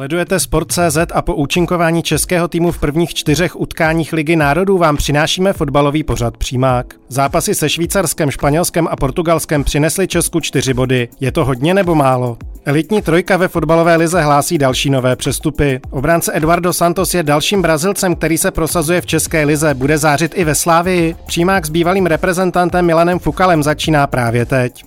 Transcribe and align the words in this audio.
Sledujete 0.00 0.40
Sport.cz 0.40 0.98
a 1.14 1.22
po 1.22 1.34
účinkování 1.34 2.02
českého 2.02 2.48
týmu 2.48 2.72
v 2.72 2.78
prvních 2.78 3.14
čtyřech 3.14 3.60
utkáních 3.60 4.12
Ligy 4.12 4.36
národů 4.36 4.78
vám 4.78 4.96
přinášíme 4.96 5.52
fotbalový 5.52 6.02
pořad 6.02 6.36
Přímák. 6.36 6.94
Zápasy 7.08 7.54
se 7.54 7.68
Švýcarskem, 7.68 8.30
Španělskem 8.30 8.88
a 8.90 8.96
Portugalskem 8.96 9.64
přinesly 9.64 10.08
Česku 10.08 10.40
čtyři 10.40 10.74
body. 10.74 11.08
Je 11.20 11.32
to 11.32 11.44
hodně 11.44 11.74
nebo 11.74 11.94
málo? 11.94 12.36
Elitní 12.64 13.02
trojka 13.02 13.36
ve 13.36 13.48
fotbalové 13.48 13.96
lize 13.96 14.22
hlásí 14.22 14.58
další 14.58 14.90
nové 14.90 15.16
přestupy. 15.16 15.80
Obránce 15.90 16.32
Eduardo 16.34 16.72
Santos 16.72 17.14
je 17.14 17.22
dalším 17.22 17.62
Brazilcem, 17.62 18.16
který 18.16 18.38
se 18.38 18.50
prosazuje 18.50 19.00
v 19.00 19.06
České 19.06 19.44
lize. 19.44 19.74
Bude 19.74 19.98
zářit 19.98 20.32
i 20.34 20.44
ve 20.44 20.54
Slávii. 20.54 21.16
Přímák 21.26 21.66
s 21.66 21.70
bývalým 21.70 22.06
reprezentantem 22.06 22.86
Milanem 22.86 23.18
Fukalem 23.18 23.62
začíná 23.62 24.06
právě 24.06 24.46
teď. 24.46 24.84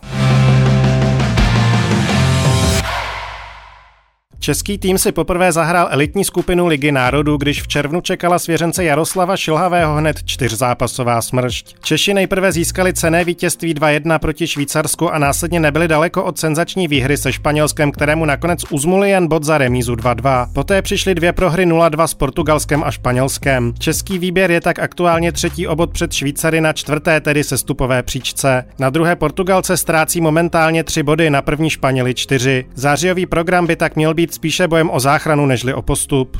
Český 4.43 4.77
tým 4.77 4.97
si 4.97 5.11
poprvé 5.11 5.51
zahrál 5.51 5.87
elitní 5.91 6.23
skupinu 6.23 6.67
Ligy 6.67 6.91
národů, 6.91 7.37
když 7.37 7.61
v 7.61 7.67
červnu 7.67 8.01
čekala 8.01 8.39
svěřence 8.39 8.83
Jaroslava 8.83 9.37
Šilhavého 9.37 9.95
hned 9.95 10.23
čtyřzápasová 10.25 11.21
smršť. 11.21 11.75
Češi 11.83 12.13
nejprve 12.13 12.51
získali 12.51 12.93
cené 12.93 13.23
vítězství 13.23 13.75
2-1 13.75 14.19
proti 14.19 14.47
Švýcarsku 14.47 15.13
a 15.13 15.17
následně 15.19 15.59
nebyli 15.59 15.87
daleko 15.87 16.23
od 16.23 16.39
senzační 16.39 16.87
výhry 16.87 17.17
se 17.17 17.33
Španělskem, 17.33 17.91
kterému 17.91 18.25
nakonec 18.25 18.63
uzmuli 18.69 19.09
jen 19.09 19.27
bod 19.27 19.43
za 19.43 19.57
remízu 19.57 19.93
2-2. 19.93 20.47
Poté 20.53 20.81
přišly 20.81 21.15
dvě 21.15 21.33
prohry 21.33 21.65
0-2 21.65 22.07
s 22.07 22.13
Portugalskem 22.13 22.83
a 22.83 22.91
Španělskem. 22.91 23.73
Český 23.79 24.19
výběr 24.19 24.51
je 24.51 24.61
tak 24.61 24.79
aktuálně 24.79 25.31
třetí 25.31 25.67
obod 25.67 25.91
před 25.91 26.13
Švýcary 26.13 26.61
na 26.61 26.73
čtvrté 26.73 27.21
tedy 27.21 27.43
sestupové 27.43 28.03
příčce. 28.03 28.65
Na 28.79 28.89
druhé 28.89 29.15
Portugalce 29.15 29.77
ztrácí 29.77 30.21
momentálně 30.21 30.83
tři 30.83 31.03
body, 31.03 31.29
na 31.29 31.41
první 31.41 31.69
Španěli 31.69 32.13
čtyři. 32.13 32.65
Zářijový 32.75 33.25
program 33.25 33.67
by 33.67 33.75
tak 33.75 33.95
měl 33.95 34.13
být 34.13 34.32
spíše 34.33 34.67
bojem 34.67 34.89
o 34.91 34.99
záchranu 34.99 35.45
nežli 35.45 35.73
o 35.73 35.81
postup. 35.81 36.37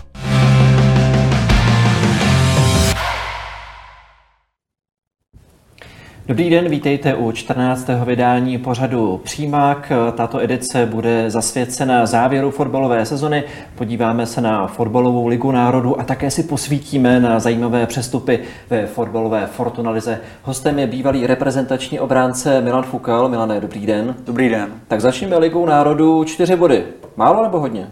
Dobrý 6.27 6.49
den, 6.49 6.69
vítejte 6.69 7.15
u 7.15 7.31
14. 7.31 7.87
vydání 8.05 8.57
pořadu 8.57 9.21
Přímák. 9.23 9.91
Tato 10.15 10.39
edice 10.39 10.85
bude 10.85 11.29
zasvěcena 11.29 12.05
závěru 12.05 12.51
fotbalové 12.51 13.05
sezony. 13.05 13.43
Podíváme 13.75 14.25
se 14.25 14.41
na 14.41 14.67
fotbalovou 14.67 15.27
ligu 15.27 15.51
národů 15.51 15.99
a 15.99 16.03
také 16.03 16.31
si 16.31 16.43
posvítíme 16.43 17.19
na 17.19 17.39
zajímavé 17.39 17.85
přestupy 17.85 18.39
ve 18.69 18.87
fotbalové 18.87 19.47
Fortunalize. 19.47 20.21
Hostem 20.43 20.79
je 20.79 20.87
bývalý 20.87 21.27
reprezentační 21.27 21.99
obránce 21.99 22.61
Milan 22.61 22.83
Fukal. 22.83 23.29
Milane, 23.29 23.61
dobrý 23.61 23.85
den. 23.85 24.15
Dobrý 24.25 24.49
den. 24.49 24.81
Tak 24.87 25.01
začneme 25.01 25.37
ligou 25.37 25.65
národů. 25.65 26.23
Čtyři 26.23 26.55
body. 26.55 26.85
Málo 27.15 27.43
nebo 27.43 27.59
hodně? 27.59 27.91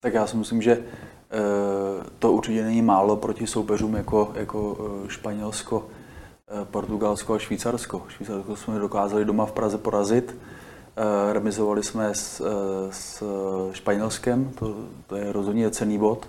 Tak 0.00 0.14
já 0.14 0.26
si 0.26 0.36
myslím, 0.36 0.62
že 0.62 0.72
eh, 0.72 1.38
to 2.18 2.32
určitě 2.32 2.62
není 2.62 2.82
málo 2.82 3.16
proti 3.16 3.46
soupeřům 3.46 3.94
jako, 3.94 4.32
jako 4.34 4.76
eh, 4.80 5.08
Španělsko, 5.08 5.84
Portugalsko 6.70 7.34
a 7.34 7.38
Švýcarsko. 7.38 8.02
Švýcarsko 8.08 8.56
jsme 8.56 8.78
dokázali 8.78 9.24
doma 9.24 9.46
v 9.46 9.52
Praze 9.52 9.78
porazit. 9.78 10.36
Remizovali 11.32 11.82
jsme 11.82 12.14
s, 12.14 12.42
s 12.90 13.22
Španělskem, 13.72 14.52
to, 14.58 14.74
to 15.06 15.16
je 15.16 15.32
rozhodně 15.32 15.70
cený 15.70 15.98
bod. 15.98 16.28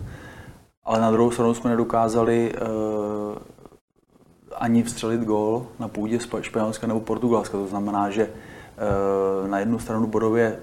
Ale 0.85 1.01
na 1.01 1.11
druhou 1.11 1.31
stranu 1.31 1.53
jsme 1.53 1.69
nedokázali 1.69 2.53
ani 4.55 4.83
vstřelit 4.83 5.21
gól 5.21 5.67
na 5.79 5.87
půdě 5.87 6.19
Španělska 6.41 6.87
nebo 6.87 6.99
Portugalska. 6.99 7.57
To 7.57 7.67
znamená, 7.67 8.09
že 8.09 8.29
na 9.47 9.59
jednu 9.59 9.79
stranu 9.79 10.07
bodově 10.07 10.59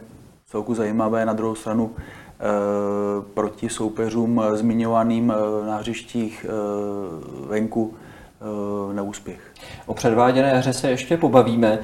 celku 0.46 0.74
zajímavé, 0.74 1.26
na 1.26 1.32
druhou 1.32 1.54
stranu 1.54 1.94
Eh, 2.42 3.22
proti 3.34 3.68
soupeřům 3.68 4.42
eh, 4.44 4.56
zmiňovaným 4.56 5.32
eh, 5.32 5.66
na 5.66 5.76
hřištích 5.76 6.46
venku 7.46 7.94
neúspěch. 8.92 9.40
O 9.86 9.94
předváděné 9.94 10.58
hře 10.58 10.72
se 10.72 10.90
ještě 10.90 11.16
pobavíme. 11.16 11.78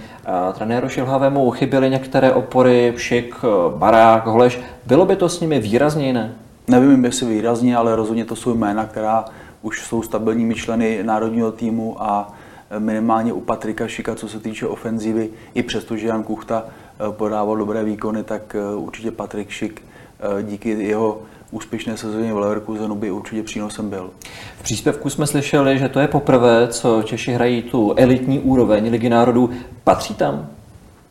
Trenéru 0.55 0.89
Šilhavému 0.89 1.51
chyběly 1.51 1.91
některé 1.91 2.33
opory, 2.33 2.93
Pšik, 2.97 3.35
Barák, 3.77 4.27
Holeš. 4.27 4.61
Bylo 4.87 5.07
by 5.07 5.17
to 5.17 5.29
s 5.29 5.41
nimi 5.41 5.61
výrazně 5.61 6.07
jiné? 6.07 6.35
Nevím, 6.69 7.05
jestli 7.05 7.27
výrazně, 7.27 7.77
ale 7.77 7.97
rozhodně 7.97 8.25
to 8.25 8.37
jsou 8.37 8.55
jména, 8.55 8.85
která 8.85 9.25
už 9.63 9.85
jsou 9.85 10.03
stabilními 10.03 10.55
členy 10.55 11.03
národního 11.03 11.53
týmu 11.53 12.03
a 12.03 12.33
minimálně 12.79 13.33
u 13.33 13.41
Patrika 13.41 13.89
Šika, 13.89 14.15
co 14.15 14.29
se 14.29 14.41
týče 14.41 14.67
ofenzivy, 14.67 15.29
i 15.55 15.63
přesto, 15.63 15.97
že 15.97 16.07
Jan 16.07 16.23
Kuchta 16.23 16.65
podával 17.11 17.57
dobré 17.57 17.85
výkony, 17.85 18.23
tak 18.23 18.57
určitě 18.77 19.11
Patrik 19.11 19.51
Šik 19.51 19.83
Eh, 20.21 20.43
díky 20.43 20.69
jeho 20.69 21.23
úspěšné 21.51 21.97
sezóně 21.97 22.35
v 22.35 22.39
Leverkusenu 22.39 22.95
by 22.95 23.11
určitě 23.11 23.43
přínosem 23.43 23.91
byl. 23.91 24.11
V 24.59 24.63
příspěvku 24.63 25.11
jsme 25.11 25.27
slyšeli, 25.27 25.79
že 25.79 25.89
to 25.89 26.01
je 26.01 26.09
poprvé, 26.09 26.69
co 26.69 27.03
Češi 27.03 27.33
hrají 27.33 27.63
tu 27.63 27.95
elitní 27.97 28.41
úroveň 28.41 28.91
Ligy 28.91 29.09
národů. 29.09 29.51
Patří 29.85 30.15
tam? 30.15 30.49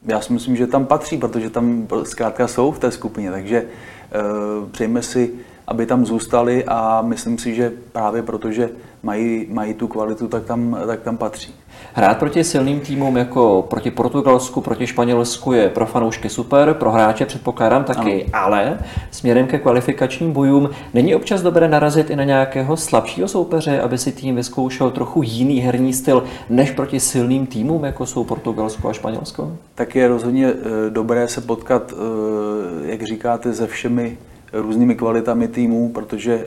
Já 0.06 0.22
si 0.22 0.34
myslím, 0.34 0.56
že 0.56 0.68
tam 0.68 0.86
patří, 0.86 1.18
protože 1.18 1.50
tam 1.50 1.88
zkrátka 2.04 2.48
jsou 2.48 2.72
v 2.72 2.80
té 2.80 2.92
skupině, 2.92 3.32
takže 3.32 3.64
uh, 3.64 4.70
přejme 4.70 5.02
si, 5.02 5.32
aby 5.68 5.86
tam 5.86 6.06
zůstali 6.06 6.66
a 6.68 7.02
myslím 7.02 7.38
si, 7.38 7.56
že 7.56 7.72
právě 7.92 8.24
protože 8.24 8.70
mají, 9.04 9.48
mají 9.50 9.74
tu 9.74 9.88
kvalitu, 9.88 10.28
tak 10.28 10.46
tam, 10.46 10.78
tak 10.88 11.02
tam 11.02 11.18
patří. 11.18 11.56
Hrát 11.94 12.18
proti 12.18 12.44
silným 12.44 12.80
týmům 12.80 13.18
jako 13.18 13.66
proti 13.70 13.92
Portugalsku, 13.92 14.62
proti 14.62 14.88
Španělsku 14.88 15.54
je 15.54 15.70
pro 15.70 15.86
fanoušky 15.86 16.30
super, 16.30 16.74
pro 16.74 16.92
hráče 16.92 17.26
předpokládám 17.26 17.84
taky, 17.84 18.26
ano. 18.34 18.46
ale 18.46 18.80
směrem 19.12 19.48
ke 19.48 19.60
kvalifikačním 19.60 20.32
bojům 20.34 20.70
není 20.94 21.16
občas 21.16 21.42
dobré 21.42 21.68
narazit 21.68 22.10
i 22.10 22.16
na 22.16 22.24
nějakého 22.24 22.78
slabšího 22.78 23.28
soupeře, 23.28 23.82
aby 23.82 23.98
si 23.98 24.12
tým 24.12 24.36
vyzkoušel 24.36 24.92
trochu 24.92 25.22
jiný 25.24 25.60
herní 25.60 25.94
styl 25.94 26.24
než 26.50 26.72
proti 26.72 27.00
silným 27.00 27.48
týmům, 27.48 27.84
jako 27.84 28.06
jsou 28.06 28.24
Portugalsko 28.24 28.90
a 28.90 28.94
Španělsko? 28.94 29.52
Tak 29.76 29.96
je 29.96 30.08
rozhodně 30.08 30.48
eh, 30.48 30.90
dobré 30.90 31.28
se 31.28 31.42
potkat, 31.42 31.94
eh, 31.94 32.92
jak 32.92 33.04
říkáte, 33.04 33.54
se 33.54 33.68
všemi 33.68 34.18
různými 34.62 34.96
kvalitami 34.96 35.48
týmů, 35.48 35.92
protože 35.94 36.34
e, 36.34 36.46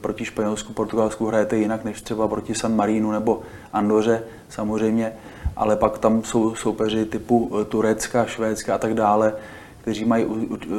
proti 0.00 0.24
Španělsku, 0.24 0.72
Portugalsku 0.72 1.26
hrajete 1.26 1.56
jinak 1.56 1.84
než 1.84 2.02
třeba 2.02 2.28
proti 2.28 2.54
San 2.54 2.76
Marínu 2.76 3.10
nebo 3.10 3.42
Andoře 3.72 4.22
samozřejmě, 4.48 5.12
ale 5.56 5.76
pak 5.76 5.98
tam 5.98 6.24
jsou 6.24 6.54
soupeři 6.54 7.04
typu 7.04 7.50
eh, 7.60 7.64
Turecka, 7.64 8.26
Švédska 8.26 8.74
a 8.74 8.78
tak 8.78 8.94
dále, 8.94 9.32
kteří 9.80 10.04
mají 10.04 10.26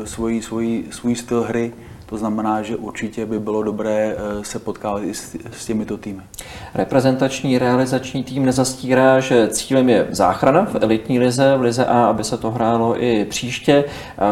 svůj, 0.03 0.41
svůj, 0.41 0.83
svůj 0.91 1.15
styl 1.15 1.41
hry, 1.41 1.73
to 2.09 2.17
znamená, 2.17 2.61
že 2.61 2.75
určitě 2.75 3.25
by 3.25 3.39
bylo 3.39 3.63
dobré 3.63 4.15
eh, 4.17 4.43
se 4.43 4.59
potkávat 4.59 5.03
i 5.03 5.13
s, 5.13 5.35
s 5.51 5.65
těmito 5.65 5.97
týmy. 5.97 6.21
Reprezentační 6.75 7.57
realizační 7.57 8.23
tým 8.23 8.45
nezastírá, 8.45 9.19
že 9.19 9.47
cílem 9.47 9.89
je 9.89 10.07
záchrana 10.09 10.65
v 10.65 10.75
elitní 10.75 11.19
lize, 11.19 11.57
v 11.57 11.61
lize 11.61 11.85
A, 11.85 12.05
aby 12.05 12.23
se 12.23 12.37
to 12.37 12.51
hrálo 12.51 13.03
i 13.03 13.25
příště. 13.25 13.83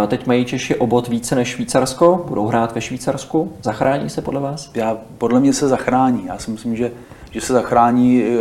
Teď 0.08 0.28
mají 0.28 0.46
Češi 0.46 0.76
obot 0.76 1.08
více 1.08 1.36
než 1.36 1.48
Švýcarsko, 1.48 2.26
budou 2.28 2.48
hrát 2.48 2.76
ve 2.76 2.82
Švýcarsku. 2.82 3.54
Zachrání 3.64 4.10
se 4.10 4.22
podle 4.22 4.40
vás? 4.40 4.72
Já, 4.74 4.98
podle 5.18 5.40
mě 5.40 5.54
se 5.54 5.68
zachrání. 5.68 6.26
Já 6.26 6.38
si 6.38 6.52
myslím, 6.52 6.76
že, 6.76 6.92
že 7.32 7.42
se 7.42 7.54
zachrání 7.54 8.24
eh, 8.24 8.34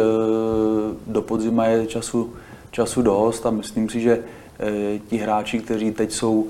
do 1.07 1.23
podzima 1.23 1.67
je 1.67 1.87
času, 1.87 2.33
času 2.71 3.03
dost 3.03 3.47
a 3.47 3.51
myslím 3.51 3.89
si, 3.89 4.01
že 4.01 4.19
eh, 4.59 4.99
ti 4.99 5.17
hráči, 5.17 5.59
kteří 5.59 5.91
teď 5.91 6.13
jsou 6.13 6.47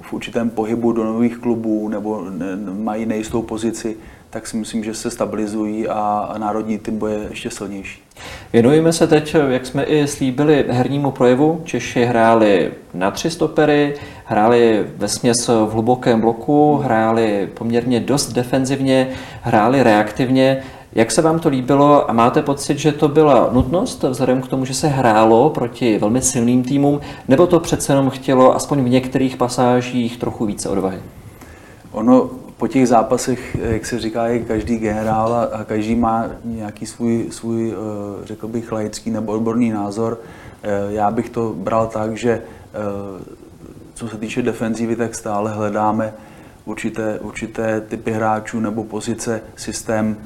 v 0.00 0.12
určitém 0.12 0.50
pohybu 0.50 0.92
do 0.92 1.04
nových 1.04 1.38
klubů 1.38 1.88
nebo 1.88 2.24
mají 2.72 3.06
nejistou 3.06 3.42
pozici, 3.42 3.96
tak 4.30 4.46
si 4.46 4.56
myslím, 4.56 4.84
že 4.84 4.94
se 4.94 5.10
stabilizují 5.10 5.88
a 5.88 6.34
národní 6.38 6.78
tým 6.78 6.98
bude 6.98 7.26
ještě 7.30 7.50
silnější. 7.50 8.02
Věnujeme 8.52 8.92
se 8.92 9.06
teď, 9.06 9.36
jak 9.48 9.66
jsme 9.66 9.84
i 9.84 10.06
slíbili, 10.06 10.64
hernímu 10.68 11.10
projevu. 11.10 11.60
Češi 11.64 12.04
hráli 12.04 12.70
na 12.94 13.10
tři 13.10 13.30
stopery, 13.30 13.94
hráli 14.24 14.86
ve 14.96 15.08
směs 15.08 15.48
v 15.48 15.70
hlubokém 15.72 16.20
bloku, 16.20 16.76
hráli 16.76 17.48
poměrně 17.54 18.00
dost 18.00 18.32
defenzivně, 18.32 19.08
hráli 19.42 19.82
reaktivně. 19.82 20.62
Jak 20.92 21.10
se 21.10 21.22
vám 21.22 21.38
to 21.38 21.48
líbilo 21.48 22.10
a 22.10 22.12
máte 22.12 22.42
pocit, 22.42 22.78
že 22.78 22.92
to 22.92 23.08
byla 23.08 23.50
nutnost 23.52 24.02
vzhledem 24.02 24.42
k 24.42 24.48
tomu, 24.48 24.64
že 24.64 24.74
se 24.74 24.88
hrálo 24.88 25.50
proti 25.50 25.98
velmi 25.98 26.22
silným 26.22 26.62
týmům, 26.62 27.00
nebo 27.28 27.46
to 27.46 27.60
přece 27.60 27.92
jenom 27.92 28.10
chtělo 28.10 28.56
aspoň 28.56 28.84
v 28.84 28.88
některých 28.88 29.36
pasážích 29.36 30.16
trochu 30.16 30.46
více 30.46 30.68
odvahy? 30.68 30.98
Ono 31.92 32.30
po 32.56 32.68
těch 32.68 32.88
zápasech, 32.88 33.56
jak 33.60 33.86
se 33.86 33.98
říká, 33.98 34.26
je 34.26 34.38
každý 34.38 34.78
generál 34.78 35.48
a 35.52 35.64
každý 35.64 35.94
má 35.94 36.26
nějaký 36.44 36.86
svůj, 36.86 37.26
svůj 37.30 37.72
eh, 37.72 38.26
řekl 38.26 38.48
bych, 38.48 38.72
laický 38.72 39.10
nebo 39.10 39.32
odborný 39.32 39.70
názor. 39.70 40.20
Eh, 40.62 40.68
já 40.88 41.10
bych 41.10 41.30
to 41.30 41.54
bral 41.56 41.86
tak, 41.86 42.16
že 42.16 42.30
eh, 42.30 43.24
co 43.94 44.08
se 44.08 44.16
týče 44.16 44.42
defenzívy, 44.42 44.96
tak 44.96 45.14
stále 45.14 45.52
hledáme 45.52 46.14
určité, 46.64 47.18
určité 47.18 47.80
typy 47.80 48.12
hráčů 48.12 48.60
nebo 48.60 48.84
pozice, 48.84 49.42
systém, 49.56 50.16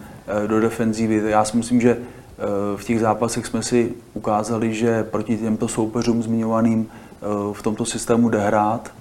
do 0.47 0.61
defenzívy. 0.61 1.23
Já 1.31 1.45
si 1.45 1.57
myslím, 1.57 1.81
že 1.81 1.91
eh, 1.91 2.45
v 2.77 2.85
těch 2.85 3.01
zápasech 3.01 3.47
jsme 3.47 3.63
si 3.63 3.95
ukázali, 4.15 4.75
že 4.75 5.05
proti 5.05 5.37
těmto 5.37 5.69
soupeřům 5.69 6.23
zmiňovaným 6.23 6.89
eh, 6.89 7.27
v 7.53 7.63
tomto 7.63 7.85
systému 7.85 8.29
jde 8.29 8.39
hrát 8.39 8.93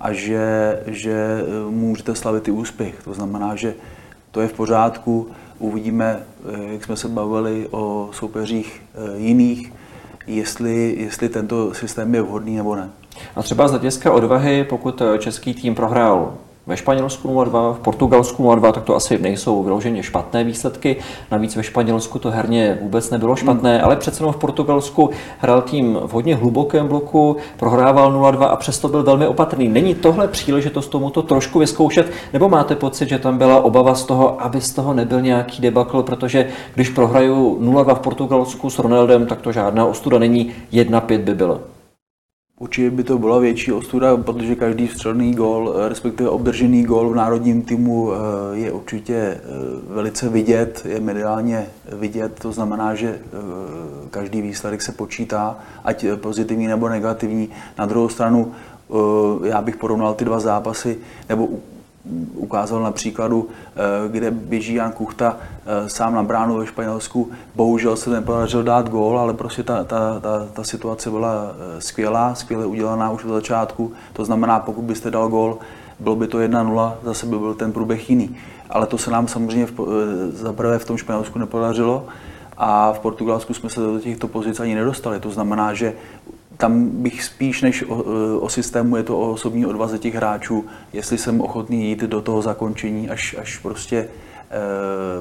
a 0.00 0.12
že, 0.12 0.80
že 0.86 1.44
můžete 1.70 2.14
slavit 2.14 2.48
i 2.48 2.50
úspěch. 2.50 2.94
To 3.04 3.14
znamená, 3.14 3.56
že 3.56 3.74
to 4.30 4.40
je 4.40 4.48
v 4.48 4.52
pořádku, 4.52 5.28
uvidíme, 5.58 6.22
jak 6.72 6.84
jsme 6.84 6.96
se 6.96 7.08
bavili 7.08 7.68
o 7.70 8.08
soupeřích 8.12 8.82
jiných, 9.16 9.72
jestli, 10.26 10.96
jestli 10.98 11.28
tento 11.28 11.74
systém 11.74 12.14
je 12.14 12.22
vhodný 12.22 12.56
nebo 12.56 12.76
ne. 12.76 12.90
A 13.36 13.42
třeba 13.42 13.68
z 13.68 13.70
hlediska 13.70 14.12
odvahy, 14.12 14.64
pokud 14.64 15.02
český 15.18 15.54
tým 15.54 15.74
prohrál 15.74 16.34
ve 16.66 16.76
Španělsku 16.76 17.28
0-2, 17.28 17.74
v 17.74 17.78
Portugalsku 17.78 18.44
0-2, 18.44 18.72
tak 18.72 18.84
to 18.84 18.96
asi 18.96 19.18
nejsou 19.18 19.62
vyloženě 19.62 20.02
špatné 20.02 20.44
výsledky. 20.44 20.96
Navíc 21.30 21.56
ve 21.56 21.62
Španělsku 21.62 22.18
to 22.18 22.30
herně 22.30 22.78
vůbec 22.82 23.10
nebylo 23.10 23.36
špatné, 23.36 23.76
hmm. 23.76 23.84
ale 23.84 23.96
přece 23.96 24.22
jenom 24.22 24.32
v 24.32 24.36
Portugalsku 24.36 25.10
hrál 25.38 25.62
tým 25.62 25.98
v 26.06 26.12
hodně 26.12 26.36
hlubokém 26.36 26.88
bloku, 26.88 27.36
prohrával 27.56 28.12
0-2 28.12 28.48
a 28.50 28.56
přesto 28.56 28.88
byl 28.88 29.02
velmi 29.02 29.26
opatrný. 29.26 29.68
Není 29.68 29.94
tohle 29.94 30.28
příležitost 30.28 30.88
tomuto 30.88 31.22
trošku 31.22 31.58
vyzkoušet, 31.58 32.12
nebo 32.32 32.48
máte 32.48 32.76
pocit, 32.76 33.08
že 33.08 33.18
tam 33.18 33.38
byla 33.38 33.60
obava 33.60 33.94
z 33.94 34.04
toho, 34.04 34.42
aby 34.42 34.60
z 34.60 34.72
toho 34.72 34.94
nebyl 34.94 35.20
nějaký 35.20 35.62
debakl, 35.62 36.02
protože 36.02 36.48
když 36.74 36.88
prohraju 36.88 37.58
0-2 37.60 37.94
v 37.94 38.00
Portugalsku 38.00 38.70
s 38.70 38.78
Ronaldem, 38.78 39.26
tak 39.26 39.40
to 39.40 39.52
žádná 39.52 39.86
ostuda 39.86 40.18
není, 40.18 40.52
1-5 40.72 41.18
by 41.18 41.34
bylo. 41.34 41.75
Určitě 42.58 42.90
by 42.90 43.04
to 43.04 43.18
byla 43.18 43.38
větší 43.38 43.72
ostuda, 43.72 44.16
protože 44.16 44.54
každý 44.54 44.86
vstřelný 44.86 45.34
gol, 45.34 45.74
respektive 45.88 46.28
obdržený 46.30 46.82
gol 46.82 47.10
v 47.10 47.14
národním 47.14 47.62
týmu 47.62 48.12
eh, 48.12 48.16
je 48.56 48.72
určitě 48.72 49.14
eh, 49.14 49.40
velice 49.88 50.28
vidět, 50.28 50.82
je 50.88 51.00
mediálně 51.00 51.66
vidět, 51.92 52.40
to 52.40 52.52
znamená, 52.52 52.94
že 52.94 53.08
eh, 53.08 53.38
každý 54.10 54.42
výsledek 54.42 54.82
se 54.82 54.92
počítá, 54.92 55.58
ať 55.84 56.06
pozitivní 56.16 56.66
nebo 56.66 56.88
negativní. 56.88 57.48
Na 57.78 57.86
druhou 57.86 58.08
stranu 58.08 58.52
já 59.44 59.62
bych 59.62 59.76
porovnal 59.76 60.14
ty 60.14 60.24
dva 60.24 60.40
zápasy, 60.40 60.98
nebo 61.28 61.48
ukázal 62.34 62.82
na 62.82 62.90
příkladu, 62.90 63.48
eh, 63.48 64.08
kde 64.08 64.30
běží 64.30 64.74
Jan 64.74 64.92
Kuchta 64.92 65.36
eh, 65.66 65.88
sám 65.88 66.14
na 66.14 66.22
bránu 66.22 66.56
ve 66.56 66.66
Španělsku. 66.66 67.30
Bohužel 67.54 67.96
se 67.96 68.10
nepodařil 68.10 68.62
dát 68.62 68.88
gól, 68.88 69.18
ale 69.18 69.34
prostě 69.34 69.62
ta, 69.62 69.84
ta, 69.84 70.20
ta, 70.20 70.46
ta 70.52 70.64
situace 70.64 71.10
byla 71.10 71.34
eh, 71.50 71.80
skvělá, 71.80 72.34
skvěle 72.34 72.66
udělaná 72.66 73.10
už 73.10 73.24
od 73.24 73.32
začátku. 73.32 73.92
To 74.12 74.24
znamená, 74.24 74.60
pokud 74.60 74.82
byste 74.82 75.10
dal 75.10 75.28
gól, 75.28 75.58
bylo 76.00 76.16
by 76.16 76.26
to 76.26 76.38
1-0, 76.38 76.94
zase 77.02 77.26
by 77.26 77.38
byl 77.38 77.54
ten 77.54 77.72
průběh 77.72 78.10
jiný. 78.10 78.36
Ale 78.70 78.86
to 78.86 78.98
se 78.98 79.10
nám 79.10 79.28
samozřejmě 79.28 79.66
v, 79.66 79.72
za 80.32 80.52
prvé 80.52 80.78
v 80.78 80.84
tom 80.84 80.96
Španělsku 80.96 81.38
nepodařilo 81.38 82.06
a 82.56 82.92
v 82.92 83.00
Portugalsku 83.00 83.54
jsme 83.54 83.70
se 83.70 83.80
do 83.80 83.98
těchto 84.00 84.28
pozic 84.28 84.60
ani 84.60 84.74
nedostali. 84.74 85.20
To 85.20 85.30
znamená, 85.30 85.74
že 85.74 85.94
tam 86.56 86.88
bych 86.88 87.24
spíš 87.24 87.62
než 87.62 87.84
o, 87.88 88.04
o 88.40 88.48
systému 88.48 88.96
je 88.96 89.02
to 89.02 89.18
o 89.18 89.32
osobní 89.32 89.66
odvaze 89.66 89.98
těch 89.98 90.14
hráčů, 90.14 90.64
jestli 90.92 91.18
jsem 91.18 91.40
ochotný 91.40 91.88
jít 91.88 92.00
do 92.00 92.20
toho 92.20 92.42
zakončení 92.42 93.10
až, 93.10 93.36
až 93.40 93.58
prostě 93.58 93.96
e, 93.96 94.08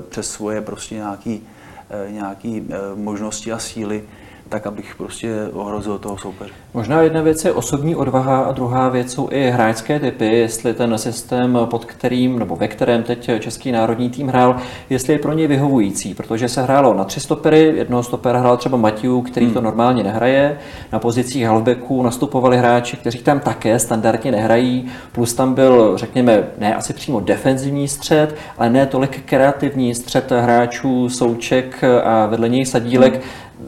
přes 0.10 0.32
svoje 0.32 0.62
prostě 0.62 0.96
nějaký, 0.96 1.44
e, 1.90 2.12
nějaký 2.12 2.58
e, 2.58 2.96
možnosti 2.96 3.52
a 3.52 3.60
síly, 3.60 4.04
tak 4.50 4.68
abych 4.68 4.96
prostě 4.96 5.36
ohrozil 5.54 5.98
toho 5.98 6.18
soupeře. 6.18 6.54
Možná 6.74 7.02
jedna 7.02 7.22
věc 7.22 7.46
je 7.46 7.52
osobní 7.52 7.96
odvaha 7.96 8.40
a 8.40 8.52
druhá 8.52 8.90
věc 8.90 9.14
jsou 9.14 9.30
i 9.32 9.50
hráčské 9.50 10.00
typy, 10.00 10.26
jestli 10.26 10.74
ten 10.74 10.98
systém, 10.98 11.60
pod 11.66 11.86
kterým 11.86 12.40
nebo 12.40 12.56
ve 12.56 12.68
kterém 12.68 13.04
teď 13.04 13.30
český 13.40 13.72
národní 13.72 14.10
tým 14.10 14.28
hrál, 14.28 14.56
jestli 14.90 15.14
je 15.14 15.20
pro 15.20 15.34
něj 15.34 15.48
vyhovující, 15.48 16.14
protože 16.14 16.50
se 16.50 16.64
hrálo 16.64 16.94
na 16.94 17.04
tři 17.04 17.20
stopery, 17.20 17.74
jednoho 17.76 18.04
stopera 18.04 18.40
hrál 18.40 18.58
třeba 18.58 18.78
Matiu, 18.78 19.22
který 19.22 19.46
hmm. 19.46 19.54
to 19.54 19.62
normálně 19.62 20.04
nehraje, 20.04 20.58
na 20.92 21.00
pozicích 21.00 21.46
halfbacků 21.46 22.04
nastupovali 22.04 22.58
hráči, 22.58 22.98
kteří 22.98 23.18
tam 23.18 23.40
také 23.40 23.80
standardně 23.80 24.32
nehrají, 24.32 24.86
plus 25.12 25.34
tam 25.34 25.54
byl, 25.54 25.98
řekněme, 25.98 26.44
ne 26.58 26.76
asi 26.76 26.94
přímo 26.94 27.20
defenzivní 27.20 27.88
střed, 27.88 28.36
ale 28.58 28.70
ne 28.70 28.86
tolik 28.86 29.26
kreativní 29.26 29.96
střed 29.96 30.32
hráčů, 30.32 31.10
Souček 31.10 31.84
a 32.04 32.26
vedle 32.26 32.50
něj 32.50 32.66
Sadílek, 32.66 33.14
hmm 33.14 33.24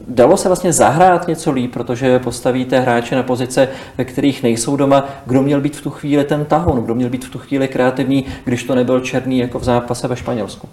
dalo 0.08 0.36
se 0.36 0.48
vlastně 0.48 0.72
zahrát 0.72 1.28
něco 1.28 1.50
líp, 1.50 1.72
protože 1.72 2.18
postavíte 2.18 2.80
hráče 2.80 3.16
na 3.16 3.22
pozice, 3.22 3.68
ve 3.98 4.04
kterých 4.04 4.42
nejsou 4.42 4.76
doma. 4.76 5.08
Kdo 5.26 5.42
měl 5.42 5.60
být 5.60 5.76
v 5.76 5.82
tu 5.82 5.90
chvíli 5.90 6.24
ten 6.24 6.44
tahon, 6.44 6.82
kdo 6.84 6.94
měl 6.94 7.10
být 7.10 7.24
v 7.24 7.30
tu 7.30 7.38
chvíli 7.38 7.68
kreativní, 7.68 8.26
když 8.44 8.64
to 8.64 8.74
nebyl 8.74 9.00
černý 9.00 9.38
jako 9.38 9.58
v 9.58 9.64
zápase 9.64 10.08
ve 10.08 10.16
Španělsku? 10.16 10.68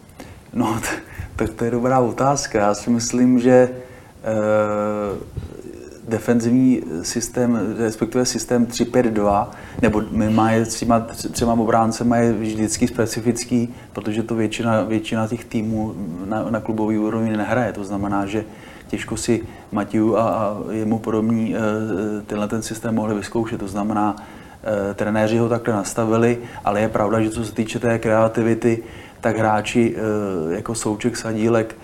No, 0.53 0.79
tak 1.35 1.49
to 1.49 1.65
je 1.65 1.71
dobrá 1.71 1.99
otázka. 1.99 2.59
Já 2.59 2.73
si 2.73 2.89
myslím, 2.89 3.39
že 3.39 3.51
e, 3.51 3.69
defenzivní 6.07 6.81
systém, 7.01 7.75
respektive 7.77 8.25
systém 8.25 8.65
3-5-2, 8.65 9.47
nebo 9.81 10.01
má 10.29 10.51
je 10.51 10.65
třema, 10.65 10.99
třema 11.31 11.53
obráncema 11.53 12.17
je 12.17 12.33
vždycky 12.33 12.87
specifický, 12.87 13.73
protože 13.93 14.23
to 14.23 14.35
většina, 14.35 14.83
většina 14.83 15.27
těch 15.27 15.45
týmů 15.45 15.93
na, 16.25 16.49
na 16.49 16.59
klubový 16.59 16.97
úrovni 16.97 17.37
nehraje. 17.37 17.73
To 17.73 17.83
znamená, 17.83 18.25
že 18.25 18.45
těžko 18.87 19.17
si 19.17 19.43
Matiu 19.71 20.15
a, 20.15 20.21
a 20.21 20.57
jemu 20.71 20.99
podobní 20.99 21.55
eh, 21.55 21.59
tenhle 22.27 22.47
ten 22.47 22.61
systém 22.61 22.95
mohli 22.95 23.15
vyzkoušet. 23.15 23.59
To 23.59 23.67
znamená, 23.67 24.15
eh, 24.63 24.93
trenéři 24.93 25.37
ho 25.37 25.49
takhle 25.49 25.73
nastavili, 25.73 26.37
ale 26.65 26.81
je 26.81 26.89
pravda, 26.89 27.21
že 27.21 27.29
co 27.29 27.45
se 27.45 27.53
týče 27.53 27.79
té 27.79 27.99
kreativity, 27.99 28.83
tak 29.21 29.37
hráči 29.37 29.95
eh, 29.97 30.55
jako 30.55 30.75
Souček, 30.75 31.17
Sadílek 31.17 31.75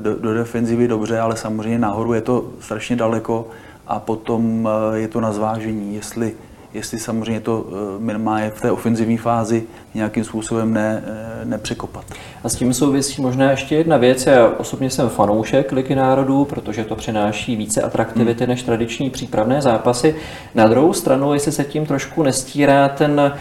do, 0.00 0.14
do 0.14 0.34
defenzivy 0.34 0.88
dobře, 0.88 1.20
ale 1.20 1.36
samozřejmě 1.36 1.78
nahoru 1.78 2.14
je 2.14 2.20
to 2.20 2.52
strašně 2.60 2.96
daleko 2.96 3.48
a 3.86 4.00
potom 4.00 4.68
je 4.94 5.08
to 5.08 5.20
na 5.20 5.32
zvážení, 5.32 5.94
jestli 5.94 6.34
jestli 6.74 6.98
samozřejmě 6.98 7.40
to 7.40 7.66
eh, 7.68 8.00
minimálně 8.00 8.50
v 8.50 8.60
té 8.60 8.70
ofenzivní 8.70 9.16
fázi 9.16 9.62
nějakým 9.94 10.24
způsobem 10.24 10.74
ne, 10.74 11.04
eh, 11.06 11.44
nepřekopat. 11.44 12.04
A 12.44 12.48
s 12.48 12.54
tím 12.54 12.74
souvisí 12.74 13.22
možná 13.22 13.50
ještě 13.50 13.76
jedna 13.76 13.96
věc. 13.96 14.26
Já 14.26 14.48
osobně 14.48 14.90
jsem 14.90 15.08
fanoušek 15.08 15.72
Ligy 15.72 15.94
národů, 15.94 16.44
protože 16.44 16.84
to 16.84 16.96
přináší 16.96 17.56
více 17.56 17.82
atraktivity 17.82 18.44
hmm. 18.44 18.50
než 18.50 18.62
tradiční 18.62 19.10
přípravné 19.10 19.62
zápasy. 19.62 20.16
Na 20.54 20.68
druhou 20.68 20.92
stranu, 20.92 21.34
jestli 21.34 21.52
se 21.52 21.64
tím 21.64 21.86
trošku 21.86 22.22
nestírá 22.22 22.88
ten 22.88 23.32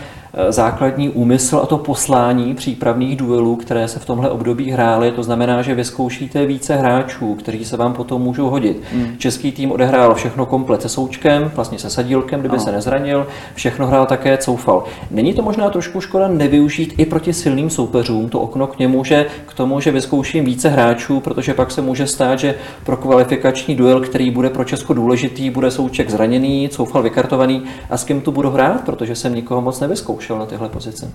základní 0.49 1.09
úmysl 1.09 1.59
a 1.63 1.65
to 1.65 1.77
poslání 1.77 2.53
přípravných 2.55 3.15
duelů, 3.15 3.55
které 3.55 3.87
se 3.87 3.99
v 3.99 4.05
tomhle 4.05 4.29
období 4.29 4.71
hrály. 4.71 5.11
To 5.11 5.23
znamená, 5.23 5.61
že 5.61 5.75
vyzkoušíte 5.75 6.45
více 6.45 6.75
hráčů, 6.75 7.35
kteří 7.35 7.65
se 7.65 7.77
vám 7.77 7.93
potom 7.93 8.21
můžou 8.21 8.49
hodit. 8.49 8.81
Hmm. 8.93 9.17
Český 9.17 9.51
tým 9.51 9.71
odehrál 9.71 10.15
všechno 10.15 10.45
komplet 10.45 10.81
se 10.81 10.89
součkem, 10.89 11.51
vlastně 11.55 11.79
se 11.79 11.89
sadílkem, 11.89 12.39
kdyby 12.39 12.57
no. 12.57 12.63
se 12.63 12.71
nezranil, 12.71 13.27
všechno 13.53 13.87
hrál 13.87 14.05
také 14.05 14.37
coufal. 14.37 14.83
Není 15.11 15.33
to 15.33 15.41
možná 15.41 15.69
trošku 15.69 16.01
škoda 16.01 16.27
nevyužít 16.27 16.93
i 16.97 17.05
proti 17.05 17.33
silným 17.33 17.69
soupeřům 17.69 18.29
to 18.29 18.39
okno 18.39 18.67
k 18.67 18.79
němu, 18.79 19.03
že 19.03 19.25
k 19.45 19.53
tomu, 19.53 19.79
že 19.79 19.91
vyzkouším 19.91 20.45
více 20.45 20.69
hráčů, 20.69 21.19
protože 21.19 21.53
pak 21.53 21.71
se 21.71 21.81
může 21.81 22.07
stát, 22.07 22.39
že 22.39 22.55
pro 22.83 22.97
kvalifikační 22.97 23.75
duel, 23.75 24.01
který 24.01 24.31
bude 24.31 24.49
pro 24.49 24.63
Česko 24.63 24.93
důležitý, 24.93 25.49
bude 25.49 25.71
souček 25.71 26.09
zraněný, 26.09 26.69
coufal 26.69 27.03
vykartovaný 27.03 27.63
a 27.89 27.97
s 27.97 28.03
kým 28.03 28.21
tu 28.21 28.31
budu 28.31 28.49
hrát, 28.49 28.81
protože 28.85 29.15
jsem 29.15 29.35
nikoho 29.35 29.61
moc 29.61 29.79
nevyzkoušel 29.79 30.18
zkoušel 30.19 30.39
na 30.39 30.45
tyhle 30.45 30.69
pozice? 30.69 31.11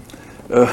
Uh, 0.62 0.68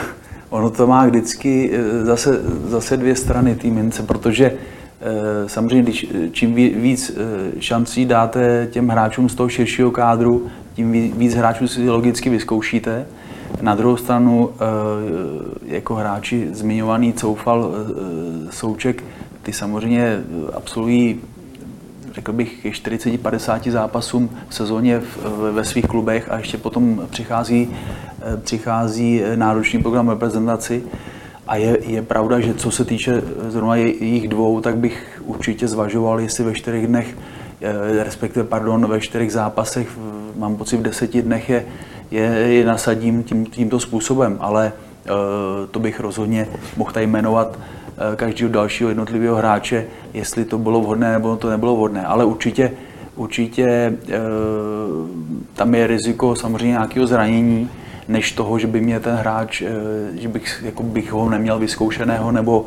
ono 0.49 0.69
to 0.69 0.87
má 0.87 1.05
vždycky 1.05 1.71
eh, 1.73 2.05
zase, 2.05 2.41
zase 2.67 2.97
dvě 2.97 3.15
strany 3.15 3.55
té 3.55 3.67
mince, 3.67 4.03
protože 4.03 4.51
uh, 4.51 5.47
samozřejmě, 5.47 5.83
když, 5.83 6.07
čím 6.31 6.55
víc 6.55 7.17
šancí 7.59 8.05
dáte 8.05 8.67
těm 8.71 8.87
hráčům 8.87 9.29
z 9.29 9.35
toho 9.35 9.49
širšího 9.49 9.91
kádru, 9.91 10.47
tím 10.73 10.91
víc 10.91 11.35
hráčů 11.35 11.67
si 11.67 11.89
logicky 11.89 12.29
vyzkoušíte. 12.29 13.05
Na 13.61 13.75
druhou 13.75 13.97
stranu, 13.97 14.49
jako 15.65 15.95
hráči 15.95 16.47
zmiňovaný 16.51 17.13
Coufal, 17.13 17.71
Souček, 18.49 19.03
ty 19.43 19.53
samozřejmě 19.53 20.23
absolvují 20.53 21.19
řekl 22.13 22.33
bych, 22.33 22.61
ke 22.61 22.69
40-50 22.69 23.71
zápasům 23.71 24.29
v 24.49 24.55
sezóně 24.55 24.99
v, 24.99 25.51
ve 25.51 25.63
svých 25.63 25.85
klubech 25.85 26.31
a 26.31 26.37
ještě 26.37 26.57
potom 26.57 27.07
přichází, 27.09 27.69
eh, 28.21 28.37
přichází 28.37 29.21
náročný 29.35 29.81
program 29.81 30.09
reprezentaci. 30.09 30.83
A 31.47 31.55
je, 31.55 31.77
je 31.81 32.01
pravda, 32.01 32.39
že 32.39 32.53
co 32.53 32.71
se 32.71 32.85
týče 32.85 33.21
zrovna 33.47 33.75
jejich 33.75 34.27
dvou, 34.27 34.61
tak 34.61 34.77
bych 34.77 35.21
určitě 35.25 35.67
zvažoval, 35.67 36.19
jestli 36.19 36.43
ve 36.43 36.53
čtyřech 36.53 36.87
dnech, 36.87 37.17
eh, 37.61 38.03
respektive, 38.03 38.45
pardon, 38.45 38.87
ve 38.87 38.99
čtyřech 38.99 39.31
zápasech, 39.31 39.89
mám 40.35 40.55
pocit 40.55 40.77
v 40.77 40.81
deseti 40.81 41.21
dnech 41.21 41.49
je, 41.49 41.65
je, 42.11 42.23
je 42.23 42.65
nasadím 42.65 43.23
tím, 43.23 43.45
tímto 43.45 43.79
způsobem, 43.79 44.37
ale 44.39 44.73
eh, 45.05 45.09
to 45.71 45.79
bych 45.79 45.99
rozhodně 45.99 46.47
mohl 46.77 46.91
tady 46.91 47.07
jmenovat 47.07 47.57
Eh, 47.57 47.80
každého 48.15 48.51
dalšího 48.51 48.89
jednotlivého 48.89 49.35
hráče, 49.35 49.85
jestli 50.13 50.45
to 50.45 50.57
bylo 50.57 50.81
vhodné 50.81 51.11
nebo 51.11 51.35
to 51.35 51.49
nebylo 51.49 51.75
vhodné. 51.75 52.05
Ale 52.05 52.25
určitě, 52.25 52.71
určitě 53.15 53.65
eh, 53.67 54.19
tam 55.53 55.75
je 55.75 55.87
riziko 55.87 56.35
samozřejmě 56.35 56.71
nějakého 56.71 57.07
zranění, 57.07 57.69
než 58.07 58.31
toho, 58.31 58.59
že 58.59 58.67
by 58.67 58.81
mě 58.81 58.99
ten 58.99 59.15
hráč, 59.15 59.61
eh, 59.61 59.67
že 60.13 60.27
bych, 60.27 60.63
jako 60.65 60.83
bych 60.83 61.11
ho 61.11 61.29
neměl 61.29 61.59
vyzkoušeného, 61.59 62.31
nebo 62.31 62.65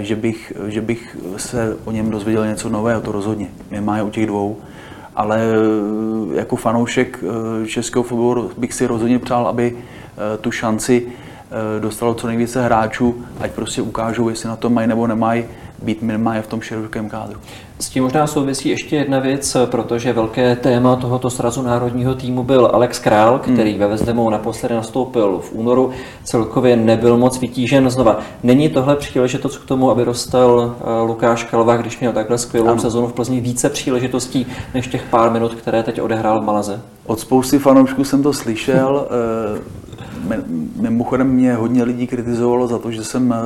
že 0.00 0.16
bych, 0.16 0.52
že 0.66 0.80
bych 0.80 1.16
se 1.36 1.76
o 1.84 1.90
něm 1.90 2.10
dozvěděl 2.10 2.46
něco 2.46 2.68
nového, 2.68 3.00
to 3.00 3.12
rozhodně. 3.12 3.48
Mě 3.70 3.80
má 3.80 3.96
je 3.96 4.02
u 4.02 4.10
těch 4.10 4.26
dvou. 4.26 4.56
ale 5.16 5.40
jako 6.34 6.56
fanoušek 6.56 7.24
českého 7.66 8.02
fotbalu 8.02 8.50
bych 8.58 8.74
si 8.74 8.86
rozhodně 8.86 9.18
přál, 9.18 9.46
aby 9.46 9.76
tu 10.40 10.50
šanci 10.50 11.06
dostalo 11.80 12.14
co 12.14 12.26
nejvíce 12.26 12.62
hráčů, 12.62 13.24
ať 13.40 13.50
prostě 13.50 13.82
ukážou, 13.82 14.28
jestli 14.28 14.48
na 14.48 14.56
to 14.56 14.70
mají 14.70 14.88
nebo 14.88 15.06
nemají, 15.06 15.44
být 15.82 16.02
minimálně 16.02 16.42
v 16.42 16.46
tom 16.46 16.60
širokém 16.60 17.08
kádru. 17.08 17.40
S 17.78 17.88
tím 17.88 18.02
možná 18.02 18.26
souvisí 18.26 18.68
ještě 18.68 18.96
jedna 18.96 19.18
věc, 19.18 19.56
protože 19.64 20.12
velké 20.12 20.56
téma 20.56 20.96
tohoto 20.96 21.30
srazu 21.30 21.62
národního 21.62 22.14
týmu 22.14 22.42
byl 22.42 22.70
Alex 22.72 22.98
Král, 22.98 23.38
který 23.38 23.70
hmm. 23.70 23.80
ve 23.80 23.88
Vezdemu 23.88 24.30
naposledy 24.30 24.74
nastoupil 24.74 25.38
v 25.38 25.52
únoru, 25.52 25.90
celkově 26.24 26.76
nebyl 26.76 27.16
moc 27.16 27.40
vytížen 27.40 27.90
znova. 27.90 28.18
Není 28.42 28.68
tohle 28.68 28.96
příležitost 28.96 29.58
k 29.58 29.66
tomu, 29.66 29.90
aby 29.90 30.04
dostal 30.04 30.76
eh, 30.80 31.02
Lukáš 31.02 31.44
Kalva, 31.44 31.76
když 31.76 32.00
měl 32.00 32.12
takhle 32.12 32.38
skvělou 32.38 32.68
ano. 32.68 32.80
sezonu 32.80 33.06
v 33.06 33.12
Plzni, 33.12 33.40
více 33.40 33.68
příležitostí 33.68 34.46
než 34.74 34.86
těch 34.86 35.02
pár 35.10 35.30
minut, 35.30 35.54
které 35.54 35.82
teď 35.82 36.00
odehrál 36.00 36.40
v 36.40 36.44
Malaze? 36.44 36.80
Od 37.06 37.20
spousty 37.20 37.58
fanoušků 37.58 38.04
jsem 38.04 38.22
to 38.22 38.32
slyšel. 38.32 39.08
Mimochodem 40.76 41.26
mě 41.26 41.54
hodně 41.54 41.82
lidí 41.82 42.06
kritizovalo 42.06 42.68
za 42.68 42.78
to, 42.78 42.90
že 42.90 43.04
jsem 43.04 43.34
eh, 43.34 43.38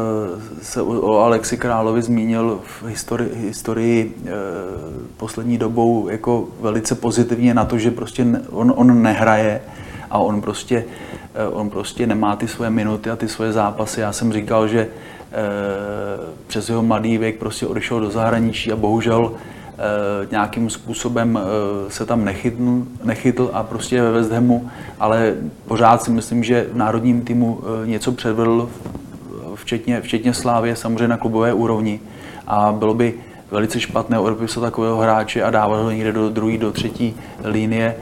se 0.63 0.83
o 0.83 1.19
Alexi 1.19 1.57
Královi 1.57 2.03
zmínil 2.03 2.61
v 2.65 2.87
historii, 2.87 3.35
historii 3.35 4.15
eh, 4.27 4.31
poslední 5.17 5.59
dobou 5.59 6.09
jako 6.09 6.49
velice 6.61 6.95
pozitivně 6.95 7.55
na 7.55 7.65
to, 7.65 7.79
že 7.79 7.91
prostě 7.91 8.27
on, 8.51 8.73
on 8.77 9.03
nehraje 9.03 9.61
a 10.11 10.19
on 10.19 10.41
prostě, 10.41 10.85
eh, 11.35 11.49
on 11.49 11.71
prostě 11.71 12.07
nemá 12.07 12.37
ty 12.37 12.49
svoje 12.49 12.71
minuty 12.71 13.11
a 13.11 13.17
ty 13.17 13.29
svoje 13.29 13.53
zápasy. 13.53 14.01
Já 14.01 14.13
jsem 14.13 14.33
říkal, 14.33 14.69
že 14.69 14.89
přes 16.47 16.69
jeho 16.69 16.83
mladý 16.83 17.19
věk 17.19 17.39
prostě 17.39 17.67
odešel 17.67 18.01
do 18.01 18.11
zahraničí 18.11 18.73
a 18.73 18.77
bohužel 18.77 19.33
nějakým 20.31 20.71
způsobem 20.71 21.39
eh, 21.39 21.91
se 21.91 22.07
tam 22.07 22.25
nechytl, 22.25 22.83
nechytl 23.05 23.51
a 23.53 23.63
prostě 23.63 24.03
ve 24.03 24.13
West 24.13 24.33
Hamu, 24.33 24.71
ale 25.01 25.35
pořád 25.67 26.03
si 26.03 26.11
myslím, 26.11 26.45
že 26.45 26.67
v 26.73 26.77
národním 26.77 27.21
týmu 27.21 27.61
eh, 27.63 27.87
něco 27.87 28.13
předvedl, 28.13 28.69
včetně, 29.55 30.01
včetně 30.01 30.35
Slávě, 30.35 30.77
samozřejmě 30.77 31.09
na 31.09 31.17
klubové 31.17 31.53
úrovni. 31.53 32.01
A 32.47 32.73
bylo 32.73 32.95
by 32.95 33.15
velice 33.51 33.81
špatné 33.81 34.19
odepisat 34.19 34.63
takového 34.63 34.99
hráče 34.99 35.43
a 35.43 35.51
dávat 35.51 35.83
ho 35.83 35.91
někde 35.91 36.13
do 36.13 36.31
druhé, 36.31 36.59
do 36.59 36.73
třetí 36.73 37.17
linie 37.45 37.97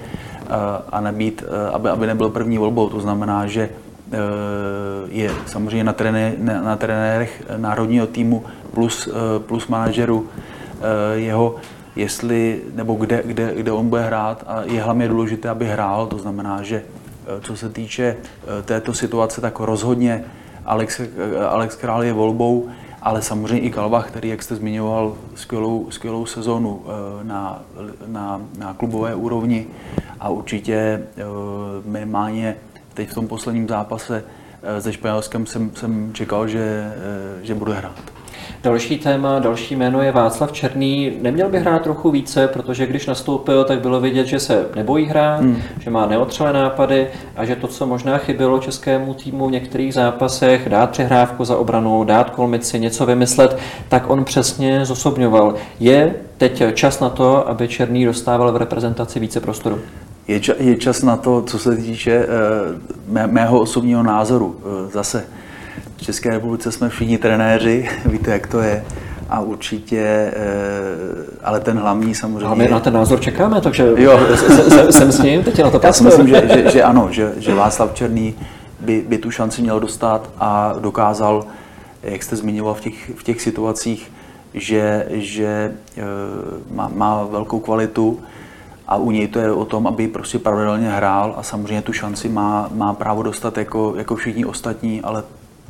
a 0.93 1.01
nebýt, 1.01 1.45
aby, 1.73 1.89
aby 1.89 2.07
nebyl 2.07 2.29
první 2.29 2.59
volbou. 2.59 2.89
To 2.89 3.01
znamená, 3.01 3.47
že 3.47 3.69
je 5.09 5.31
samozřejmě 5.47 5.85
na, 5.85 5.93
trené, 5.93 6.33
na 6.39 6.77
trenérech 6.77 7.43
národního 7.57 8.07
týmu 8.07 8.45
plus, 8.75 9.09
plus 9.47 9.69
manažerů 9.69 10.27
Eh, 10.27 10.52
jeho, 11.15 11.57
jestli, 11.97 12.63
nebo 12.75 12.95
kde, 12.95 13.23
kde, 13.25 13.55
kde 13.55 13.73
on 13.73 13.89
bude 13.89 14.03
hrát. 14.03 14.45
A 14.47 14.63
je 14.63 14.83
hlavně 14.83 15.09
důležité, 15.09 15.49
aby 15.49 15.67
hrál, 15.67 16.07
to 16.07 16.19
znamená, 16.19 16.63
že 16.63 16.83
eh, 16.83 17.41
co 17.41 17.57
se 17.57 17.69
týče 17.69 18.17
eh, 18.17 18.63
této 18.63 18.95
situace, 18.95 19.41
tak 19.41 19.61
rozhodně 19.61 20.25
Alex, 20.65 21.01
Alex 21.49 21.77
Král 21.77 22.05
je 22.05 22.13
volbou, 22.13 22.69
ale 23.03 23.23
samozřejmě 23.23 23.61
i 23.61 23.71
Kalbach, 23.71 24.09
který, 24.09 24.29
jak 24.29 24.43
jste 24.43 24.57
zmiňoval, 24.57 25.15
skvělou, 25.35 25.91
skvělou 25.91 26.27
sezonu 26.27 26.83
na, 27.23 27.63
na, 28.07 28.41
na 28.59 28.75
klubové 28.75 29.15
úrovni. 29.15 29.67
A 30.21 30.29
určitě 30.29 31.03
minimálně 31.85 32.57
teď 32.95 33.11
v 33.11 33.15
tom 33.15 33.29
posledním 33.29 33.69
zápase 33.69 34.25
se 34.79 34.93
Španělskem 34.93 35.47
jsem, 35.47 35.71
jsem 35.75 36.11
čekal, 36.13 36.49
že, 36.49 36.93
že 37.43 37.55
bude 37.55 37.75
hrát. 37.75 38.22
Další 38.63 38.99
téma, 38.99 39.39
další 39.39 39.77
jméno 39.77 40.03
je 40.03 40.13
Václav 40.13 40.53
Černý. 40.53 41.13
Neměl 41.23 41.49
by 41.49 41.59
hrát 41.59 41.83
trochu 41.83 42.11
více, 42.11 42.49
protože 42.49 42.87
když 42.87 43.07
nastoupil, 43.07 43.65
tak 43.65 43.81
bylo 43.81 44.01
vidět, 44.01 44.27
že 44.27 44.41
se 44.41 44.67
nebojí 44.77 45.07
hrát, 45.07 45.41
hmm. 45.41 45.63
že 45.81 45.91
má 45.91 46.07
neotřelé 46.07 46.53
nápady 46.53 47.07
a 47.37 47.45
že 47.45 47.57
to, 47.57 47.67
co 47.67 47.87
možná 47.87 48.19
chybělo 48.19 48.59
českému 48.59 49.15
týmu 49.15 49.49
v 49.49 49.51
některých 49.51 49.95
zápasech, 49.95 50.69
dát 50.69 50.91
přehrávku 50.91 51.45
za 51.45 51.57
obranu, 51.57 52.05
dát 52.05 52.31
kolmici, 52.31 52.81
něco 52.81 53.07
vymyslet, 53.07 53.59
tak 53.89 54.11
on 54.11 54.25
přesně 54.25 54.87
zosobňoval. 54.87 55.55
Je 55.81 56.15
teď 56.37 56.63
čas 56.75 57.01
na 57.01 57.09
to, 57.09 57.49
aby 57.49 57.69
Černý 57.69 58.05
dostával 58.05 58.53
v 58.53 58.57
reprezentaci 58.57 59.21
více 59.21 59.41
prostoru? 59.41 59.79
Je, 60.29 60.41
ča, 60.41 60.53
je 60.59 60.77
čas 60.77 61.03
na 61.03 61.17
to, 61.17 61.43
co 61.43 61.59
se 61.59 61.77
týče 61.77 62.27
mé, 63.09 63.27
mého 63.27 63.61
osobního 63.61 64.03
názoru. 64.03 64.47
Uh, 64.47 64.91
zase 64.91 65.25
v 66.03 66.05
České 66.05 66.31
republice 66.31 66.73
jsme 66.73 66.89
všichni 66.89 67.19
trenéři, 67.19 67.89
víte, 68.07 68.31
jak 68.31 68.47
to 68.47 68.61
je. 68.61 68.85
A 69.29 69.41
určitě, 69.41 70.01
eh, 70.01 70.33
ale 71.45 71.61
ten 71.61 71.79
hlavní 71.79 72.15
samozřejmě... 72.15 72.47
A 72.47 72.55
my 72.55 72.69
na 72.69 72.81
ten 72.81 72.95
názor 72.95 73.21
čekáme, 73.21 73.61
takže 73.61 73.89
jo. 73.97 74.21
jsem 74.91 75.13
s 75.13 75.23
ním, 75.23 75.43
teď 75.43 75.63
na 75.63 75.71
to 75.71 75.81
Já 75.83 75.93
si 75.93 76.05
myslím, 76.05 76.29
že, 76.29 76.49
že, 76.55 76.71
že 76.71 76.83
ano, 76.93 77.09
že, 77.11 77.33
že 77.37 77.55
Václav 77.55 77.95
Černý 77.95 78.35
by, 78.81 79.05
by 79.09 79.19
tu 79.19 79.31
šanci 79.31 79.63
měl 79.63 79.81
dostat 79.81 80.31
a 80.39 80.75
dokázal, 80.81 81.45
jak 82.03 82.23
jste 82.23 82.37
zmiňoval 82.37 82.75
v 82.75 82.81
těch, 82.81 83.11
v 83.17 83.23
těch 83.23 83.41
situacích, 83.41 84.13
že, 84.55 85.07
že 85.11 85.73
eh, 85.97 86.03
má, 86.75 86.91
má 86.95 87.25
velkou 87.25 87.61
kvalitu 87.61 88.21
a 88.89 88.97
u 88.97 89.11
něj 89.11 89.29
to 89.29 89.39
je 89.39 89.53
o 89.53 89.65
tom, 89.65 89.87
aby 89.87 90.09
prostě 90.09 90.39
pravidelně 90.39 90.91
hrál 90.91 91.35
a 91.37 91.43
samozřejmě 91.43 91.83
tu 91.83 91.93
šanci 91.93 92.29
má, 92.29 92.69
má 92.75 92.95
právo 92.95 93.23
dostat 93.23 93.59
jako, 93.59 93.95
jako 93.97 94.17
všichni 94.17 94.45
ostatní, 94.45 95.01
ale 95.01 95.23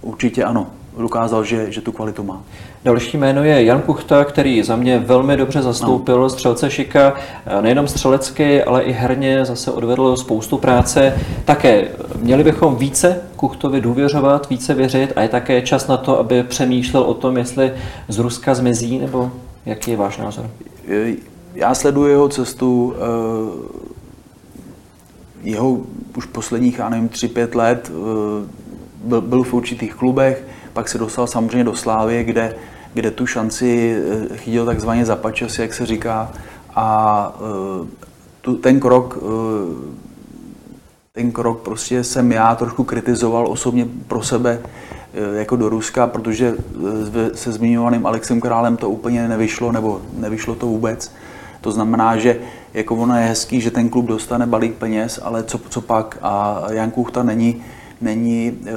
určitě 0.03 0.45
ano, 0.45 0.67
dokázal, 0.99 1.45
že, 1.45 1.73
že 1.73 1.81
tu 1.81 1.93
kvalitu 1.93 2.23
má. 2.23 2.43
Další 2.85 3.17
jméno 3.17 3.45
je 3.45 3.65
Jan 3.65 3.83
Kuchta, 3.83 4.25
který 4.25 4.63
za 4.63 4.77
mě 4.77 4.99
velmi 4.99 5.37
dobře 5.37 5.63
zastoupil 5.63 6.21
no. 6.21 6.31
střelce 6.31 6.71
Šika, 6.71 7.15
nejenom 7.61 7.89
střelecky, 7.89 8.65
ale 8.65 8.83
i 8.83 8.93
herně 8.93 9.45
zase 9.45 9.71
odvedl 9.71 10.17
spoustu 10.17 10.59
práce. 10.59 11.15
Také 11.45 11.89
měli 12.19 12.45
bychom 12.45 12.77
více 12.77 13.21
Kuchtovi 13.37 13.81
důvěřovat, 13.81 14.51
více 14.51 14.75
věřit 14.75 15.13
a 15.17 15.23
je 15.23 15.29
také 15.29 15.63
čas 15.63 15.87
na 15.89 15.97
to, 15.97 16.19
aby 16.19 16.43
přemýšlel 16.43 17.03
o 17.03 17.15
tom, 17.15 17.37
jestli 17.37 17.73
z 18.09 18.19
Ruska 18.19 18.55
zmizí, 18.55 18.99
nebo 18.99 19.31
jaký 19.67 19.91
je 19.91 19.97
váš 19.97 20.19
názor? 20.19 20.51
Já 21.55 21.75
sleduji 21.75 22.11
jeho 22.11 22.29
cestu, 22.29 22.95
eh, 22.97 23.01
jeho 25.43 25.79
už 26.17 26.27
posledních, 26.27 26.79
já 26.79 26.89
nevím, 26.89 27.09
3-5 27.09 27.55
let 27.55 27.93
byl, 29.05 29.43
v 29.43 29.55
určitých 29.55 29.95
klubech, 29.95 30.45
pak 30.73 30.89
se 30.89 30.99
dostal 30.99 31.27
samozřejmě 31.27 31.65
do 31.65 31.75
Slávy, 31.75 32.25
kde, 32.25 32.55
kde 32.95 33.11
tu 33.11 33.27
šanci 33.27 33.97
eh, 33.97 34.37
chytil 34.37 34.67
takzvaně 34.67 35.05
za 35.05 35.17
pačas, 35.17 35.59
jak 35.59 35.75
se 35.75 35.87
říká. 35.87 36.33
A 36.75 37.33
eh, 37.37 37.87
tu, 38.41 38.57
ten 38.57 38.81
krok 38.81 39.19
eh, 39.23 40.03
ten 41.15 41.33
krok 41.33 41.61
prostě 41.61 42.05
jsem 42.05 42.33
já 42.33 42.55
trošku 42.55 42.85
kritizoval 42.85 43.47
osobně 43.49 43.87
pro 44.09 44.23
sebe 44.23 44.59
jako 45.35 45.57
do 45.57 45.69
Ruska, 45.69 46.07
protože 46.07 46.55
se 47.35 47.53
zmiňovaným 47.53 48.07
Alexem 48.07 48.41
Králem 48.41 48.77
to 48.77 48.91
úplně 48.91 49.29
nevyšlo, 49.29 49.73
nebo 49.73 50.01
nevyšlo 50.17 50.55
to 50.55 50.67
vůbec. 50.67 51.13
To 51.61 51.73
znamená, 51.73 52.17
že 52.17 52.41
jako 52.75 52.97
ono 52.97 53.17
je 53.17 53.27
hezký, 53.27 53.61
že 53.61 53.71
ten 53.71 53.89
klub 53.89 54.07
dostane 54.07 54.47
balík 54.47 54.75
peněz, 54.75 55.21
ale 55.23 55.45
co, 55.45 55.61
co 55.69 55.81
pak? 55.81 56.19
A 56.23 56.63
Jan 56.71 56.91
Kuchta 56.91 57.23
není, 57.23 57.63
není 58.03 58.59
eh, 58.67 58.73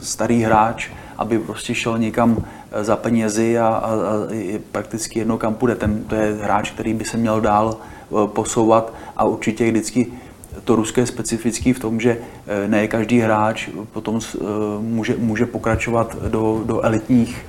starý 0.00 0.42
hráč, 0.42 0.88
aby 1.18 1.38
prostě 1.38 1.74
šel 1.74 1.98
někam 1.98 2.36
eh, 2.72 2.84
za 2.84 2.96
penězi 2.96 3.58
a, 3.58 3.66
a, 3.66 3.90
a 3.90 4.32
je 4.32 4.58
prakticky 4.58 5.18
jedno, 5.18 5.38
kam 5.38 5.54
půjde. 5.54 5.74
Ten, 5.74 6.04
to 6.04 6.14
je 6.14 6.36
hráč, 6.42 6.70
který 6.70 6.94
by 6.94 7.04
se 7.04 7.16
měl 7.16 7.40
dál 7.40 7.76
eh, 7.76 8.14
posouvat 8.26 8.94
a 9.16 9.24
určitě 9.24 9.70
vždycky 9.70 10.06
to 10.64 10.76
ruské 10.76 11.00
je 11.00 11.06
specifický 11.06 11.72
v 11.72 11.78
tom, 11.78 12.00
že 12.00 12.18
ne 12.66 12.88
každý 12.88 13.18
hráč 13.18 13.68
potom 13.92 14.20
může, 14.80 15.14
může 15.18 15.46
pokračovat 15.46 16.16
do, 16.28 16.62
do 16.64 16.80
elitních 16.80 17.46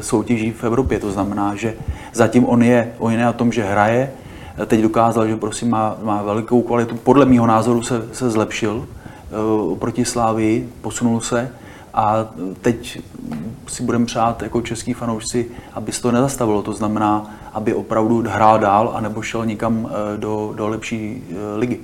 soutěží 0.00 0.50
v 0.52 0.64
Evropě. 0.64 0.98
To 0.98 1.12
znamená, 1.12 1.54
že 1.54 1.74
zatím 2.12 2.44
on 2.44 2.62
je, 2.62 2.92
on 2.98 3.12
je 3.12 3.18
na 3.18 3.32
tom, 3.32 3.52
že 3.52 3.64
hraje, 3.64 4.12
teď 4.66 4.80
dokázal, 4.80 5.28
že 5.28 5.36
prosím 5.36 5.70
má, 5.70 5.96
má 6.02 6.22
velikou 6.22 6.62
kvalitu. 6.62 6.96
Podle 6.96 7.26
mého 7.26 7.46
názoru 7.46 7.82
se, 7.82 8.08
se 8.12 8.30
zlepšil, 8.30 8.86
proti 9.78 10.04
Slávii, 10.04 10.72
posunul 10.80 11.20
se 11.20 11.50
a 11.94 12.26
teď 12.62 13.00
si 13.66 13.82
budeme 13.82 14.06
přát 14.06 14.42
jako 14.42 14.60
český 14.60 14.92
fanoušci, 14.92 15.46
aby 15.72 15.92
se 15.92 16.02
to 16.02 16.12
nezastavilo. 16.12 16.62
To 16.62 16.72
znamená, 16.72 17.30
aby 17.52 17.74
opravdu 17.74 18.24
hrál 18.28 18.58
dál 18.58 18.92
a 18.94 19.00
nebo 19.00 19.22
šel 19.22 19.46
někam 19.46 19.90
eh, 19.90 20.16
do, 20.16 20.52
do 20.56 20.68
lepší 20.68 21.22
eh, 21.30 21.58
ligy. 21.58 21.78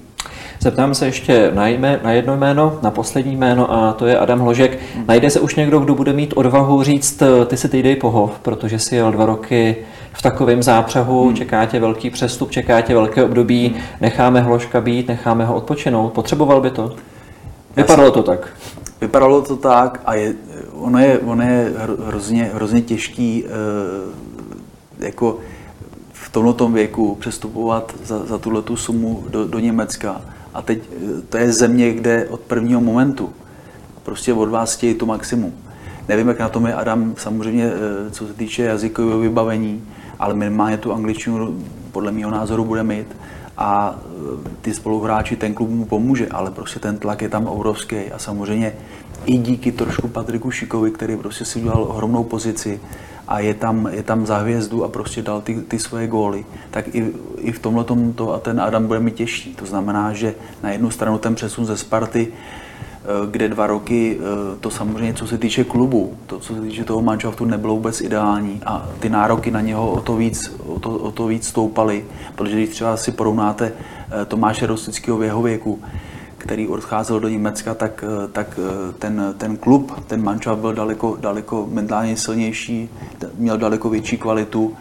Zeptám 0.61 0.95
se 0.95 1.07
ještě 1.07 1.51
na, 1.55 1.69
jmé, 1.69 2.01
na 2.03 2.13
jedno 2.13 2.37
jméno, 2.37 2.79
na 2.83 2.91
poslední 2.91 3.37
jméno 3.37 3.73
a 3.73 3.93
to 3.93 4.07
je 4.07 4.19
Adam 4.19 4.41
Hložek. 4.41 4.79
Najde 5.09 5.31
se 5.31 5.41
už 5.41 5.55
někdo, 5.55 5.79
kdo 5.79 5.95
bude 5.95 6.13
mít 6.13 6.33
odvahu 6.37 6.83
říct, 6.83 7.23
ty 7.47 7.57
si 7.57 7.69
týdej 7.69 7.97
pohov, 7.97 8.39
protože 8.43 8.79
si 8.79 8.97
jel 8.97 9.13
dva 9.13 9.27
roky 9.27 9.77
v 10.13 10.23
takovém 10.23 10.63
zápřehu, 10.63 11.27
hmm. 11.27 11.37
čeká 11.37 11.67
tě 11.67 11.81
velký 11.81 12.11
přestup, 12.11 12.51
čeká 12.51 12.81
tě 12.81 12.95
velké 12.95 13.25
období, 13.25 13.75
necháme 14.01 14.41
Hložka 14.41 14.81
být, 14.81 15.09
necháme 15.09 15.45
ho 15.45 15.55
odpočinout. 15.55 16.13
Potřeboval 16.13 16.61
by 16.61 16.71
to? 16.71 16.97
Vypadalo 17.83 18.11
to 18.11 18.23
tak. 18.23 18.49
Vypadalo 19.01 19.43
to 19.43 19.57
tak 19.57 20.01
a 20.05 20.15
je, 20.15 20.35
ono 20.73 20.99
je, 20.99 21.19
ono 21.19 21.43
je 21.43 21.73
hrozně, 22.07 22.51
hrozně 22.55 22.83
těžký 22.83 23.45
eh, 23.45 25.07
jako 25.07 25.39
v 26.13 26.31
v 26.31 26.33
tomto 26.33 26.69
věku 26.69 27.15
přestupovat 27.15 27.95
za, 28.05 28.27
za 28.27 28.39
tuhle 28.39 28.63
tu 28.63 28.77
sumu 28.77 29.25
do, 29.29 29.47
do 29.47 29.59
Německa. 29.59 30.21
A 30.55 30.63
teď 30.63 30.83
to 31.29 31.39
je 31.39 31.53
země, 31.53 31.93
kde 31.93 32.27
od 32.31 32.41
prvního 32.41 32.81
momentu 32.81 33.31
prostě 34.03 34.33
od 34.33 34.49
vás 34.49 34.77
chtějí 34.77 34.95
to 34.95 35.07
maximum. 35.07 35.53
Nevím, 36.09 36.29
jak 36.29 36.39
na 36.39 36.49
tom 36.49 36.67
je 36.67 36.75
Adam, 36.75 37.15
samozřejmě, 37.19 37.71
co 38.11 38.27
se 38.27 38.35
týče 38.35 38.63
jazykového 38.63 39.19
vybavení, 39.19 39.83
ale 40.19 40.35
minimálně 40.35 40.77
tu 40.77 40.93
angličtinu 40.93 41.65
podle 41.93 42.13
mého 42.13 42.31
názoru 42.31 42.65
bude 42.65 42.83
mít 42.83 43.07
a 43.61 43.99
ty 44.61 44.75
spoluhráči, 44.75 45.37
ten 45.37 45.55
klub 45.55 45.71
mu 45.71 45.85
pomůže, 45.85 46.29
ale 46.29 46.51
prostě 46.51 46.81
ten 46.81 46.99
tlak 46.99 47.23
je 47.23 47.29
tam 47.29 47.47
obrovský 47.47 47.97
a 47.97 48.19
samozřejmě 48.19 48.73
i 49.27 49.39
díky 49.39 49.73
trošku 49.73 50.09
Patriku 50.09 50.51
Šikovi, 50.51 50.91
který 50.91 51.17
prostě 51.17 51.45
si 51.45 51.59
udělal 51.59 51.83
ohromnou 51.83 52.25
pozici 52.25 52.81
a 53.29 53.41
je 53.41 53.55
tam, 53.55 53.89
je 53.93 54.03
tam 54.03 54.27
za 54.27 54.39
hvězdu 54.39 54.85
a 54.85 54.89
prostě 54.89 55.23
dal 55.23 55.41
ty, 55.41 55.55
ty 55.55 55.79
svoje 55.79 56.07
góly, 56.07 56.45
tak 56.71 56.95
i, 56.95 57.13
i 57.39 57.53
v 57.53 57.59
tomhle 57.59 57.85
to 58.15 58.35
a 58.35 58.39
ten 58.39 58.61
Adam 58.61 58.87
bude 58.87 59.01
mít 59.01 59.15
těžší. 59.15 59.55
To 59.55 59.67
znamená, 59.67 60.13
že 60.13 60.35
na 60.63 60.71
jednu 60.71 60.91
stranu 60.91 61.19
ten 61.19 61.35
přesun 61.35 61.67
ze 61.67 61.77
Sparty 61.77 62.33
kde 63.31 63.49
dva 63.49 63.67
roky 63.67 64.19
eh, 64.21 64.57
to 64.61 64.71
samozřejmě, 64.71 65.15
co 65.15 65.27
se 65.27 65.39
týče 65.39 65.65
klubu, 65.65 66.17
to, 66.27 66.39
co 66.39 66.55
se 66.55 66.61
týče 66.61 66.85
toho 66.85 67.03
manšaftu, 67.03 67.45
nebylo 67.45 67.75
vůbec 67.75 68.01
ideální 68.01 68.61
a 68.67 68.89
ty 68.99 69.09
nároky 69.09 69.51
na 69.51 69.61
něho 69.61 69.91
o 69.91 70.01
to 70.01 70.17
víc, 70.17 70.55
o 70.67 70.81
to, 70.81 70.91
o 70.95 71.11
to 71.11 71.27
víc 71.27 71.47
stoupaly, 71.47 72.05
protože 72.35 72.57
když 72.57 72.71
třeba 72.71 72.97
si 72.97 73.13
porovnáte 73.13 73.73
eh, 73.73 74.25
Tomáše 74.25 74.67
Rostického 74.67 75.19
v 75.19 75.23
jeho 75.23 75.43
věku, 75.43 75.83
který 76.39 76.69
odcházel 76.69 77.21
do 77.21 77.29
Německa, 77.29 77.75
tak, 77.75 78.05
tak 78.33 78.61
ten, 78.99 79.35
ten 79.39 79.57
klub, 79.57 80.05
ten 80.07 80.23
manšaft 80.23 80.61
byl 80.61 80.75
daleko, 80.75 81.17
daleko 81.21 81.69
mentálně 81.71 82.17
silnější, 82.17 82.89
měl 83.37 83.59
daleko 83.59 83.91
větší 83.91 84.17
kvalitu, 84.17 84.77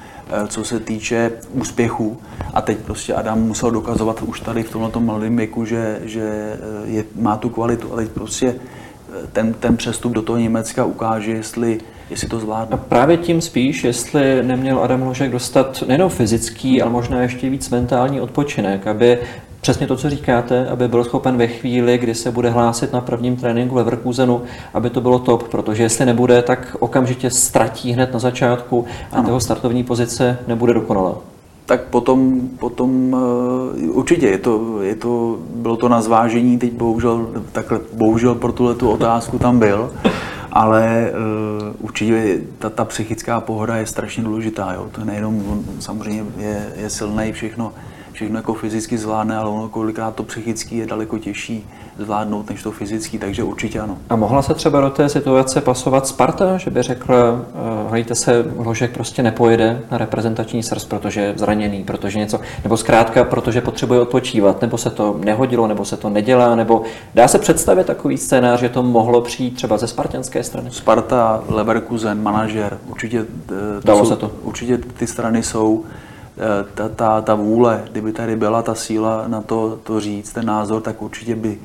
co 0.48 0.64
se 0.64 0.80
týče 0.80 1.32
úspěchů. 1.52 2.18
A 2.60 2.62
teď 2.62 2.78
prostě 2.78 3.14
Adam 3.14 3.42
musel 3.42 3.72
dokazovat 3.72 4.22
už 4.22 4.40
tady 4.40 4.64
v 4.64 4.72
tomto 4.72 5.00
mladém 5.00 5.38
věku, 5.38 5.66
že, 5.66 6.00
že 6.04 6.54
je, 6.86 7.04
má 7.16 7.38
tu 7.38 7.50
kvalitu. 7.50 7.94
A 7.94 7.96
teď 7.96 8.10
prostě 8.10 8.56
ten, 9.32 9.54
ten 9.54 9.78
přestup 9.78 10.12
do 10.12 10.22
toho 10.22 10.38
Německa 10.38 10.86
ukáže, 10.86 11.32
jestli, 11.32 11.80
jestli 12.10 12.28
to 12.28 12.40
zvládne. 12.40 12.74
A 12.74 12.78
právě 12.78 13.18
tím 13.18 13.42
spíš, 13.42 13.84
jestli 13.84 14.44
neměl 14.44 14.84
Adam 14.84 15.02
Ložek 15.02 15.32
dostat 15.32 15.84
nejen 15.88 16.10
fyzický, 16.10 16.82
ale 16.82 16.92
možná 16.92 17.22
ještě 17.22 17.50
víc 17.50 17.70
mentální 17.70 18.22
odpočinek, 18.22 18.88
aby 18.88 19.20
přesně 19.62 19.88
to, 19.88 19.98
co 19.98 20.10
říkáte, 20.10 20.68
aby 20.68 20.88
byl 20.88 21.04
schopen 21.04 21.38
ve 21.38 21.48
chvíli, 21.48 21.98
kdy 21.98 22.16
se 22.16 22.32
bude 22.32 22.50
hlásit 22.50 22.94
na 22.94 23.02
prvním 23.02 23.36
tréninku 23.36 23.76
ve 23.76 23.82
Leverkusenu, 23.82 24.42
aby 24.74 24.90
to 24.90 25.02
bylo 25.02 25.20
top, 25.20 25.48
protože 25.48 25.84
jestli 25.84 26.06
nebude, 26.06 26.42
tak 26.42 26.76
okamžitě 26.80 27.30
ztratí 27.30 27.92
hned 27.92 28.14
na 28.14 28.20
začátku 28.20 28.86
a 29.12 29.16
ano. 29.16 29.28
jeho 29.28 29.40
startovní 29.40 29.84
pozice 29.84 30.40
nebude 30.48 30.74
dokonalá. 30.74 31.16
Tak 31.70 31.94
potom, 31.94 32.50
potom 32.60 33.14
uh, 33.14 33.98
určitě 33.98 34.28
je 34.28 34.38
to, 34.38 34.82
je 34.82 34.96
to, 34.96 35.38
bylo 35.56 35.78
to 35.78 35.90
na 35.90 36.02
zvážení, 36.02 36.58
teď 36.58 36.74
bohužel, 36.74 37.30
takhle, 37.52 37.80
bohužel 37.94 38.36
pro 38.36 38.52
tuhle 38.52 38.76
tu 38.76 38.90
otázku 38.90 39.38
tam 39.38 39.60
byl, 39.60 39.94
ale 40.52 41.12
uh, 41.14 41.86
určitě 41.86 42.42
ta, 42.60 42.70
ta 42.70 42.86
psychická 42.86 43.40
pohoda 43.42 43.78
je 43.78 43.86
strašně 43.86 44.24
důležitá. 44.24 44.74
Jo? 44.74 44.88
To 44.92 45.06
nejenom, 45.06 45.44
on 45.50 45.64
samozřejmě 45.80 46.26
je, 46.38 46.74
je 46.76 46.90
silný 46.90 47.32
všechno, 47.32 47.74
všechno 48.20 48.40
jako 48.40 48.54
fyzicky 48.54 48.98
zvládne, 48.98 49.38
ale 49.38 49.50
ono 49.50 49.70
kolikrát 49.70 50.16
to 50.16 50.24
psychicky 50.24 50.78
je 50.78 50.86
daleko 50.86 51.18
těžší 51.18 51.68
zvládnout 51.98 52.50
než 52.50 52.64
to 52.64 52.72
fyzický, 52.72 53.18
takže 53.18 53.44
určitě 53.44 53.80
ano. 53.80 53.98
A 54.10 54.16
mohla 54.16 54.42
se 54.42 54.54
třeba 54.54 54.82
do 54.82 54.90
té 54.90 55.10
situace 55.10 55.62
pasovat 55.62 56.08
Sparta, 56.08 56.58
že 56.58 56.72
by 56.72 56.82
řekl, 56.82 57.14
uh, 57.14 57.90
hlejte 57.90 58.16
se, 58.16 58.46
Hložek 58.58 58.92
prostě 58.92 59.24
nepojede 59.24 59.82
na 59.92 59.98
reprezentační 59.98 60.64
srst, 60.64 60.90
protože 60.90 61.22
je 61.22 61.34
zraněný, 61.38 61.84
protože 61.84 62.20
něco, 62.20 62.40
nebo 62.64 62.78
zkrátka, 62.78 63.24
protože 63.24 63.62
potřebuje 63.62 64.00
odpočívat, 64.00 64.62
nebo 64.62 64.78
se 64.78 64.90
to 64.90 65.20
nehodilo, 65.24 65.68
nebo 65.68 65.86
se 65.86 65.98
to 65.98 66.10
nedělá, 66.10 66.56
nebo 66.56 66.82
dá 67.14 67.28
se 67.28 67.40
představit 67.40 67.88
takový 67.88 68.18
scénář, 68.18 68.60
že 68.60 68.70
to 68.70 68.84
mohlo 68.84 69.22
přijít 69.22 69.56
třeba 69.56 69.78
ze 69.78 69.88
spartanské 69.88 70.44
strany? 70.44 70.72
Sparta, 70.72 71.44
Leverkusen, 71.48 72.24
manažer, 72.24 72.78
určitě, 72.88 73.20
eh, 73.20 73.82
to 73.82 73.88
Dalo 73.88 74.00
jsou, 74.00 74.10
se 74.10 74.16
to. 74.16 74.32
určitě 74.44 74.78
ty 74.78 75.08
strany 75.08 75.44
jsou 75.44 75.84
Eh, 75.86 76.09
ta, 76.74 76.90
ta, 76.90 77.22
ta 77.22 77.36
vůle, 77.36 77.84
kdyby 77.92 78.12
tady 78.12 78.36
byla 78.36 78.62
ta 78.62 78.76
síla 78.76 79.28
na 79.28 79.42
to, 79.42 79.80
to 79.84 80.00
říct, 80.00 80.34
ten 80.34 80.46
názor, 80.46 80.82
tak 80.82 81.02
určitě 81.02 81.36
by, 81.36 81.58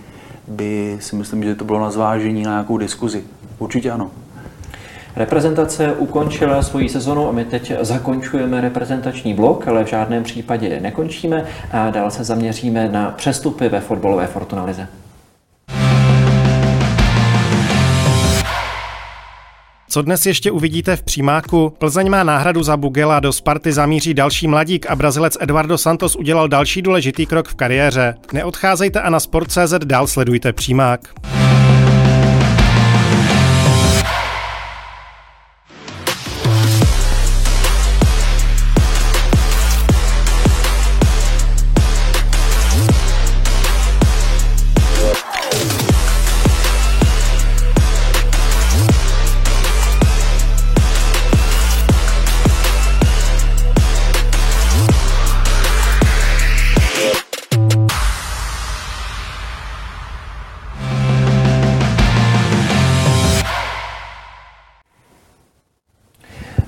by 0.49 0.99
si 1.01 1.17
myslím, 1.17 1.43
že 1.45 1.55
to 1.55 1.65
bylo 1.65 1.81
na 1.81 1.91
zvážení 1.91 2.43
na 2.43 2.51
nějakou 2.51 2.79
diskuzi. 2.79 3.25
Určitě 3.59 3.91
ano. 3.91 4.11
Reprezentace 5.17 5.93
ukončila 5.93 6.63
svoji 6.63 6.89
sezonu 6.89 7.29
a 7.29 7.33
my 7.33 7.45
teď 7.45 7.73
zakončujeme 7.81 8.61
reprezentační 8.61 9.35
blok, 9.35 9.69
ale 9.69 9.85
v 9.85 9.89
žádném 9.89 10.23
případě 10.23 10.81
nekončíme 10.81 11.45
a 11.73 11.91
dál 11.91 12.11
se 12.11 12.25
zaměříme 12.25 12.89
na 12.89 13.11
přestupy 13.11 13.69
ve 13.69 13.81
fotbalové 13.81 14.27
Fortunalize. 14.27 14.89
Co 19.94 20.02
dnes 20.02 20.26
ještě 20.26 20.50
uvidíte 20.50 20.96
v 20.96 21.02
přímáku? 21.02 21.72
Plzeň 21.78 22.11
má 22.11 22.24
náhradu 22.24 22.62
za 22.62 22.76
Bugela, 22.76 23.20
do 23.20 23.33
Sparty 23.33 23.72
zamíří 23.72 24.14
další 24.14 24.46
mladík 24.46 24.87
a 24.87 24.96
Brazilec 24.96 25.37
Eduardo 25.40 25.78
Santos 25.78 26.16
udělal 26.16 26.48
další 26.48 26.83
důležitý 26.83 27.26
krok 27.26 27.48
v 27.48 27.54
kariéře. 27.54 28.14
Neodcházejte 28.33 29.00
a 29.00 29.11
na 29.11 29.20
Sport.cz 29.20 29.72
dál 29.85 30.07
sledujte 30.07 30.52
přímák. 30.52 31.00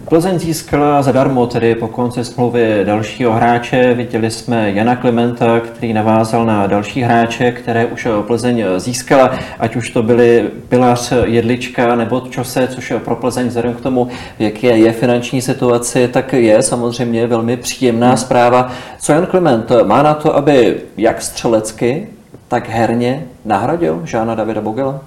Plzeň 0.09 0.38
získala 0.38 1.03
zadarmo 1.03 1.47
tedy 1.47 1.75
po 1.75 1.88
konci 1.88 2.25
smlouvy 2.25 2.85
dalšího 2.85 3.33
hráče. 3.33 3.95
Viděli 3.95 4.31
jsme 4.31 4.71
Jana 4.71 4.97
Klementa, 4.97 5.61
který 5.61 5.92
navázal 5.92 6.47
na 6.47 6.66
další 6.66 7.03
hráče, 7.03 7.53
které 7.53 7.87
už 7.87 8.09
Plzeň 8.27 8.64
získala, 8.77 9.38
ať 9.59 9.77
už 9.77 9.90
to 9.90 10.03
byly 10.03 10.51
Pilař, 10.69 11.12
Jedlička 11.25 11.95
nebo 11.95 12.21
Čose, 12.21 12.69
což 12.69 12.90
je 12.90 12.99
pro 12.99 13.16
Plzeň 13.16 13.47
vzhledem 13.47 13.75
k 13.75 13.81
tomu, 13.81 14.09
jaké 14.38 14.79
je 14.79 14.92
finanční 14.92 15.42
situaci, 15.42 16.09
tak 16.09 16.33
je 16.33 16.62
samozřejmě 16.62 17.27
velmi 17.27 17.57
příjemná 17.57 18.16
zpráva. 18.16 18.73
Co 18.99 19.12
Jan 19.12 19.27
Klement 19.27 19.73
má 19.85 20.03
na 20.03 20.14
to, 20.14 20.37
aby 20.37 20.81
jak 20.97 21.23
střelecky, 21.23 22.09
tak 22.49 22.69
herně 22.69 23.27
nahradil 23.45 24.01
Žána 24.05 24.35
Davida 24.35 24.61
Bogela? 24.61 25.01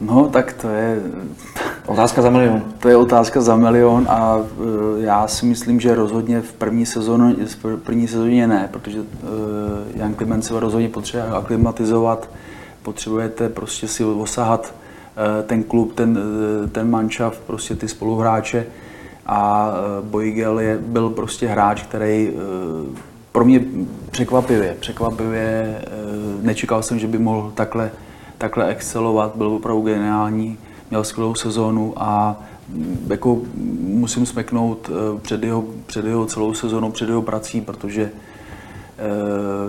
No, 0.00 0.28
tak 0.32 0.52
to 0.52 0.68
je... 0.68 0.96
Otázka 1.92 2.22
za 2.22 2.30
milion. 2.30 2.62
To 2.78 2.88
je 2.88 2.96
otázka 2.96 3.40
za 3.40 3.56
milion 3.56 4.06
a 4.08 4.36
uh, 4.36 4.44
já 4.96 5.28
si 5.28 5.46
myslím, 5.46 5.80
že 5.80 5.94
rozhodně 5.94 6.40
v 6.40 6.52
první 6.52 6.86
sezóně, 6.86 7.34
v 7.46 7.76
první 7.76 8.08
sezóně 8.08 8.46
ne, 8.46 8.68
protože 8.72 9.00
uh, 9.00 9.06
Jan 9.94 10.14
Kliment 10.14 10.44
se 10.44 10.60
rozhodně 10.60 10.88
potřebuje 10.88 11.32
aklimatizovat, 11.32 12.28
potřebujete 12.82 13.48
prostě 13.48 13.88
si 13.88 14.04
osahat 14.04 14.74
uh, 14.74 15.46
ten 15.46 15.62
klub, 15.62 15.94
ten, 15.94 16.18
ten 16.72 16.90
manšaft, 16.90 17.40
prostě 17.46 17.76
ty 17.76 17.88
spoluhráče 17.88 18.66
a 19.26 19.72
Boigel 20.02 20.60
je, 20.60 20.78
byl 20.78 21.10
prostě 21.10 21.46
hráč, 21.46 21.82
který 21.82 22.32
pro 23.32 23.44
mě 23.44 23.60
překvapivě, 24.10 24.76
překvapivě, 24.80 25.80
nečekal 26.42 26.82
jsem, 26.82 26.98
že 26.98 27.06
by 27.06 27.18
mohl 27.18 27.52
takhle 27.54 27.90
takhle 28.38 28.68
excelovat, 28.68 29.32
byl 29.36 29.46
opravdu 29.46 29.82
geniální, 29.82 30.58
měl 30.92 31.04
skvělou 31.04 31.34
sezónu 31.34 31.94
a 31.96 32.36
mm, 32.68 33.06
jako 33.10 33.40
musím 33.80 34.26
smeknout 34.26 34.90
eh, 34.90 35.20
před 35.20 35.42
jeho, 35.42 35.64
před 35.86 36.04
jeho 36.04 36.26
celou 36.26 36.54
sezónou, 36.54 36.90
před 36.90 37.08
jeho 37.08 37.22
prací, 37.22 37.60
protože 37.60 38.10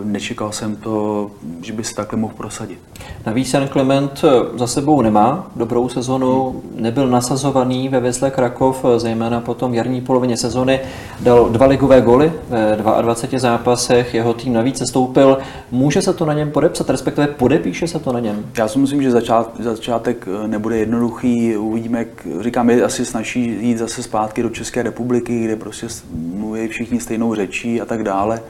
nečekal 0.04 0.52
jsem 0.52 0.76
to, 0.76 1.32
že 1.62 1.74
by 1.74 1.84
se 1.84 1.96
takhle 1.96 2.20
mohl 2.20 2.34
prosadit. 2.38 2.80
Navíc 3.26 3.54
Jan 3.54 3.68
Klement 3.68 4.22
za 4.56 4.68
sebou 4.68 5.02
nemá 5.02 5.52
dobrou 5.56 5.90
sezonu, 5.90 6.62
nebyl 6.76 7.08
nasazovaný 7.08 7.90
ve 7.90 8.00
Vezle 8.00 8.32
Krakov, 8.32 8.86
zejména 8.98 9.42
potom 9.42 9.72
v 9.72 9.76
jarní 9.76 10.02
polovině 10.02 10.38
sezony, 10.38 10.80
dal 11.20 11.50
dva 11.50 11.66
ligové 11.66 12.02
goly 12.02 12.34
ve 12.50 12.76
22 13.02 13.40
zápasech, 13.40 14.14
jeho 14.14 14.34
tým 14.34 14.54
navíc 14.54 14.78
se 14.78 14.88
stoupil. 14.88 15.38
Může 15.72 16.02
se 16.02 16.14
to 16.14 16.26
na 16.26 16.34
něm 16.34 16.52
podepsat, 16.52 16.90
respektive 16.90 17.28
podepíše 17.28 17.88
se 17.88 18.00
to 18.00 18.14
na 18.14 18.20
něm? 18.20 18.46
Já 18.58 18.68
si 18.68 18.80
myslím, 18.80 19.02
že 19.02 19.12
začát, 19.12 19.52
začátek 19.60 20.28
nebude 20.48 20.78
jednoduchý, 20.78 21.58
uvidíme, 21.58 22.00
jak 22.00 22.28
říkám, 22.42 22.70
je 22.70 22.84
asi 22.84 23.06
snaží 23.06 23.58
jít 23.62 23.78
zase 23.78 24.04
zpátky 24.04 24.44
do 24.44 24.50
České 24.50 24.84
republiky, 24.84 25.44
kde 25.44 25.56
prostě 25.56 25.88
mluví 26.36 26.68
všichni 26.68 27.00
stejnou 27.00 27.36
řečí 27.36 27.82
a 27.82 27.86
tak 27.86 28.04
dále. 28.04 28.42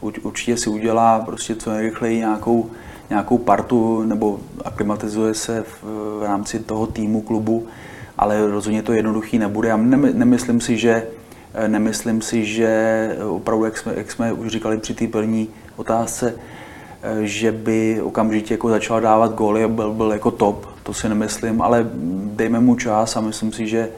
Určitě 0.00 0.56
si 0.56 0.70
udělá 0.70 1.20
prostě 1.20 1.54
co 1.54 1.70
nejrychleji 1.70 2.18
nějakou 2.18 2.70
nějakou 3.10 3.38
partu 3.38 4.02
nebo 4.02 4.40
aklimatizuje 4.64 5.34
se 5.34 5.62
v, 5.62 5.84
v 6.20 6.22
rámci 6.22 6.58
toho 6.58 6.86
týmu, 6.86 7.20
klubu, 7.20 7.66
ale 8.18 8.46
rozhodně 8.46 8.82
to 8.82 8.92
jednoduchý 8.92 9.38
nebude. 9.38 9.68
Já 9.68 9.76
nemyslím 9.76 10.60
si, 10.60 10.76
že 10.76 11.06
Nemyslím 11.66 12.22
si, 12.22 12.44
že 12.44 13.16
opravdu, 13.28 13.64
jak 13.64 13.78
jsme, 13.78 13.92
jak 13.96 14.10
jsme 14.10 14.32
už 14.32 14.48
říkali 14.48 14.78
při 14.78 14.94
té 14.94 15.06
první 15.06 15.48
otázce, 15.76 16.34
že 17.22 17.52
by 17.52 18.00
okamžitě 18.02 18.54
jako 18.54 18.68
začal 18.68 19.00
dávat 19.00 19.34
góly 19.34 19.64
a 19.64 19.68
byl, 19.68 19.92
byl 19.92 20.12
jako 20.12 20.30
top, 20.30 20.66
to 20.82 20.94
si 20.94 21.08
nemyslím, 21.08 21.62
ale 21.62 21.86
dejme 22.24 22.60
mu 22.60 22.76
čas 22.76 23.16
a 23.16 23.20
myslím 23.20 23.52
si, 23.52 23.66
že 23.66 23.88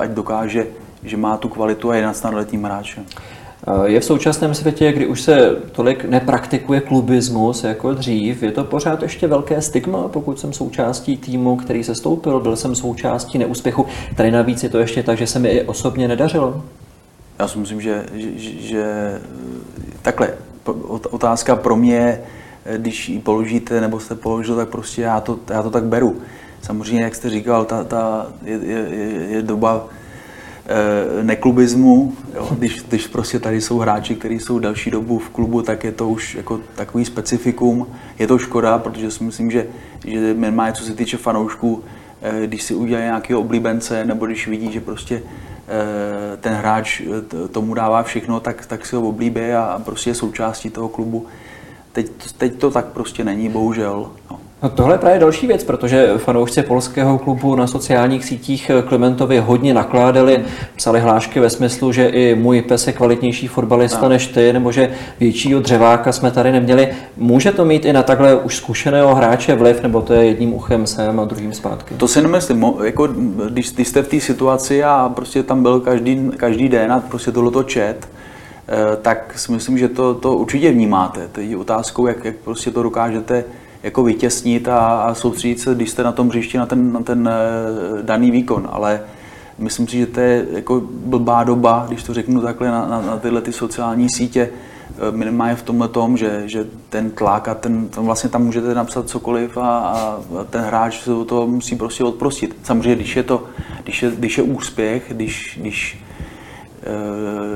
ať 0.00 0.10
dokáže, 0.10 0.66
že 1.02 1.16
má 1.16 1.36
tu 1.36 1.48
kvalitu 1.48 1.90
a 1.90 1.96
je 1.96 2.02
nadstandardním 2.02 2.64
hráčem. 2.64 3.04
Eh, 3.66 3.88
je 3.90 4.00
v 4.00 4.04
současném 4.04 4.54
světě, 4.54 4.92
kdy 4.92 5.06
už 5.06 5.20
se 5.20 5.56
tolik 5.72 6.04
nepraktikuje 6.04 6.80
klubismus 6.80 7.64
jako 7.64 7.94
dřív, 7.94 8.42
je 8.42 8.52
to 8.52 8.64
pořád 8.64 9.02
ještě 9.02 9.26
velké 9.26 9.62
stigma, 9.62 10.08
pokud 10.08 10.40
jsem 10.40 10.52
součástí 10.52 11.16
týmu, 11.16 11.56
který 11.56 11.84
se 11.84 11.94
stoupil, 11.94 12.40
byl 12.40 12.56
jsem 12.56 12.74
součástí 12.74 13.38
neúspěchu. 13.38 13.86
Tady 14.16 14.30
navíc 14.30 14.62
je 14.62 14.68
to 14.68 14.78
ještě 14.78 15.02
tak, 15.02 15.18
že 15.18 15.26
se 15.26 15.38
mi 15.38 15.48
i 15.48 15.62
osobně 15.62 16.08
nedařilo. 16.08 16.62
Já 17.38 17.48
si 17.48 17.58
myslím, 17.58 17.80
že, 17.80 18.04
že, 18.14 18.50
že 18.60 19.12
takhle, 20.02 20.28
otázka 21.10 21.56
pro 21.56 21.76
mě, 21.76 22.20
když 22.76 23.08
ji 23.08 23.18
položíte 23.18 23.80
nebo 23.80 24.00
jste 24.00 24.14
položil, 24.14 24.56
tak 24.56 24.68
prostě 24.68 25.02
já 25.02 25.20
to, 25.20 25.38
já 25.50 25.62
to 25.62 25.70
tak 25.70 25.84
beru. 25.84 26.16
Samozřejmě, 26.62 27.02
jak 27.02 27.14
jste 27.14 27.30
říkal, 27.30 27.64
ta, 27.64 27.84
ta 27.84 28.26
je, 28.44 28.58
je, 28.62 28.78
je 29.30 29.42
doba 29.42 29.88
Eh, 29.90 29.97
neklubismu. 31.22 32.12
Jo. 32.34 32.48
Když, 32.58 32.82
když 32.82 33.06
prostě 33.06 33.38
tady 33.38 33.60
jsou 33.60 33.78
hráči, 33.78 34.14
kteří 34.14 34.38
jsou 34.38 34.58
další 34.58 34.90
dobu 34.90 35.18
v 35.18 35.30
klubu, 35.30 35.62
tak 35.62 35.84
je 35.84 35.92
to 35.92 36.08
už 36.08 36.34
jako 36.34 36.60
takový 36.74 37.04
specifikum. 37.04 37.86
Je 38.18 38.26
to 38.26 38.38
škoda, 38.38 38.78
protože 38.78 39.10
si 39.10 39.24
myslím, 39.24 39.50
že, 39.50 39.66
že 40.06 40.34
minimálně 40.34 40.72
co 40.72 40.84
se 40.84 40.94
týče 40.94 41.16
fanoušků, 41.16 41.84
eh, 42.22 42.46
když 42.46 42.62
si 42.62 42.74
udělají 42.74 43.06
nějakého 43.06 43.40
oblíbence, 43.40 44.04
nebo 44.04 44.26
když 44.26 44.48
vidí, 44.48 44.72
že 44.72 44.80
prostě 44.80 45.22
eh, 45.22 46.36
ten 46.36 46.54
hráč 46.54 47.02
tomu 47.52 47.74
dává 47.74 48.02
všechno, 48.02 48.40
tak, 48.40 48.66
tak 48.66 48.86
si 48.86 48.96
ho 48.96 49.02
oblíbí 49.02 49.52
a 49.52 49.82
prostě 49.84 50.10
je 50.10 50.14
součástí 50.14 50.70
toho 50.70 50.88
klubu. 50.88 51.26
Teď, 51.92 52.10
teď 52.38 52.58
to 52.58 52.70
tak 52.70 52.86
prostě 52.86 53.24
není, 53.24 53.48
bohužel. 53.48 54.10
No. 54.30 54.40
No 54.62 54.68
tohle 54.68 54.94
je 54.94 54.98
právě 54.98 55.18
další 55.18 55.46
věc, 55.46 55.64
protože 55.64 56.08
fanoušci 56.16 56.62
polského 56.62 57.18
klubu 57.18 57.54
na 57.54 57.66
sociálních 57.66 58.24
sítích 58.24 58.70
Klementovi 58.88 59.38
hodně 59.38 59.74
nakládali, 59.74 60.44
psali 60.76 61.00
hlášky 61.00 61.40
ve 61.40 61.50
smyslu, 61.50 61.92
že 61.92 62.08
i 62.08 62.34
můj 62.34 62.62
pes 62.62 62.86
je 62.86 62.92
kvalitnější 62.92 63.46
fotbalista 63.46 64.02
no. 64.02 64.08
než 64.08 64.26
ty, 64.26 64.52
nebo 64.52 64.72
že 64.72 64.90
většího 65.20 65.60
dřeváka 65.60 66.12
jsme 66.12 66.30
tady 66.30 66.52
neměli. 66.52 66.88
Může 67.16 67.52
to 67.52 67.64
mít 67.64 67.84
i 67.84 67.92
na 67.92 68.02
takhle 68.02 68.34
už 68.36 68.56
zkušeného 68.56 69.14
hráče 69.14 69.54
vliv, 69.54 69.82
nebo 69.82 70.02
to 70.02 70.12
je 70.12 70.24
jedním 70.24 70.54
uchem 70.54 70.86
sem 70.86 71.20
a 71.20 71.24
druhým 71.24 71.52
zpátky? 71.52 71.94
To 71.94 72.08
si 72.08 72.22
nemyslím. 72.22 72.64
Jako, 72.84 73.06
když, 73.50 73.72
když 73.72 73.88
jste 73.88 74.02
v 74.02 74.08
té 74.08 74.20
situaci 74.20 74.84
a 74.84 75.12
prostě 75.14 75.42
tam 75.42 75.62
byl 75.62 75.80
každý, 75.80 76.30
každý 76.36 76.68
den 76.68 76.92
a 76.92 77.00
prostě 77.00 77.32
tohle 77.32 77.50
to 77.50 77.62
čet, 77.62 78.08
eh, 78.68 78.96
tak 79.02 79.38
si 79.38 79.52
myslím, 79.52 79.78
že 79.78 79.88
to, 79.88 80.14
to 80.14 80.36
určitě 80.36 80.70
vnímáte. 80.70 81.28
Teď 81.32 81.50
je 81.50 81.56
otázkou, 81.56 82.06
jak, 82.06 82.24
jak 82.24 82.36
prostě 82.36 82.70
to 82.70 82.82
dokážete 82.82 83.44
jako 83.82 84.02
vytěsnit 84.02 84.68
a, 84.68 84.78
a 84.78 85.14
soustředit 85.14 85.60
se, 85.60 85.74
když 85.74 85.90
jste 85.90 86.02
na 86.02 86.12
tom 86.12 86.28
hřišti, 86.28 86.58
na 86.58 86.66
ten, 86.66 86.92
na 86.92 87.00
ten 87.00 87.28
eh, 87.32 88.02
daný 88.02 88.30
výkon. 88.30 88.68
Ale 88.72 89.00
myslím 89.58 89.88
si, 89.88 89.98
že 89.98 90.06
to 90.06 90.20
je 90.20 90.46
jako 90.50 90.82
blbá 90.90 91.44
doba, 91.44 91.84
když 91.88 92.02
to 92.02 92.14
řeknu 92.14 92.40
takhle, 92.40 92.68
na, 92.68 92.88
na, 92.88 93.00
na 93.00 93.16
tyhle 93.16 93.40
ty 93.40 93.52
sociální 93.52 94.08
sítě, 94.10 94.50
eh, 94.50 95.16
minimálně 95.16 95.54
v 95.54 95.62
tomhle 95.62 95.88
tom, 95.88 96.16
že, 96.16 96.42
že 96.46 96.66
ten 96.88 97.10
tlak 97.10 97.48
a 97.48 97.54
ten, 97.54 97.88
ten 97.88 98.04
vlastně 98.04 98.30
tam 98.30 98.44
můžete 98.44 98.74
napsat 98.74 99.08
cokoliv 99.08 99.56
a, 99.56 99.78
a 99.78 100.18
ten 100.50 100.60
hráč 100.60 101.00
se 101.00 101.10
to 101.26 101.46
musí 101.46 101.76
prostě 101.76 102.04
odprostit. 102.04 102.56
Samozřejmě, 102.62 102.94
když 102.94 103.16
je 103.16 103.22
to, 103.22 103.44
když 103.82 104.02
je, 104.02 104.10
když 104.10 104.38
je 104.38 104.44
úspěch, 104.44 105.04
když, 105.08 105.58
když 105.60 106.04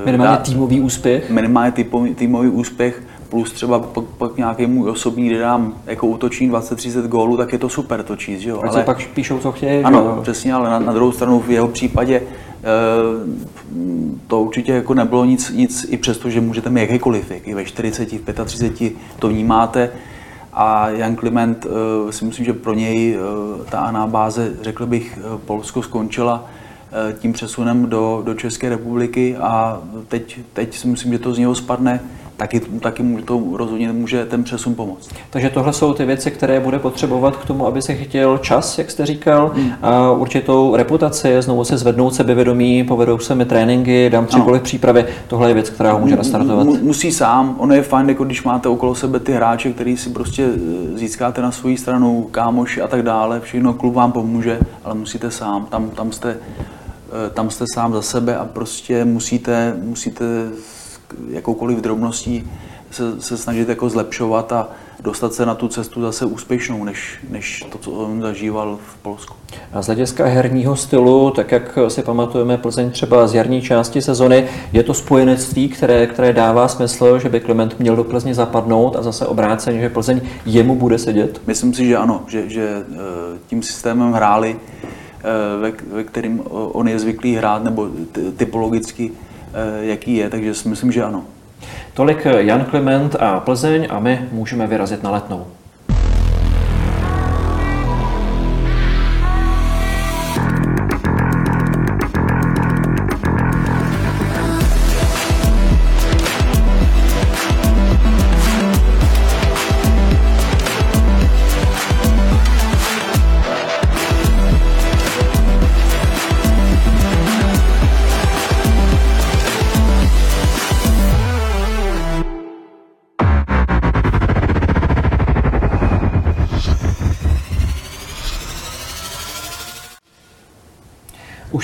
Minimálně 0.05 0.37
dá, 0.37 0.43
týmový 0.43 0.81
úspěch? 0.81 1.29
Minimálně 1.29 1.71
týmový, 1.71 2.15
týmový 2.15 2.49
úspěch, 2.49 3.03
plus 3.33 3.51
třeba 3.51 3.79
pak, 3.79 4.05
pak 4.17 4.37
nějaký 4.37 4.65
můj 4.65 4.89
osobní, 4.89 5.27
kde 5.27 5.39
dám 5.39 5.73
jako 5.85 6.07
útočník 6.07 6.51
20-30 6.51 7.07
gólů, 7.07 7.37
tak 7.37 7.53
je 7.53 7.59
to 7.59 7.69
super 7.69 8.03
to 8.03 8.15
číst, 8.15 8.43
jo. 8.43 8.61
Ale 8.67 8.83
pak 8.83 9.07
píšou, 9.07 9.39
co 9.39 9.51
chtějí. 9.51 9.83
Ano, 9.83 9.99
jo. 9.99 10.19
přesně, 10.21 10.53
ale 10.53 10.69
na, 10.69 10.79
na 10.79 10.93
druhou 10.93 11.11
stranu 11.11 11.39
v 11.39 11.49
jeho 11.49 11.67
případě 11.67 12.15
e, 12.15 12.23
to 14.27 14.41
určitě 14.41 14.71
jako 14.71 14.93
nebylo 14.93 15.25
nic, 15.25 15.49
nic 15.49 15.85
i 15.89 15.97
přesto, 15.97 16.29
že 16.29 16.41
můžete 16.41 16.69
mít 16.69 16.81
jakýkoliv 16.81 17.29
věk, 17.29 17.47
i 17.47 17.53
ve 17.53 17.65
40, 17.65 18.11
v 18.11 18.45
35 18.45 18.93
to 19.19 19.27
vnímáte. 19.27 19.89
A 20.53 20.89
Jan 20.89 21.15
Kliment, 21.15 21.65
e, 21.65 22.11
si 22.11 22.25
myslím, 22.25 22.45
že 22.45 22.53
pro 22.53 22.73
něj 22.73 23.15
e, 23.15 23.19
ta 23.71 23.79
anabáze, 23.79 24.53
řekl 24.61 24.85
bych, 24.85 25.19
Polsko 25.45 25.83
skončila 25.83 26.45
tím 27.19 27.33
přesunem 27.33 27.89
do, 27.89 28.21
do 28.25 28.33
České 28.33 28.69
republiky 28.69 29.37
a 29.37 29.81
teď, 30.07 30.39
teď 30.53 30.77
si 30.77 30.87
myslím, 30.87 31.11
že 31.11 31.19
to 31.19 31.33
z 31.33 31.37
něho 31.37 31.55
spadne 31.55 31.99
taky, 32.37 32.59
taky 32.59 33.03
to 33.25 33.43
rozhodně 33.53 33.91
může 33.91 34.25
ten 34.25 34.43
přesun 34.43 34.75
pomoct. 34.75 35.09
Takže 35.29 35.49
tohle 35.49 35.73
jsou 35.73 35.93
ty 35.93 36.05
věci, 36.05 36.31
které 36.31 36.59
bude 36.59 36.79
potřebovat 36.79 37.35
k 37.35 37.45
tomu, 37.45 37.67
aby 37.67 37.81
se 37.81 37.95
chytil 37.95 38.37
čas, 38.37 38.77
jak 38.77 38.91
jste 38.91 39.05
říkal, 39.05 39.51
hmm. 39.55 39.71
a 39.81 40.11
určitou 40.11 40.75
reputaci, 40.75 41.41
znovu 41.41 41.63
se 41.63 41.77
zvednout 41.77 42.15
sebevědomí, 42.15 42.83
povedou 42.83 43.19
se 43.19 43.35
mi 43.35 43.45
tréninky, 43.45 44.09
dám 44.09 44.25
tři 44.25 44.39
goly 44.39 44.59
v 44.59 44.63
přípravě. 44.63 45.07
Tohle 45.27 45.49
je 45.49 45.53
věc, 45.53 45.69
která 45.69 45.93
ho 45.93 45.99
může 45.99 46.15
nastartovat. 46.15 46.67
Musí 46.67 47.11
sám, 47.11 47.55
ono 47.57 47.73
je 47.73 47.81
fajn, 47.81 48.09
jako 48.09 48.23
když 48.23 48.43
máte 48.43 48.69
okolo 48.69 48.95
sebe 48.95 49.19
ty 49.19 49.31
hráče, 49.31 49.73
který 49.73 49.97
si 49.97 50.09
prostě 50.09 50.45
eh, 50.45 50.97
získáte 50.97 51.41
na 51.41 51.51
svoji 51.51 51.77
stranu, 51.77 52.27
kámoši 52.31 52.81
a 52.81 52.87
tak 52.87 53.03
dále, 53.03 53.39
všechno 53.39 53.73
klub 53.73 53.93
vám 53.93 54.11
pomůže, 54.11 54.59
ale 54.83 54.95
musíte 54.95 55.31
sám, 55.31 55.65
tam, 55.65 55.89
tam 55.89 56.11
jste 56.11 56.29
eh, 56.29 57.29
tam 57.29 57.49
jste 57.49 57.65
sám 57.73 57.93
za 57.93 58.01
sebe 58.01 58.37
a 58.37 58.45
prostě 58.45 59.05
musíte, 59.05 59.75
musíte 59.83 60.25
jakoukoliv 61.29 61.77
drobností 61.77 62.43
se, 62.93 63.21
se 63.21 63.37
snažit 63.37 63.69
jako 63.69 63.89
zlepšovat 63.89 64.51
a 64.51 64.69
dostat 64.99 65.33
se 65.33 65.45
na 65.45 65.55
tu 65.55 65.67
cestu 65.67 66.01
zase 66.01 66.25
úspěšnou, 66.25 66.83
než, 66.83 67.19
než 67.29 67.65
to, 67.71 67.77
co 67.77 67.91
on 67.91 68.21
zažíval 68.21 68.79
v 68.87 68.97
Polsku. 68.97 69.35
A 69.73 69.81
z 69.81 69.85
hlediska 69.85 70.25
herního 70.25 70.75
stylu, 70.75 71.31
tak 71.31 71.51
jak 71.51 71.77
si 71.87 72.01
pamatujeme 72.03 72.57
Plzeň 72.57 72.91
třeba 72.91 73.27
z 73.27 73.33
jarní 73.33 73.61
části 73.61 74.01
sezony, 74.01 74.47
je 74.73 74.83
to 74.83 74.93
spojenectví, 74.93 75.69
které, 75.69 76.07
které 76.07 76.33
dává 76.33 76.67
smysl, 76.67 77.19
že 77.19 77.29
by 77.29 77.39
Klement 77.39 77.79
měl 77.79 77.95
do 77.95 78.03
Plzně 78.03 78.35
zapadnout 78.35 78.95
a 78.95 79.01
zase 79.01 79.25
obráceně, 79.25 79.81
že 79.81 79.89
Plzeň 79.89 80.21
jemu 80.45 80.75
bude 80.75 80.97
sedět? 80.97 81.41
Myslím 81.47 81.73
si, 81.73 81.85
že 81.85 81.97
ano, 81.97 82.23
že, 82.27 82.49
že 82.49 82.85
eh, 82.91 82.95
tím 83.47 83.63
systémem 83.63 84.11
hráli, 84.11 84.55
eh, 84.55 85.61
ve, 85.61 85.71
ve 85.95 86.03
kterým 86.03 86.41
on 86.49 86.87
je 86.87 86.99
zvyklý 86.99 87.35
hrát, 87.35 87.63
nebo 87.63 87.87
typologicky 88.37 89.11
jaký 89.81 90.15
je, 90.15 90.29
takže 90.29 90.53
si 90.53 90.69
myslím, 90.69 90.91
že 90.91 91.03
ano. 91.03 91.25
Tolik 91.93 92.25
Jan 92.25 92.65
Klement 92.65 93.15
a 93.19 93.39
Plzeň 93.39 93.87
a 93.89 93.99
my 93.99 94.27
můžeme 94.31 94.67
vyrazit 94.67 95.03
na 95.03 95.11
letnou. 95.11 95.47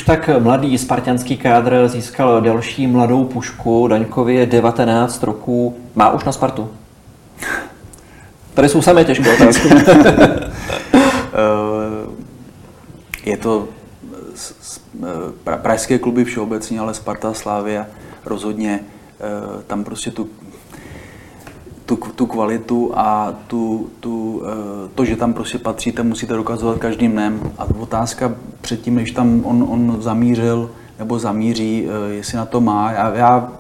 Tak 0.04 0.30
mladý 0.40 0.78
spartianský 0.78 1.38
kádr 1.38 1.88
získal 1.88 2.42
další 2.42 2.88
mladou 2.88 3.26
pušku, 3.26 3.88
Daňkovi 3.88 4.36
je 4.36 4.46
19 4.46 5.24
roků, 5.24 5.78
má 5.96 6.10
už 6.10 6.24
na 6.24 6.32
Spartu? 6.32 6.70
Tady 8.54 8.70
jsou 8.70 8.82
samé 8.82 9.06
těžké 9.06 9.34
otázky. 9.34 9.70
je 13.26 13.38
to 13.38 13.68
pražské 15.44 16.00
kluby 16.00 16.26
všeobecně, 16.26 16.80
ale 16.80 16.94
Sparta, 16.94 17.34
Slávia 17.34 17.86
rozhodně 18.26 18.80
eh, 18.80 19.64
tam 19.68 19.84
prostě 19.84 20.12
tu, 20.12 20.30
tu, 21.90 21.96
tu 21.96 22.26
kvalitu 22.26 22.92
a 22.94 23.34
tu, 23.48 23.90
tu, 24.00 24.42
eh, 24.46 24.90
to, 24.96 25.06
že 25.06 25.16
tam 25.16 25.34
prostě 25.34 25.58
patříte, 25.58 26.04
musíte 26.04 26.34
dokazovat 26.34 26.78
každým 26.78 27.12
dnem. 27.12 27.40
A 27.58 27.66
otázka 27.80 28.34
předtím, 28.62 28.96
než 28.96 29.12
tam 29.12 29.42
on, 29.44 29.66
on 29.70 29.98
zamířil 30.02 30.70
nebo 31.00 31.20
zamíří, 31.20 31.88
eh, 31.88 32.14
jestli 32.14 32.38
na 32.38 32.46
to 32.46 32.62
má. 32.62 32.92
Já, 32.92 33.16
já 33.16 33.52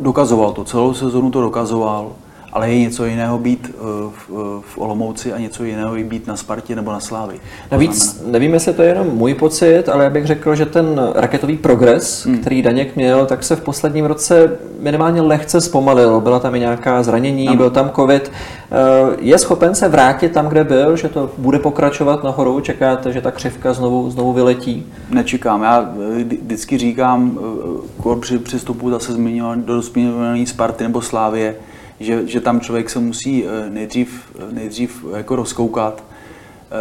dokazoval 0.00 0.52
to, 0.52 0.64
celou 0.64 0.94
sezonu 0.94 1.30
to 1.30 1.40
dokazoval 1.40 2.12
ale 2.54 2.70
je 2.70 2.78
něco 2.78 3.04
jiného 3.04 3.38
být 3.38 3.70
eh, 3.70 3.82
v, 4.10 4.30
eh, 4.30 4.62
v 4.74 4.78
Olomouci 4.78 5.32
a 5.32 5.38
něco 5.38 5.64
jiného 5.64 5.94
být 5.94 6.26
na 6.26 6.36
Spartě 6.36 6.76
nebo 6.76 6.92
na 6.92 7.00
Slávy. 7.00 7.40
Navíc 7.72 8.22
nevím, 8.26 8.54
jestli 8.54 8.72
to 8.72 8.82
je 8.82 8.88
jenom 8.88 9.06
můj 9.06 9.34
pocit, 9.34 9.88
ale 9.88 10.04
já 10.04 10.10
bych 10.10 10.26
řekl, 10.26 10.54
že 10.54 10.66
ten 10.66 11.10
raketový 11.14 11.56
progres, 11.56 12.26
hmm. 12.26 12.38
který 12.38 12.62
Daněk 12.62 12.96
měl, 12.96 13.26
tak 13.26 13.42
se 13.44 13.56
v 13.56 13.60
posledním 13.60 14.04
roce 14.04 14.58
minimálně 14.80 15.20
lehce 15.20 15.60
zpomalil. 15.60 16.20
Byla 16.20 16.40
tam 16.40 16.54
i 16.54 16.60
nějaká 16.60 17.02
zranění, 17.02 17.48
ano. 17.48 17.56
byl 17.56 17.70
tam 17.70 17.90
covid. 17.90 18.32
Eh, 18.72 19.16
je 19.20 19.38
schopen 19.38 19.74
se 19.74 19.88
vrátit 19.88 20.32
tam, 20.32 20.48
kde 20.48 20.64
byl, 20.64 20.96
že 20.96 21.08
to 21.08 21.30
bude 21.38 21.58
pokračovat 21.58 22.24
nahoru? 22.24 22.60
Čekáte, 22.60 23.12
že 23.12 23.20
ta 23.20 23.30
křivka 23.30 23.72
znovu, 23.72 24.10
znovu 24.10 24.32
vyletí? 24.32 24.86
Nečekám. 25.10 25.62
Já 25.62 25.90
vždycky 26.42 26.78
říkám, 26.78 27.38
při 28.20 28.38
přestupu 28.38 28.90
zase 28.90 29.12
zmiňovaný, 29.12 29.62
do 29.62 29.82
Sparty 30.46 30.84
nebo 30.84 31.00
Slávie, 31.00 31.54
že, 32.00 32.26
že 32.26 32.40
tam 32.40 32.60
člověk 32.60 32.90
se 32.90 32.98
musí 32.98 33.44
eh, 33.44 33.70
nejdřív, 33.70 34.36
nejdřív 34.50 35.04
jako 35.16 35.36
rozkoukat, 35.36 36.04
eh, 36.04 36.74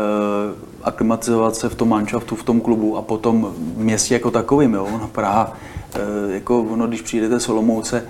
aklimatizovat 0.83 1.55
se 1.55 1.69
v 1.69 1.75
tom 1.75 1.89
manšaftu, 1.89 2.35
v 2.35 2.43
tom 2.43 2.61
klubu 2.61 2.97
a 2.97 3.01
potom 3.01 3.53
v 3.57 3.83
městě 3.83 4.13
jako 4.13 4.31
takovým. 4.31 4.73
Jo? 4.73 4.87
No, 4.91 5.07
Praha, 5.07 5.57
eh, 5.95 5.99
jako 6.33 6.61
ono, 6.61 6.87
když 6.87 7.01
přijdete 7.01 7.39
z 7.39 7.49
Olomouce, 7.49 8.05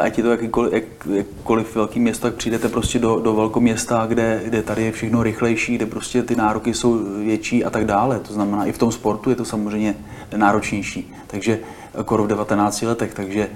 ať 0.00 0.18
je 0.18 0.24
to 0.24 0.30
jakýkoliv, 0.30 0.72
jak, 0.72 0.84
jakkoliv 1.12 1.74
velký 1.74 2.00
město, 2.00 2.26
tak 2.26 2.34
přijdete 2.34 2.68
prostě 2.68 2.98
do, 2.98 3.20
do 3.20 3.34
velkoměsta, 3.34 4.06
kde, 4.06 4.42
kde 4.44 4.62
tady 4.62 4.84
je 4.84 4.92
všechno 4.92 5.22
rychlejší, 5.22 5.74
kde 5.74 5.86
prostě 5.86 6.22
ty 6.22 6.36
nároky 6.36 6.74
jsou 6.74 7.00
větší 7.24 7.64
a 7.64 7.70
tak 7.70 7.84
dále. 7.84 8.20
To 8.20 8.32
znamená, 8.32 8.64
i 8.64 8.72
v 8.72 8.78
tom 8.78 8.92
sportu 8.92 9.30
je 9.30 9.36
to 9.36 9.44
samozřejmě 9.44 9.96
náročnější. 10.36 11.14
Takže 11.26 11.58
skoro 12.00 12.24
v 12.24 12.26
19 12.28 12.82
letech, 12.82 13.14
takže 13.14 13.48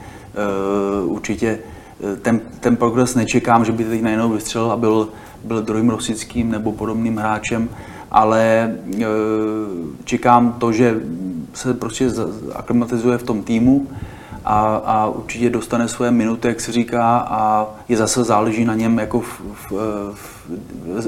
uh, 1.05 1.13
určitě 1.13 1.59
ten, 2.23 2.41
ten 2.61 2.77
progres 2.77 3.15
nečekám, 3.15 3.65
že 3.65 3.73
by 3.73 3.85
teď 3.85 4.03
najednou 4.03 4.33
vystřelil 4.33 4.73
a 4.73 4.77
byl, 4.77 5.09
byl 5.45 5.63
druhým 5.63 5.91
Rosickým 5.91 6.51
nebo 6.51 6.73
podobným 6.73 7.17
hráčem, 7.17 7.69
ale 8.11 8.43
e, 8.43 9.07
čekám 10.05 10.53
to, 10.53 10.73
že 10.73 11.01
se 11.55 11.75
prostě 11.75 12.11
aklimatizuje 12.55 13.19
v 13.19 13.23
tom 13.23 13.43
týmu 13.43 13.87
a, 14.45 14.77
a 14.77 15.07
určitě 15.07 15.51
dostane 15.51 15.89
svoje 15.89 16.11
minuty, 16.11 16.49
jak 16.49 16.61
se 16.61 16.73
říká, 16.73 17.19
a 17.19 17.67
je 17.89 17.97
zase 17.97 18.25
záleží 18.25 18.65
na 18.65 18.75
něm 18.75 18.99
jako 18.99 19.21
v, 19.21 19.41
v, 19.53 19.73
v, 20.15 20.51
ve, 20.87 21.03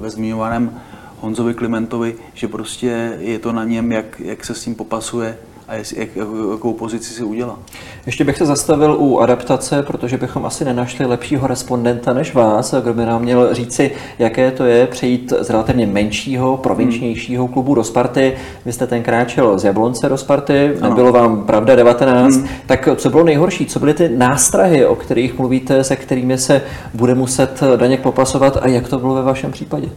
ve 0.00 0.10
zmiňovaném 0.10 0.80
Honzovi 1.20 1.54
Klimentovi, 1.54 2.14
že 2.34 2.48
prostě 2.48 3.18
je 3.18 3.38
to 3.38 3.52
na 3.52 3.64
něm, 3.64 3.92
jak, 3.92 4.20
jak 4.20 4.44
se 4.44 4.54
s 4.54 4.64
tím 4.64 4.74
popasuje 4.74 5.38
a 5.68 5.74
jestli, 5.74 6.00
jak, 6.00 6.08
jakou 6.52 6.72
pozici 6.72 7.14
si 7.14 7.22
udělá. 7.22 7.58
Ještě 8.06 8.24
bych 8.24 8.36
se 8.36 8.46
zastavil 8.46 8.96
u 8.98 9.18
adaptace, 9.18 9.82
protože 9.82 10.16
bychom 10.16 10.46
asi 10.46 10.64
nenašli 10.64 11.06
lepšího 11.06 11.46
respondenta 11.46 12.12
než 12.12 12.34
vás, 12.34 12.74
kdo 12.82 12.94
by 12.94 13.06
nám 13.06 13.22
měl 13.22 13.54
říci, 13.54 13.90
jaké 14.18 14.50
to 14.50 14.64
je 14.64 14.86
přejít 14.86 15.32
z 15.40 15.50
relativně 15.50 15.86
menšího, 15.86 16.56
provinčnějšího 16.56 17.48
klubu 17.48 17.74
do 17.74 17.84
Sparty. 17.84 18.32
Vy 18.64 18.72
jste 18.72 18.86
ten 18.86 19.02
kráčel 19.02 19.58
z 19.58 19.64
Jablonce 19.64 20.08
do 20.08 20.16
Sparty, 20.18 20.72
ano. 20.80 20.88
nebylo 20.88 21.12
vám 21.12 21.46
pravda 21.46 21.76
19. 21.76 22.34
Hmm. 22.34 22.48
Tak 22.66 22.88
co 22.96 23.10
bylo 23.10 23.24
nejhorší? 23.24 23.66
Co 23.66 23.80
byly 23.80 23.94
ty 23.94 24.08
nástrahy, 24.08 24.86
o 24.86 24.94
kterých 24.94 25.38
mluvíte, 25.38 25.84
se 25.84 25.96
kterými 25.96 26.38
se 26.38 26.62
bude 26.94 27.14
muset 27.14 27.60
Daněk 27.76 28.00
popasovat 28.00 28.56
a 28.62 28.68
jak 28.68 28.88
to 28.88 28.98
bylo 28.98 29.14
ve 29.14 29.22
vašem 29.22 29.52
případě? 29.52 29.88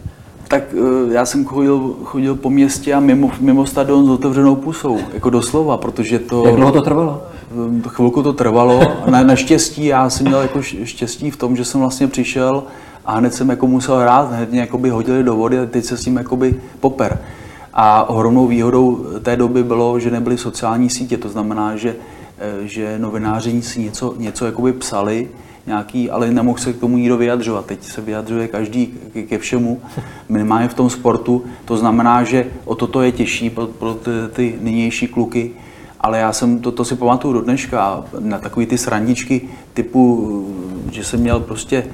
Tak 0.50 0.62
eh, 0.74 1.12
já 1.14 1.26
jsem 1.26 1.44
chodil, 1.44 1.94
chodil 2.04 2.34
po 2.34 2.50
městě 2.50 2.94
a 2.94 3.00
mimo, 3.00 3.30
mimo 3.40 3.66
stadion 3.66 4.06
s 4.06 4.08
otevřenou 4.08 4.56
pusou, 4.56 4.98
jako 5.14 5.30
doslova, 5.30 5.76
protože 5.76 6.18
to... 6.18 6.46
Jak 6.46 6.56
dlouho 6.56 6.72
to 6.72 6.82
trvalo? 6.82 7.22
Eh, 7.84 7.88
chvilku 7.88 8.22
to 8.22 8.32
trvalo. 8.32 8.80
Na, 9.10 9.22
naštěstí 9.22 9.86
já 9.86 10.10
jsem 10.10 10.26
měl 10.26 10.40
jako 10.40 10.62
štěstí 10.62 11.30
v 11.30 11.36
tom, 11.36 11.56
že 11.56 11.64
jsem 11.64 11.80
vlastně 11.80 12.06
přišel 12.06 12.62
a 13.06 13.14
hned 13.14 13.34
jsem 13.34 13.48
jako 13.48 13.66
musel 13.66 13.98
hrát, 13.98 14.32
hned 14.32 14.50
mě 14.50 14.60
jakoby 14.60 14.90
hodili 14.90 15.22
do 15.22 15.36
vody 15.36 15.58
a 15.58 15.66
teď 15.66 15.84
se 15.84 15.96
s 15.96 16.04
tím 16.04 16.16
jakoby 16.16 16.60
poper. 16.80 17.18
A 17.74 18.08
ohromnou 18.08 18.46
výhodou 18.46 19.06
té 19.22 19.36
doby 19.36 19.62
bylo, 19.62 19.98
že 19.98 20.10
nebyly 20.10 20.38
sociální 20.38 20.90
sítě, 20.90 21.16
to 21.16 21.28
znamená, 21.28 21.76
že, 21.76 21.96
eh, 22.38 22.66
že 22.66 22.98
novináři 22.98 23.62
si 23.62 23.80
něco, 23.80 24.14
něco 24.18 24.46
jakoby 24.46 24.72
psali, 24.72 25.28
nějaký, 25.66 26.10
ale 26.10 26.30
nemohl 26.30 26.58
se 26.58 26.72
k 26.72 26.80
tomu 26.80 26.96
nikdo 26.96 27.16
vyjadřovat. 27.16 27.66
Teď 27.66 27.82
se 27.82 28.00
vyjadřuje 28.00 28.48
každý 28.48 28.94
ke 29.28 29.38
všemu, 29.38 29.80
minimálně 30.28 30.68
v 30.68 30.74
tom 30.74 30.90
sportu. 30.90 31.44
To 31.64 31.76
znamená, 31.76 32.24
že 32.24 32.46
o 32.64 32.74
toto 32.74 33.02
je 33.02 33.12
těžší 33.12 33.50
pro, 33.50 33.66
pro 33.66 33.94
ty, 33.94 34.10
ty 34.32 34.54
nynější 34.60 35.06
kluky, 35.06 35.50
ale 36.00 36.18
já 36.18 36.32
jsem, 36.32 36.58
to, 36.58 36.72
to 36.72 36.84
si 36.84 36.96
pamatuju 36.96 37.34
do 37.34 37.40
dneška, 37.40 38.04
na 38.18 38.38
takové 38.38 38.66
ty 38.66 38.78
srandičky 38.78 39.48
typu, 39.74 40.46
že 40.90 41.04
jsem 41.04 41.20
měl 41.20 41.40
prostě 41.40 41.84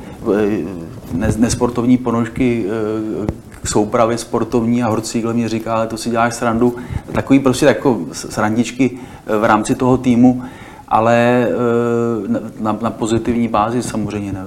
eh, 1.21 1.33
nesportovní 1.37 1.99
ponožky 1.99 2.65
eh, 2.67 3.47
k 3.63 3.69
soupravě 3.69 4.19
sportovní 4.19 4.83
a 4.83 4.89
Horcígle 4.89 5.35
mě 5.35 5.49
říká, 5.49 5.75
ale 5.75 5.87
to 5.87 5.97
si 5.97 6.11
děláš 6.11 6.35
srandu. 6.35 6.77
Takový 7.13 7.39
prostě 7.39 7.67
jako 7.67 8.01
srandičky 8.13 8.91
eh, 9.27 9.37
v 9.37 9.45
rámci 9.45 9.75
toho 9.75 9.99
týmu 9.99 10.43
ale 10.89 11.49
eh, 11.49 12.41
na, 12.61 12.79
na 12.81 12.91
pozitivní 12.91 13.49
bázi 13.49 13.83
samozřejmě. 13.83 14.33
Ne. 14.33 14.45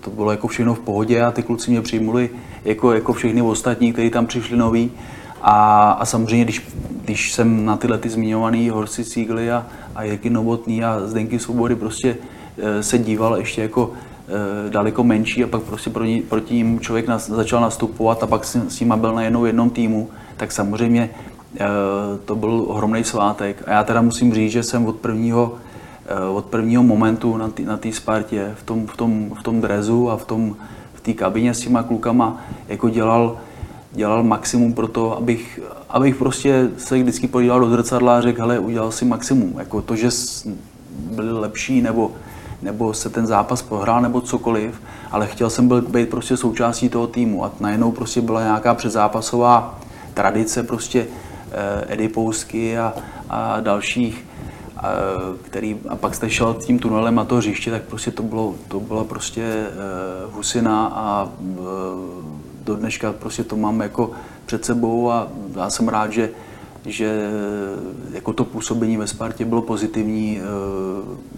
To 0.00 0.10
bylo 0.10 0.30
jako 0.30 0.48
všechno 0.48 0.74
v 0.74 0.80
pohodě 0.80 1.22
a 1.22 1.30
ty 1.30 1.42
kluci 1.42 1.70
mě 1.70 1.80
přijmuli 1.80 2.30
jako, 2.64 2.92
jako 2.92 3.12
všechny 3.12 3.42
ostatní, 3.42 3.92
kteří 3.92 4.10
tam 4.10 4.26
přišli 4.26 4.56
noví. 4.56 4.90
A, 5.42 5.90
a 5.90 6.04
samozřejmě, 6.04 6.44
když, 6.44 6.66
když 7.04 7.32
jsem 7.32 7.64
na 7.64 7.76
tyhle 7.76 7.98
ty 7.98 8.08
zmiňovaný 8.08 8.70
Horsi 8.70 9.04
Cígly 9.04 9.50
a, 9.50 9.66
a 9.94 10.02
Jirky 10.02 10.30
Novotný 10.30 10.84
a 10.84 11.00
Zdenky 11.04 11.38
Svobody 11.38 11.76
prostě 11.76 12.16
e, 12.58 12.82
se 12.82 12.98
díval 12.98 13.36
ještě 13.36 13.62
jako 13.62 13.90
e, 14.66 14.70
daleko 14.70 15.04
menší 15.04 15.44
a 15.44 15.46
pak 15.46 15.62
prostě 15.62 15.90
proti, 15.90 16.22
proti 16.28 16.54
ním 16.54 16.80
člověk 16.80 17.08
nas, 17.08 17.30
začal 17.30 17.60
nastupovat 17.60 18.22
a 18.22 18.26
pak 18.26 18.44
s, 18.44 18.56
s 18.68 18.80
nimi 18.80 18.94
byl 18.96 19.14
na 19.14 19.22
jednou 19.22 19.44
jednom 19.44 19.70
týmu, 19.70 20.08
tak 20.36 20.52
samozřejmě 20.52 21.10
to 22.24 22.36
byl 22.36 22.64
ohromný 22.66 23.04
svátek. 23.04 23.62
A 23.66 23.70
já 23.70 23.84
teda 23.84 24.02
musím 24.02 24.34
říct, 24.34 24.52
že 24.52 24.62
jsem 24.62 24.86
od 24.86 24.96
prvního 24.96 25.52
Eh, 25.54 25.71
od 26.32 26.44
prvního 26.44 26.82
momentu 26.82 27.36
na 27.36 27.48
té 27.48 27.62
na 27.62 27.78
Spartě, 27.90 28.54
v 28.54 28.62
tom, 28.62 28.86
v, 28.86 28.96
tom, 28.96 29.30
v 29.40 29.42
tom 29.42 29.60
drezu 29.60 30.10
a 30.10 30.16
v 30.16 30.24
tom 30.24 30.56
v 30.94 31.00
té 31.00 31.12
kabině 31.12 31.54
s 31.54 31.60
těma 31.60 31.82
klukama 31.82 32.40
jako 32.68 32.88
dělal, 32.88 33.38
dělal 33.92 34.22
maximum 34.22 34.72
pro 34.72 34.88
to, 34.88 35.18
abych, 35.18 35.60
abych 35.88 36.16
prostě 36.16 36.70
se 36.76 36.98
vždycky 36.98 37.28
podíval 37.28 37.60
do 37.60 37.70
zrcadla 37.70 38.18
a 38.18 38.20
řekl, 38.20 38.40
hele, 38.40 38.58
udělal 38.58 38.92
si 38.92 39.04
maximum. 39.04 39.54
Jako 39.58 39.82
to, 39.82 39.96
že 39.96 40.08
byli 40.94 41.32
lepší 41.32 41.82
nebo, 41.82 42.12
nebo 42.62 42.94
se 42.94 43.10
ten 43.10 43.26
zápas 43.26 43.62
prohrál 43.62 44.02
nebo 44.02 44.20
cokoliv, 44.20 44.82
ale 45.10 45.26
chtěl 45.26 45.50
jsem 45.50 45.68
byl, 45.68 45.82
být 45.82 46.08
prostě 46.08 46.36
součástí 46.36 46.88
toho 46.88 47.06
týmu 47.06 47.44
a 47.44 47.50
najednou 47.60 47.92
prostě 47.92 48.20
byla 48.20 48.42
nějaká 48.42 48.74
předzápasová 48.74 49.78
tradice 50.14 50.62
prostě 50.62 51.06
eh, 51.52 51.92
Edipousky 51.94 52.78
a, 52.78 52.94
a 53.30 53.60
dalších 53.60 54.24
který, 55.42 55.80
a 55.88 55.96
pak 55.96 56.14
jste 56.14 56.30
šel 56.30 56.54
tím 56.54 56.78
tunelem 56.78 57.14
na 57.14 57.24
to 57.24 57.36
hřiště, 57.36 57.70
tak 57.70 57.82
prostě 57.82 58.10
to 58.10 58.22
bylo, 58.22 58.54
to 58.68 58.80
byla 58.80 59.04
prostě 59.04 59.66
uh, 60.26 60.34
husina 60.34 60.86
a 60.86 61.28
uh, 61.40 61.56
do 62.64 62.76
dneška 62.76 63.12
prostě 63.12 63.44
to 63.44 63.56
mám 63.56 63.80
jako 63.80 64.10
před 64.46 64.64
sebou 64.64 65.10
a 65.10 65.28
já 65.56 65.70
jsem 65.70 65.88
rád, 65.88 66.12
že, 66.12 66.30
že 66.86 67.30
jako 68.12 68.32
to 68.32 68.44
působení 68.44 68.96
ve 68.96 69.06
Spartě 69.06 69.44
bylo 69.44 69.62
pozitivní. 69.62 70.40
Uh, 70.40 71.31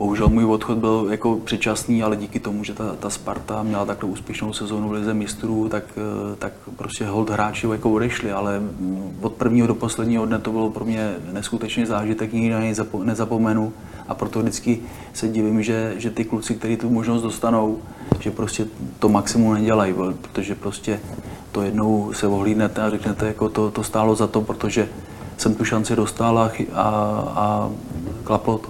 Bohužel 0.00 0.28
můj 0.28 0.44
odchod 0.44 0.78
byl 0.78 1.06
jako 1.10 1.36
předčasný, 1.36 2.02
ale 2.02 2.16
díky 2.16 2.40
tomu, 2.40 2.64
že 2.64 2.74
ta, 2.74 2.96
ta 3.00 3.10
Sparta 3.10 3.62
měla 3.62 3.84
takhle 3.84 4.10
úspěšnou 4.10 4.52
sezónu 4.52 4.88
v 4.88 4.92
Lize 4.92 5.14
mistrů, 5.14 5.68
tak, 5.68 5.84
eh, 5.96 6.36
tak 6.36 6.52
prostě 6.76 7.06
hold 7.06 7.30
hráči 7.30 7.66
jako 7.66 7.90
odešli, 7.90 8.32
ale 8.32 8.62
od 9.20 9.32
prvního 9.32 9.66
do 9.66 9.74
posledního 9.74 10.26
dne 10.26 10.38
to 10.38 10.52
bylo 10.52 10.70
pro 10.70 10.84
mě 10.84 11.14
neskutečný 11.32 11.86
zážitek, 11.86 12.32
nikdy 12.32 12.50
na 12.50 12.60
něj 12.60 12.74
nezapomenu 13.02 13.72
a 14.08 14.14
proto 14.14 14.40
vždycky 14.40 14.80
se 15.12 15.28
divím, 15.28 15.62
že, 15.62 15.94
že 15.96 16.10
ty 16.10 16.24
kluci, 16.24 16.54
kteří 16.54 16.76
tu 16.76 16.90
možnost 16.90 17.22
dostanou, 17.22 17.78
že 18.20 18.30
prostě 18.30 18.66
to 18.98 19.08
maximum 19.08 19.54
nedělají, 19.54 19.94
protože 20.20 20.54
prostě 20.54 21.00
to 21.52 21.62
jednou 21.62 22.12
se 22.12 22.26
ohlídnete 22.26 22.82
a 22.82 22.90
řeknete, 22.90 23.26
jako 23.26 23.48
to, 23.48 23.70
to 23.70 23.84
stálo 23.84 24.14
za 24.14 24.26
to, 24.26 24.40
protože 24.40 24.88
jsem 25.36 25.54
tu 25.54 25.64
šanci 25.64 25.96
dostal 25.96 26.38
a, 26.38 26.50
a, 26.74 26.84
a 27.34 27.70
klaplo 28.24 28.58
to. 28.58 28.69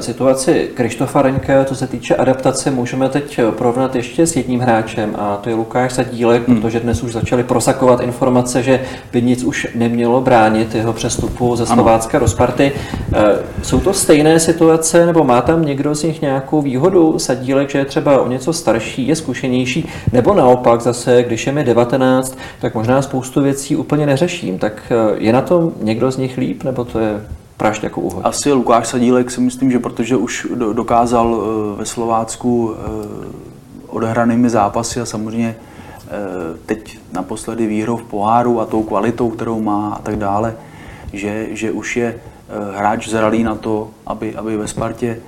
Situaci 0.00 0.70
Krištofa 0.74 1.22
Reňka, 1.22 1.64
co 1.64 1.74
se 1.74 1.86
týče 1.86 2.16
adaptace, 2.16 2.70
můžeme 2.70 3.08
teď 3.08 3.40
porovnat 3.58 3.96
ještě 3.96 4.26
s 4.26 4.36
jedním 4.36 4.60
hráčem 4.60 5.16
a 5.18 5.36
to 5.36 5.48
je 5.48 5.54
Lukáš 5.54 5.92
Sadílek, 5.92 6.48
hmm. 6.48 6.56
protože 6.56 6.80
dnes 6.80 7.02
už 7.02 7.12
začaly 7.12 7.44
prosakovat 7.44 8.00
informace, 8.00 8.62
že 8.62 8.80
by 9.12 9.22
nic 9.22 9.44
už 9.44 9.68
nemělo 9.74 10.20
bránit 10.20 10.74
jeho 10.74 10.92
přestupu 10.92 11.56
ze 11.56 11.66
Slovácka 11.66 12.18
ano. 12.18 12.26
do 12.26 12.30
Sparty. 12.30 12.72
Eh, 13.14 13.18
jsou 13.62 13.80
to 13.80 13.92
stejné 13.92 14.40
situace, 14.40 15.06
nebo 15.06 15.24
má 15.24 15.42
tam 15.42 15.64
někdo 15.64 15.94
z 15.94 16.02
nich 16.02 16.22
nějakou 16.22 16.62
výhodu? 16.62 17.18
Sadílek, 17.18 17.70
že 17.70 17.78
je 17.78 17.84
třeba 17.84 18.20
o 18.20 18.28
něco 18.28 18.52
starší, 18.52 19.06
je 19.06 19.16
zkušenější, 19.16 19.88
nebo 20.12 20.34
naopak 20.34 20.80
zase, 20.80 21.22
když 21.22 21.46
je 21.46 21.52
mi 21.52 21.64
19, 21.64 22.38
tak 22.60 22.74
možná 22.74 23.02
spoustu 23.02 23.42
věcí 23.42 23.76
úplně 23.76 24.06
neřeším. 24.06 24.58
Tak 24.58 24.82
eh, 24.90 25.14
je 25.18 25.32
na 25.32 25.40
tom 25.40 25.72
někdo 25.82 26.10
z 26.10 26.16
nich 26.16 26.38
líp, 26.38 26.64
nebo 26.64 26.84
to 26.84 26.98
je 26.98 27.20
prašť 27.60 27.82
jako 27.92 28.00
uhod? 28.00 28.24
Asi 28.24 28.52
Lukáš 28.52 28.88
Sadílek 28.88 29.30
si 29.30 29.40
myslím, 29.40 29.70
že 29.70 29.78
protože 29.78 30.16
už 30.16 30.46
dokázal 30.72 31.28
eh, 31.28 31.78
ve 31.78 31.86
Slovácku 31.86 32.72
eh, 32.72 32.78
odehranými 33.86 34.48
zápasy 34.50 35.00
a 35.00 35.04
samozřejmě 35.04 35.56
eh, 35.56 36.08
teď 36.66 36.98
naposledy 37.12 37.66
výhrou 37.66 37.96
v 37.96 38.08
poháru 38.08 38.60
a 38.60 38.66
tou 38.66 38.82
kvalitou, 38.82 39.30
kterou 39.30 39.60
má 39.60 39.94
a 39.94 40.02
tak 40.02 40.16
dále, 40.16 40.56
že, 41.12 41.48
že 41.52 41.72
už 41.72 41.96
je 41.96 42.08
hráč 42.74 43.08
zralý 43.08 43.44
na 43.44 43.54
to, 43.54 43.90
aby, 44.06 44.34
aby 44.36 44.56
ve 44.56 44.68
Spartě 44.68 45.20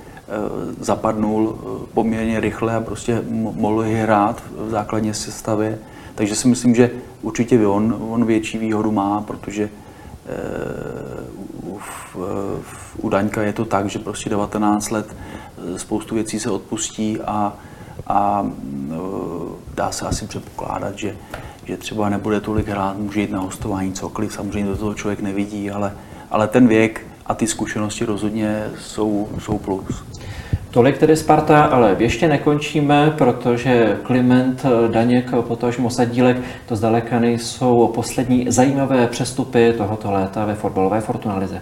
zapadnul 0.79 1.57
poměrně 1.93 2.39
rychle 2.39 2.75
a 2.75 2.81
prostě 2.81 3.21
mohl 3.55 3.85
hrát 3.87 4.43
v 4.57 4.69
základní 4.69 5.13
sestavě. 5.13 5.79
Takže 6.15 6.35
si 6.35 6.47
myslím, 6.47 6.75
že 6.75 6.91
určitě 7.21 7.67
on, 7.67 7.95
on 8.09 8.25
větší 8.25 8.57
výhodu 8.57 8.91
má, 8.91 9.21
protože 9.21 9.69
v, 11.79 12.15
v, 12.61 12.95
u 12.97 13.09
Daňka 13.09 13.41
je 13.41 13.53
to 13.53 13.65
tak, 13.65 13.89
že 13.89 13.99
prostě 13.99 14.29
19 14.29 14.89
let 14.89 15.15
eh, 15.15 15.79
spoustu 15.79 16.15
věcí 16.15 16.39
se 16.39 16.49
odpustí 16.49 17.21
a, 17.21 17.53
a 18.07 18.47
eh, 18.91 18.95
dá 19.75 19.91
se 19.91 20.05
asi 20.05 20.27
předpokládat, 20.27 20.97
že, 20.97 21.15
že 21.65 21.77
třeba 21.77 22.09
nebude 22.09 22.41
tolik 22.41 22.67
hrát, 22.67 22.97
může 22.97 23.21
jít 23.21 23.31
na 23.31 23.39
hostování, 23.39 23.93
cokoliv, 23.93 24.33
samozřejmě 24.33 24.69
do 24.69 24.77
toho 24.77 24.93
člověk 24.93 25.19
nevidí, 25.19 25.71
ale, 25.71 25.97
ale 26.31 26.47
ten 26.47 26.67
věk 26.67 27.07
a 27.25 27.33
ty 27.33 27.47
zkušenosti 27.47 28.05
rozhodně 28.05 28.69
jsou, 28.79 29.29
jsou 29.39 29.57
plus. 29.57 30.03
Tolik 30.73 30.97
tedy 30.97 31.15
Sparta, 31.15 31.63
ale 31.63 31.95
ještě 31.99 32.27
nekončíme, 32.27 33.13
protože 33.17 33.97
Kliment, 34.03 34.65
Daněk, 34.91 35.31
potažmo 35.41 35.89
Sadílek, 35.89 36.37
to 36.67 36.75
zdaleka 36.75 37.19
nejsou 37.19 37.87
poslední 37.87 38.45
zajímavé 38.51 39.07
přestupy 39.07 39.73
tohoto 39.77 40.11
léta 40.11 40.45
ve 40.45 40.55
fotbalové 40.55 41.01
Fortunalize. 41.01 41.61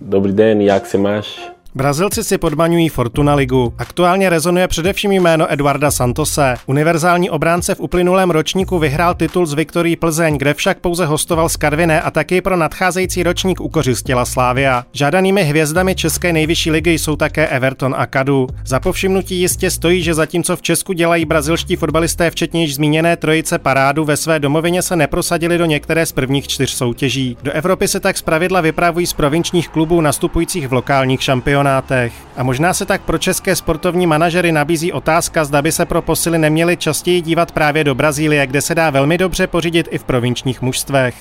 Dobrý 0.00 0.32
den, 0.32 0.60
jak 0.60 0.86
se 0.86 0.98
máš? 0.98 1.50
Brazilci 1.78 2.24
si 2.24 2.38
podmaňují 2.38 2.88
Fortuna 2.88 3.34
ligu. 3.34 3.74
Aktuálně 3.78 4.30
rezonuje 4.30 4.68
především 4.68 5.12
jméno 5.12 5.52
Eduarda 5.52 5.90
Santose. 5.90 6.54
Univerzální 6.66 7.30
obránce 7.30 7.74
v 7.74 7.80
uplynulém 7.80 8.30
ročníku 8.30 8.78
vyhrál 8.78 9.14
titul 9.14 9.46
z 9.46 9.54
Viktorí 9.54 9.96
Plzeň, 9.96 10.38
kde 10.38 10.54
však 10.54 10.78
pouze 10.78 11.06
hostoval 11.06 11.48
z 11.48 11.56
Karviné 11.56 12.00
a 12.00 12.10
taky 12.10 12.40
pro 12.40 12.56
nadcházející 12.56 13.22
ročník 13.22 13.60
ukořistila 13.60 14.24
Slávia. 14.24 14.84
Žádanými 14.92 15.44
hvězdami 15.44 15.94
České 15.94 16.32
nejvyšší 16.32 16.70
ligy 16.70 16.98
jsou 16.98 17.16
také 17.16 17.46
Everton 17.46 17.94
a 17.98 18.06
Kadu. 18.06 18.46
Za 18.66 18.80
povšimnutí 18.80 19.40
jistě 19.40 19.70
stojí, 19.70 20.02
že 20.02 20.14
zatímco 20.14 20.56
v 20.56 20.62
Česku 20.62 20.92
dělají 20.92 21.24
brazilští 21.24 21.76
fotbalisté 21.76 22.30
včetně 22.30 22.62
již 22.62 22.74
zmíněné 22.74 23.16
trojice 23.16 23.58
parádu, 23.58 24.04
ve 24.04 24.16
své 24.16 24.40
domovině 24.40 24.82
se 24.82 24.96
neprosadili 24.96 25.58
do 25.58 25.64
některé 25.64 26.06
z 26.06 26.12
prvních 26.12 26.48
čtyř 26.48 26.70
soutěží. 26.70 27.36
Do 27.42 27.52
Evropy 27.52 27.88
se 27.88 28.00
tak 28.00 28.18
zpravidla 28.18 28.60
vypravují 28.60 29.06
z 29.06 29.12
provinčních 29.12 29.68
klubů 29.68 30.00
nastupujících 30.00 30.68
v 30.68 30.72
lokálních 30.72 31.22
šampionátech 31.22 31.67
šampionátech. 31.68 32.12
A 32.36 32.42
možná 32.42 32.74
se 32.74 32.86
tak 32.86 33.02
pro 33.02 33.18
české 33.18 33.56
sportovní 33.56 34.06
manažery 34.06 34.52
nabízí 34.52 34.92
otázka, 34.92 35.44
zda 35.44 35.62
by 35.62 35.72
se 35.72 35.86
pro 35.86 36.02
posily 36.02 36.38
neměli 36.38 36.76
častěji 36.76 37.20
dívat 37.20 37.52
právě 37.52 37.84
do 37.84 37.94
Brazílie, 37.94 38.46
kde 38.46 38.60
se 38.60 38.74
dá 38.74 38.90
velmi 38.90 39.18
dobře 39.18 39.46
pořídit 39.46 39.88
i 39.90 39.98
v 39.98 40.04
provinčních 40.04 40.62
mužstvech. 40.62 41.14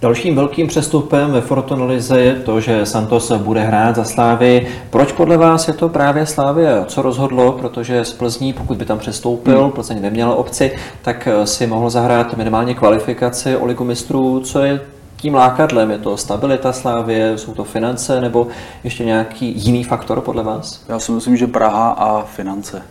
Dalším 0.00 0.36
velkým 0.36 0.66
přestupem 0.66 1.30
ve 1.30 1.40
Fortunalize 1.40 2.20
je 2.20 2.34
to, 2.34 2.60
že 2.60 2.86
Santos 2.86 3.32
bude 3.32 3.60
hrát 3.60 3.96
za 3.96 4.04
Slávy. 4.04 4.66
Proč 4.90 5.12
podle 5.12 5.36
vás 5.36 5.68
je 5.68 5.74
to 5.74 5.88
právě 5.88 6.26
Slávy? 6.26 6.64
Co 6.86 7.02
rozhodlo? 7.02 7.52
Protože 7.52 8.04
z 8.04 8.12
Plzní, 8.12 8.52
pokud 8.52 8.76
by 8.76 8.84
tam 8.84 8.98
přestoupil, 8.98 9.62
hmm. 9.62 9.72
Plzeň 9.72 10.02
neměla 10.02 10.34
obci, 10.34 10.76
tak 11.02 11.28
si 11.44 11.66
mohl 11.66 11.90
zahrát 11.90 12.36
minimálně 12.36 12.74
kvalifikaci 12.74 13.56
o 13.56 13.66
ligu 13.66 13.84
mistrů. 13.84 14.40
Co 14.40 14.58
je 14.58 14.80
tím 15.16 15.34
lákadlem? 15.34 15.90
Je 15.90 15.98
to 15.98 16.16
stabilita 16.16 16.72
Slávě, 16.72 17.38
jsou 17.38 17.54
to 17.54 17.64
finance 17.64 18.20
nebo 18.20 18.46
ještě 18.84 19.04
nějaký 19.04 19.52
jiný 19.56 19.84
faktor 19.84 20.20
podle 20.20 20.42
vás? 20.42 20.84
Já 20.88 20.98
si 20.98 21.12
myslím, 21.12 21.36
že 21.36 21.46
Praha 21.46 21.90
a 21.90 22.22
finance. 22.24 22.82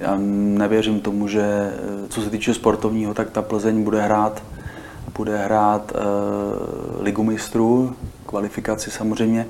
Já 0.00 0.16
nevěřím 0.58 1.00
tomu, 1.00 1.28
že 1.28 1.72
co 2.08 2.20
se 2.20 2.30
týče 2.30 2.54
sportovního, 2.54 3.14
tak 3.14 3.30
ta 3.30 3.42
Plzeň 3.42 3.84
bude 3.84 4.02
hrát 4.02 4.42
bude 5.16 5.36
hrát 5.36 5.92
uh, 5.92 7.04
ligu 7.04 7.22
mistrů, 7.22 7.96
kvalifikaci 8.26 8.90
samozřejmě, 8.90 9.46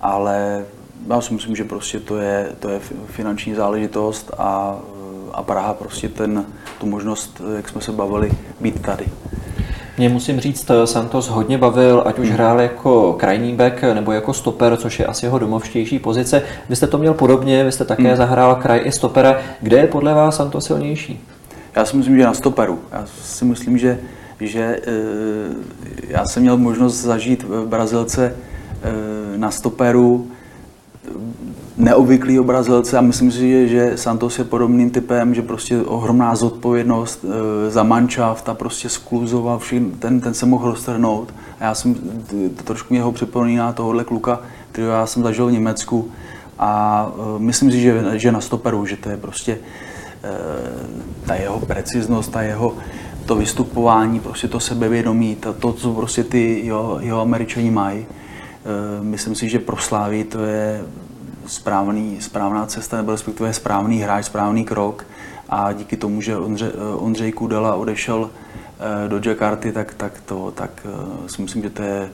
ale 0.00 0.64
já 1.08 1.20
si 1.20 1.34
myslím, 1.34 1.56
že 1.56 1.64
prostě 1.64 2.00
to 2.00 2.16
je, 2.16 2.48
to 2.58 2.68
je 2.68 2.80
finanční 3.06 3.54
záležitost 3.54 4.30
a, 4.38 4.78
eh, 4.78 5.30
a 5.32 5.42
Praha 5.42 5.74
prostě 5.74 6.08
ten, 6.08 6.44
tu 6.78 6.86
možnost, 6.86 7.42
jak 7.56 7.68
jsme 7.68 7.80
se 7.80 7.92
bavili, 7.92 8.30
být 8.60 8.82
tady. 8.82 9.04
Mě 9.98 10.08
musím 10.08 10.40
říct, 10.40 10.70
eh, 10.70 10.86
Santos 10.86 11.28
hodně 11.28 11.58
bavil, 11.58 12.02
ať 12.06 12.18
už 12.18 12.26
hmm. 12.26 12.34
hrál 12.34 12.60
jako 12.60 13.12
krajní 13.12 13.54
back 13.54 13.82
nebo 13.82 14.12
jako 14.12 14.32
stoper, 14.32 14.76
což 14.76 14.98
je 14.98 15.06
asi 15.06 15.26
jeho 15.26 15.38
domovštější 15.38 15.98
pozice. 15.98 16.42
Vy 16.68 16.76
jste 16.76 16.86
to 16.86 16.98
měl 16.98 17.14
podobně, 17.14 17.64
vy 17.64 17.72
jste 17.72 17.84
také 17.84 18.08
hmm. 18.08 18.16
zahrál 18.16 18.54
kraj 18.54 18.80
i 18.84 18.92
stopera. 18.92 19.38
Kde 19.60 19.76
je 19.76 19.86
podle 19.86 20.14
vás 20.14 20.36
Santos 20.36 20.64
silnější? 20.64 21.24
Já 21.76 21.84
si 21.84 21.96
myslím, 21.96 22.18
že 22.18 22.24
na 22.24 22.34
stoperu. 22.34 22.78
Já 22.92 23.04
si 23.22 23.44
myslím, 23.44 23.78
že 23.78 23.98
že 24.40 24.80
eh, 24.82 24.90
já 26.08 26.26
jsem 26.26 26.42
měl 26.42 26.56
možnost 26.56 27.00
zažít 27.00 27.42
v 27.42 27.66
Brazilce 27.66 28.36
eh, 28.82 29.38
na 29.38 29.50
stoperu 29.50 30.28
neobvyklý 31.76 32.38
Brazilce 32.38 32.98
a 32.98 33.00
myslím 33.00 33.32
si, 33.32 33.68
že 33.68 33.92
Santos 33.96 34.38
je 34.38 34.44
podobným 34.44 34.90
typem, 34.90 35.34
že 35.34 35.42
prostě 35.42 35.82
ohromná 35.82 36.34
zodpovědnost 36.36 37.24
eh, 37.24 37.70
za 37.70 37.82
manšaft 37.82 38.48
a 38.48 38.54
prostě 38.54 38.88
skluzoval, 38.88 39.58
všim, 39.58 39.90
ten, 39.98 40.20
ten 40.20 40.34
se 40.34 40.46
mohl 40.46 40.70
roztrhnout. 40.70 41.34
A 41.60 41.64
já 41.64 41.74
jsem, 41.74 41.94
to 42.56 42.62
trošku 42.64 42.94
mě 42.94 43.02
ho 43.02 43.12
připomíná 43.12 43.72
tohohle 43.72 44.04
kluka, 44.04 44.40
kterého 44.72 44.92
já 44.92 45.06
jsem 45.06 45.22
zažil 45.22 45.46
v 45.46 45.52
Německu 45.52 46.10
a 46.58 47.12
myslím 47.38 47.70
si, 47.70 47.80
že, 47.80 48.04
že 48.12 48.32
na 48.32 48.40
stoperu, 48.40 48.86
že 48.86 48.96
to 48.96 49.10
je 49.10 49.16
prostě 49.16 49.58
ta 51.26 51.34
jeho 51.34 51.60
preciznost, 51.60 52.32
ta 52.32 52.42
jeho 52.42 52.76
to 53.26 53.36
vystupování, 53.36 54.20
prostě 54.20 54.48
to 54.48 54.60
sebevědomí, 54.60 55.36
to, 55.36 55.52
to 55.52 55.72
co 55.72 55.94
prostě 55.94 56.24
ty 56.24 56.66
jo, 56.66 56.98
jo 57.00 57.20
američani 57.20 57.70
mají. 57.70 57.98
E, 57.98 58.06
myslím 59.02 59.34
si, 59.34 59.48
že 59.48 59.58
pro 59.58 59.76
Slávy 59.76 60.24
to 60.24 60.44
je 60.44 60.84
správný, 61.46 62.20
správná 62.20 62.66
cesta, 62.66 62.96
nebo 62.96 63.12
respektive 63.12 63.52
správný 63.52 63.98
hráč, 63.98 64.24
správný 64.24 64.64
krok 64.64 65.06
a 65.48 65.72
díky 65.72 65.96
tomu, 65.96 66.20
že 66.20 66.36
Ondře, 66.36 66.72
Ondřej 66.96 67.32
Kudela 67.32 67.74
odešel 67.74 68.30
e, 68.30 69.08
do 69.08 69.30
Jakarty, 69.30 69.72
tak, 69.72 69.94
tak, 69.94 70.20
to, 70.26 70.50
tak 70.50 70.70
e, 70.84 71.28
si 71.28 71.42
myslím, 71.42 71.62
že 71.62 71.70
to 71.70 71.82
je 71.82 72.10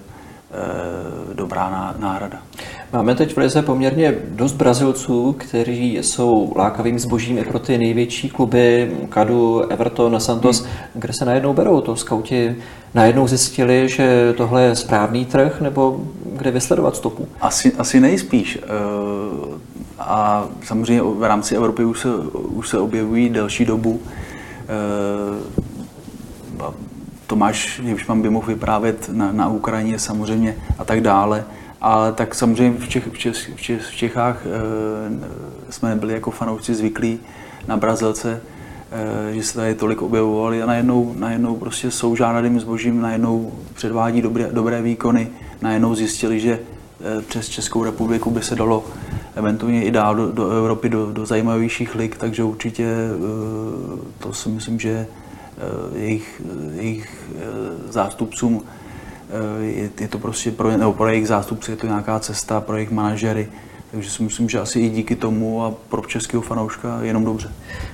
dobrá 1.34 1.94
náhrada. 1.98 2.38
Máme 2.92 3.14
teď 3.14 3.34
v 3.34 3.38
Lize 3.38 3.62
poměrně 3.62 4.14
dost 4.28 4.52
Brazilců, 4.52 5.36
kteří 5.38 5.96
jsou 5.96 6.52
lákavým 6.56 6.98
zbožím 6.98 7.38
i 7.38 7.44
pro 7.44 7.58
ty 7.58 7.78
největší 7.78 8.30
kluby, 8.30 8.96
Kadu, 9.08 9.60
Everton, 9.60 10.20
Santos, 10.20 10.60
hmm. 10.60 10.70
kde 10.94 11.12
se 11.12 11.24
najednou 11.24 11.52
berou. 11.52 11.80
To 11.80 11.96
skauti 11.96 12.56
najednou 12.94 13.28
zjistili, 13.28 13.88
že 13.88 14.34
tohle 14.36 14.62
je 14.62 14.76
správný 14.76 15.24
trh, 15.24 15.60
nebo 15.60 16.00
kde 16.32 16.50
vysledovat 16.50 16.96
stopu? 16.96 17.28
Asi, 17.40 17.72
asi 17.78 18.00
nejspíš. 18.00 18.58
Eh, 18.62 18.66
a 19.98 20.48
samozřejmě 20.64 21.02
v 21.02 21.22
rámci 21.22 21.56
Evropy 21.56 21.84
už 21.84 22.00
se, 22.00 22.08
už 22.32 22.68
se 22.68 22.78
objevují 22.78 23.28
delší 23.28 23.64
dobu. 23.64 24.00
Tomáš 27.26 27.80
Hivšman 27.84 28.22
by 28.22 28.30
mohl 28.30 28.46
vyprávět 28.46 29.08
na, 29.12 29.32
na 29.32 29.48
Ukrajině 29.48 29.98
samozřejmě 29.98 30.56
a 30.78 30.84
tak 30.84 31.00
dále. 31.00 31.44
Ale 31.80 32.12
tak 32.12 32.34
samozřejmě 32.34 32.78
v, 32.78 32.88
Čech, 32.88 33.06
v, 33.12 33.18
Čech, 33.18 33.50
v, 33.56 33.60
Čech, 33.60 33.82
v 33.82 33.94
Čechách 33.94 34.46
e, 34.46 34.50
jsme 35.72 35.88
nebyli 35.88 36.14
jako 36.14 36.30
fanoušci 36.30 36.74
zvyklí 36.74 37.20
na 37.68 37.76
Brazilce. 37.76 38.40
že 39.32 39.42
se 39.42 39.54
tady 39.54 39.74
tolik 39.74 40.02
objevovali 40.02 40.62
a 40.62 40.66
najednou, 40.66 41.14
najednou 41.18 41.56
prostě 41.56 41.90
jsou 41.90 42.16
žádným 42.16 42.60
zbožím, 42.60 43.00
najednou 43.00 43.52
předvádí 43.74 44.22
dobré, 44.22 44.48
dobré 44.52 44.82
výkony, 44.82 45.28
najednou 45.62 45.94
zjistili, 45.94 46.40
že 46.40 46.58
přes 47.28 47.48
Českou 47.48 47.84
republiku 47.84 48.30
by 48.30 48.42
se 48.42 48.54
dalo 48.54 48.84
eventuálně 49.34 49.84
i 49.84 49.90
dál 49.90 50.14
do, 50.14 50.32
do 50.32 50.50
Evropy, 50.50 50.88
do, 50.88 51.12
do 51.12 51.26
zajímavějších 51.26 51.94
lig, 51.94 52.16
takže 52.16 52.42
určitě 52.42 52.94
to 54.18 54.32
si 54.32 54.48
myslím, 54.48 54.80
že 54.80 55.06
jejich, 55.94 56.42
jejich 56.74 57.30
zástupcům 57.88 58.64
je, 59.60 59.90
je 60.00 60.08
to 60.08 60.18
prostě 60.18 60.50
pro, 60.50 60.76
nebo 60.76 60.92
pro 60.92 61.08
jejich 61.08 61.28
zástupce 61.28 61.72
je 61.72 61.76
to 61.76 61.86
nějaká 61.86 62.18
cesta, 62.20 62.60
pro 62.60 62.76
jejich 62.76 62.90
manažery, 62.90 63.48
takže 63.96 64.10
si 64.10 64.22
myslím, 64.22 64.48
že 64.48 64.60
asi 64.60 64.80
i 64.80 64.88
díky 64.88 65.16
tomu 65.16 65.64
a 65.64 65.72
pro 65.88 66.02
českého 66.02 66.42
fanouška 66.42 66.98
jenom 67.02 67.24
dobře. 67.24 67.48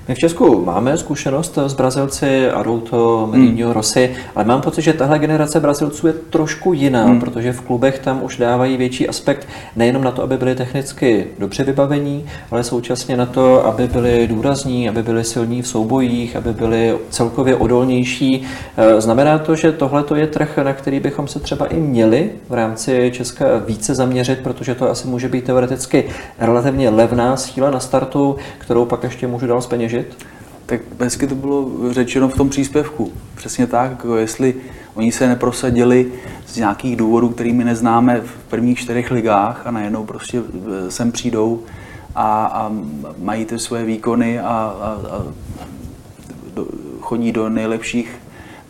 My 0.09 0.15
v 0.15 0.19
Česku 0.19 0.65
máme 0.65 0.99
zkušenost 0.99 1.59
s 1.59 1.75
Brazilci, 1.75 2.51
Arouto, 2.51 3.27
Mourinho, 3.27 3.67
hmm. 3.67 3.75
Rossi, 3.75 4.11
ale 4.35 4.45
mám 4.45 4.61
pocit, 4.61 4.83
že 4.83 4.93
tahle 4.93 5.19
generace 5.19 5.61
Brazilců 5.61 6.07
je 6.07 6.13
trošku 6.13 6.73
jiná, 6.73 7.05
hmm. 7.05 7.21
protože 7.21 7.53
v 7.53 7.61
klubech 7.61 7.99
tam 7.99 8.23
už 8.23 8.37
dávají 8.37 8.77
větší 8.77 9.09
aspekt 9.09 9.49
nejenom 9.77 10.05
na 10.05 10.11
to, 10.11 10.23
aby 10.23 10.37
byli 10.37 10.55
technicky 10.55 11.27
dobře 11.39 11.65
vybavení, 11.65 12.25
ale 12.51 12.65
současně 12.65 13.17
na 13.17 13.27
to, 13.27 13.67
aby 13.67 13.89
byli 13.89 14.27
důrazní, 14.27 14.89
aby 14.89 15.03
byli 15.03 15.25
silní 15.25 15.63
v 15.63 15.69
soubojích, 15.69 16.37
aby 16.37 16.53
byli 16.53 16.99
celkově 17.11 17.57
odolnější. 17.57 18.47
Eh, 18.77 19.01
znamená 19.01 19.39
to, 19.39 19.57
že 19.57 19.73
tohle 19.73 20.05
je 20.15 20.27
trh, 20.27 20.59
na 20.63 20.73
který 20.73 21.01
bychom 21.01 21.29
se 21.29 21.41
třeba 21.41 21.67
i 21.67 21.77
měli 21.77 22.31
v 22.49 22.55
rámci 22.55 23.11
Česka 23.15 23.45
více 23.67 23.95
zaměřit, 23.95 24.39
protože 24.39 24.75
to 24.75 24.91
asi 24.91 25.09
může 25.09 25.29
být 25.29 25.45
teoreticky 25.45 25.91
relativně 26.38 26.90
levná 26.90 27.36
síla 27.36 27.70
na 27.70 27.80
startu, 27.80 28.36
kterou 28.59 28.84
pak 28.84 29.03
ještě 29.03 29.26
můžu 29.26 29.47
dál 29.47 29.62
zpeněžit? 29.62 30.16
Tak 30.66 30.80
hezky 31.01 31.26
to 31.26 31.34
bylo 31.34 31.70
řečeno 31.90 32.28
v 32.28 32.36
tom 32.36 32.49
příspěvku. 32.49 33.12
Přesně 33.34 33.66
tak, 33.66 33.90
jako 33.90 34.16
jestli 34.16 34.55
oni 34.95 35.12
se 35.12 35.28
neprosadili 35.28 36.12
z 36.47 36.57
nějakých 36.57 36.97
důvodů, 36.97 37.28
kterými 37.28 37.64
neznáme 37.64 38.20
v 38.20 38.51
prvních 38.51 38.78
čtyřech 38.78 39.11
ligách 39.11 39.66
a 39.66 39.70
najednou 39.70 40.05
prostě 40.05 40.38
e, 40.38 40.90
sem 40.90 41.12
přijdou 41.12 41.62
a, 42.14 42.45
a 42.47 42.72
mají 43.18 43.45
ty 43.45 43.59
svoje 43.59 43.84
výkony 43.84 44.40
a, 44.40 44.45
a, 44.45 44.99
a 45.11 45.24
do, 46.55 46.66
chodí 47.01 47.32
do 47.32 47.49
nejlepších 47.49 48.14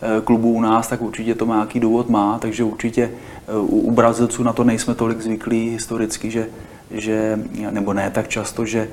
e, 0.01 0.21
klubů 0.21 0.51
u 0.51 0.61
nás, 0.61 0.87
tak 0.87 1.01
určitě 1.01 1.35
to 1.35 1.45
má 1.45 1.55
nějaký 1.55 1.79
důvod 1.79 2.09
má, 2.09 2.39
takže 2.39 2.63
určitě 2.63 3.03
e, 3.47 3.57
u, 3.57 3.79
u 3.79 3.91
Brazilců 3.91 4.43
na 4.43 4.53
to 4.53 4.63
nejsme 4.63 4.95
tolik 4.95 5.21
zvyklí 5.21 5.69
historicky, 5.69 6.31
že, 6.31 6.47
že 6.93 7.39
nebo 7.71 7.93
ne 7.93 8.11
tak 8.11 8.27
často, 8.27 8.65
že 8.65 8.89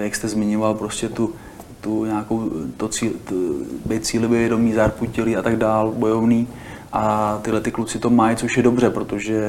jak 0.00 0.14
jste 0.14 0.28
zmiňoval, 0.28 0.74
prostě 0.74 1.08
tu 1.08 1.34
tu 1.84 2.04
nějakou, 2.04 2.50
to 2.76 2.88
cíl, 2.88 3.12
to, 3.24 3.34
být 3.86 4.06
cílivě 4.06 4.38
vědomí, 4.38 4.72
zarputilý 4.72 5.36
a 5.36 5.42
tak 5.42 5.56
dál, 5.56 5.92
bojovný. 5.96 6.48
A 6.92 7.38
tyhle 7.42 7.60
ty 7.60 7.70
kluci 7.70 7.98
to 7.98 8.10
mají, 8.10 8.36
což 8.36 8.56
je 8.56 8.62
dobře, 8.62 8.90
protože, 8.90 9.42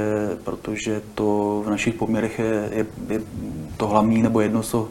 protože 0.44 1.02
to 1.16 1.62
v 1.66 1.70
našich 1.70 1.94
poměrech 1.94 2.40
je, 2.40 2.70
je, 2.72 2.86
je 3.10 3.22
to 3.78 3.88
hlavní 3.88 4.22
nebo 4.22 4.42
jedno 4.42 4.64
z, 4.64 4.72
to, 4.72 4.90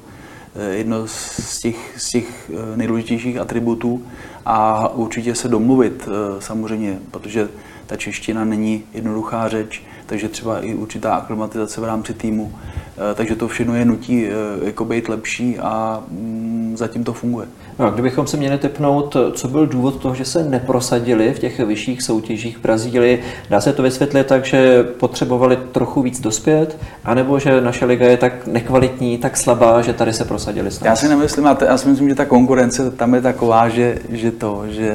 jedno 0.70 1.07
z 1.07 1.61
těch, 1.61 1.95
z 1.97 2.11
těch 2.11 2.51
eh, 2.51 2.76
nejdůležitějších 2.76 3.38
atributů 3.38 4.03
a 4.47 4.88
určitě 4.88 5.34
se 5.34 5.49
domluvit 5.49 6.09
eh, 6.09 6.40
samozřejmě, 6.40 6.99
protože 7.11 7.49
ta 7.86 7.97
čeština 7.97 8.45
není 8.45 8.84
jednoduchá 8.95 9.49
řeč, 9.49 9.82
takže 10.07 10.28
třeba 10.28 10.61
i 10.61 10.74
určitá 10.74 11.14
aklimatizace 11.14 11.80
v 11.80 11.84
rámci 11.84 12.14
týmu. 12.14 12.52
Eh, 12.96 13.14
takže 13.14 13.36
to 13.36 13.48
všechno 13.48 13.74
je 13.74 13.84
nutí 13.84 14.26
jako 14.64 14.84
být 14.84 15.09
lepší 15.09 15.59
a 15.59 16.02
mm, 16.09 16.74
zatím 16.76 17.05
to 17.05 17.12
funguje. 17.12 17.46
No, 17.78 17.90
kdybychom 17.90 18.26
se 18.26 18.36
měli 18.36 18.59
tepnout, 18.59 19.16
co 19.32 19.48
byl 19.48 19.66
důvod 19.66 19.96
toho, 19.96 20.14
že 20.14 20.24
se 20.24 20.44
neprosadili 20.44 21.34
v 21.34 21.38
těch 21.38 21.61
vyšších 21.61 22.02
soutěžích 22.02 22.59
v 22.59 22.61
Brazílii, 22.61 23.22
dá 23.50 23.61
se 23.61 23.72
to 23.72 23.82
vysvětlit 23.82 24.26
tak, 24.26 24.44
že 24.44 24.82
potřebovali 24.82 25.59
trochu 25.72 26.02
víc 26.02 26.20
dospět, 26.20 26.78
anebo 27.05 27.38
že 27.38 27.61
naše 27.61 27.84
liga 27.84 28.07
je 28.07 28.16
tak 28.16 28.46
nekvalitní, 28.46 29.18
tak 29.18 29.36
slabá, 29.36 29.82
že 29.82 29.92
tady 29.92 30.12
se 30.12 30.24
prosadili 30.24 30.70
snad? 30.70 30.86
Já 30.86 30.96
si 30.96 31.09
nemyslím, 31.09 31.48
já 31.66 31.78
si 31.78 31.88
myslím, 31.88 32.09
že 32.09 32.14
ta 32.14 32.24
konkurence 32.24 32.90
tam 32.90 33.14
je 33.14 33.20
taková, 33.20 33.68
že, 33.68 33.98
že 34.09 34.30
to, 34.30 34.64
že, 34.68 34.92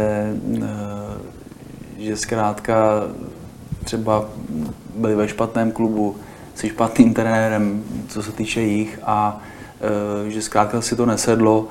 eh, 0.58 0.68
že 1.98 2.18
zkrátka 2.18 3.04
třeba 3.84 4.26
byli 5.00 5.16
ve 5.16 5.28
špatném 5.28 5.72
klubu, 5.72 6.16
se 6.56 6.70
špatným 6.70 7.14
trenérem, 7.14 7.84
co 8.08 8.24
se 8.24 8.32
týče 8.32 8.62
jich 8.62 9.00
a 9.04 9.42
Eh, 9.80 10.30
že 10.30 10.42
zkrátka 10.42 10.82
si 10.82 10.96
to 10.96 11.06
nesedlo 11.06 11.68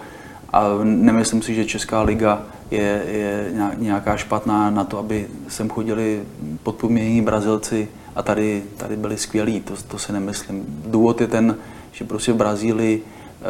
a 0.53 0.65
nemyslím 0.85 1.43
si, 1.43 1.55
že 1.55 1.65
Česká 1.65 2.03
liga 2.03 2.43
je, 2.71 3.05
je 3.07 3.53
nějaká 3.77 4.17
špatná 4.17 4.71
na 4.71 4.85
to, 4.85 4.99
aby 4.99 5.29
sem 5.49 5.69
chodili 5.69 6.23
podpomění 6.63 7.23
Brazilci 7.23 7.89
a 8.17 8.23
tady, 8.23 8.63
tady 8.77 8.97
byli 8.97 9.17
skvělí, 9.17 9.61
to, 9.61 9.75
to 9.89 9.99
si 9.99 10.13
nemyslím. 10.13 10.65
Důvod 10.87 11.21
je 11.21 11.27
ten, 11.27 11.57
že 11.93 12.05
prostě 12.05 12.33
v 12.33 12.37
Brazílii 12.37 13.05
eh, 13.05 13.45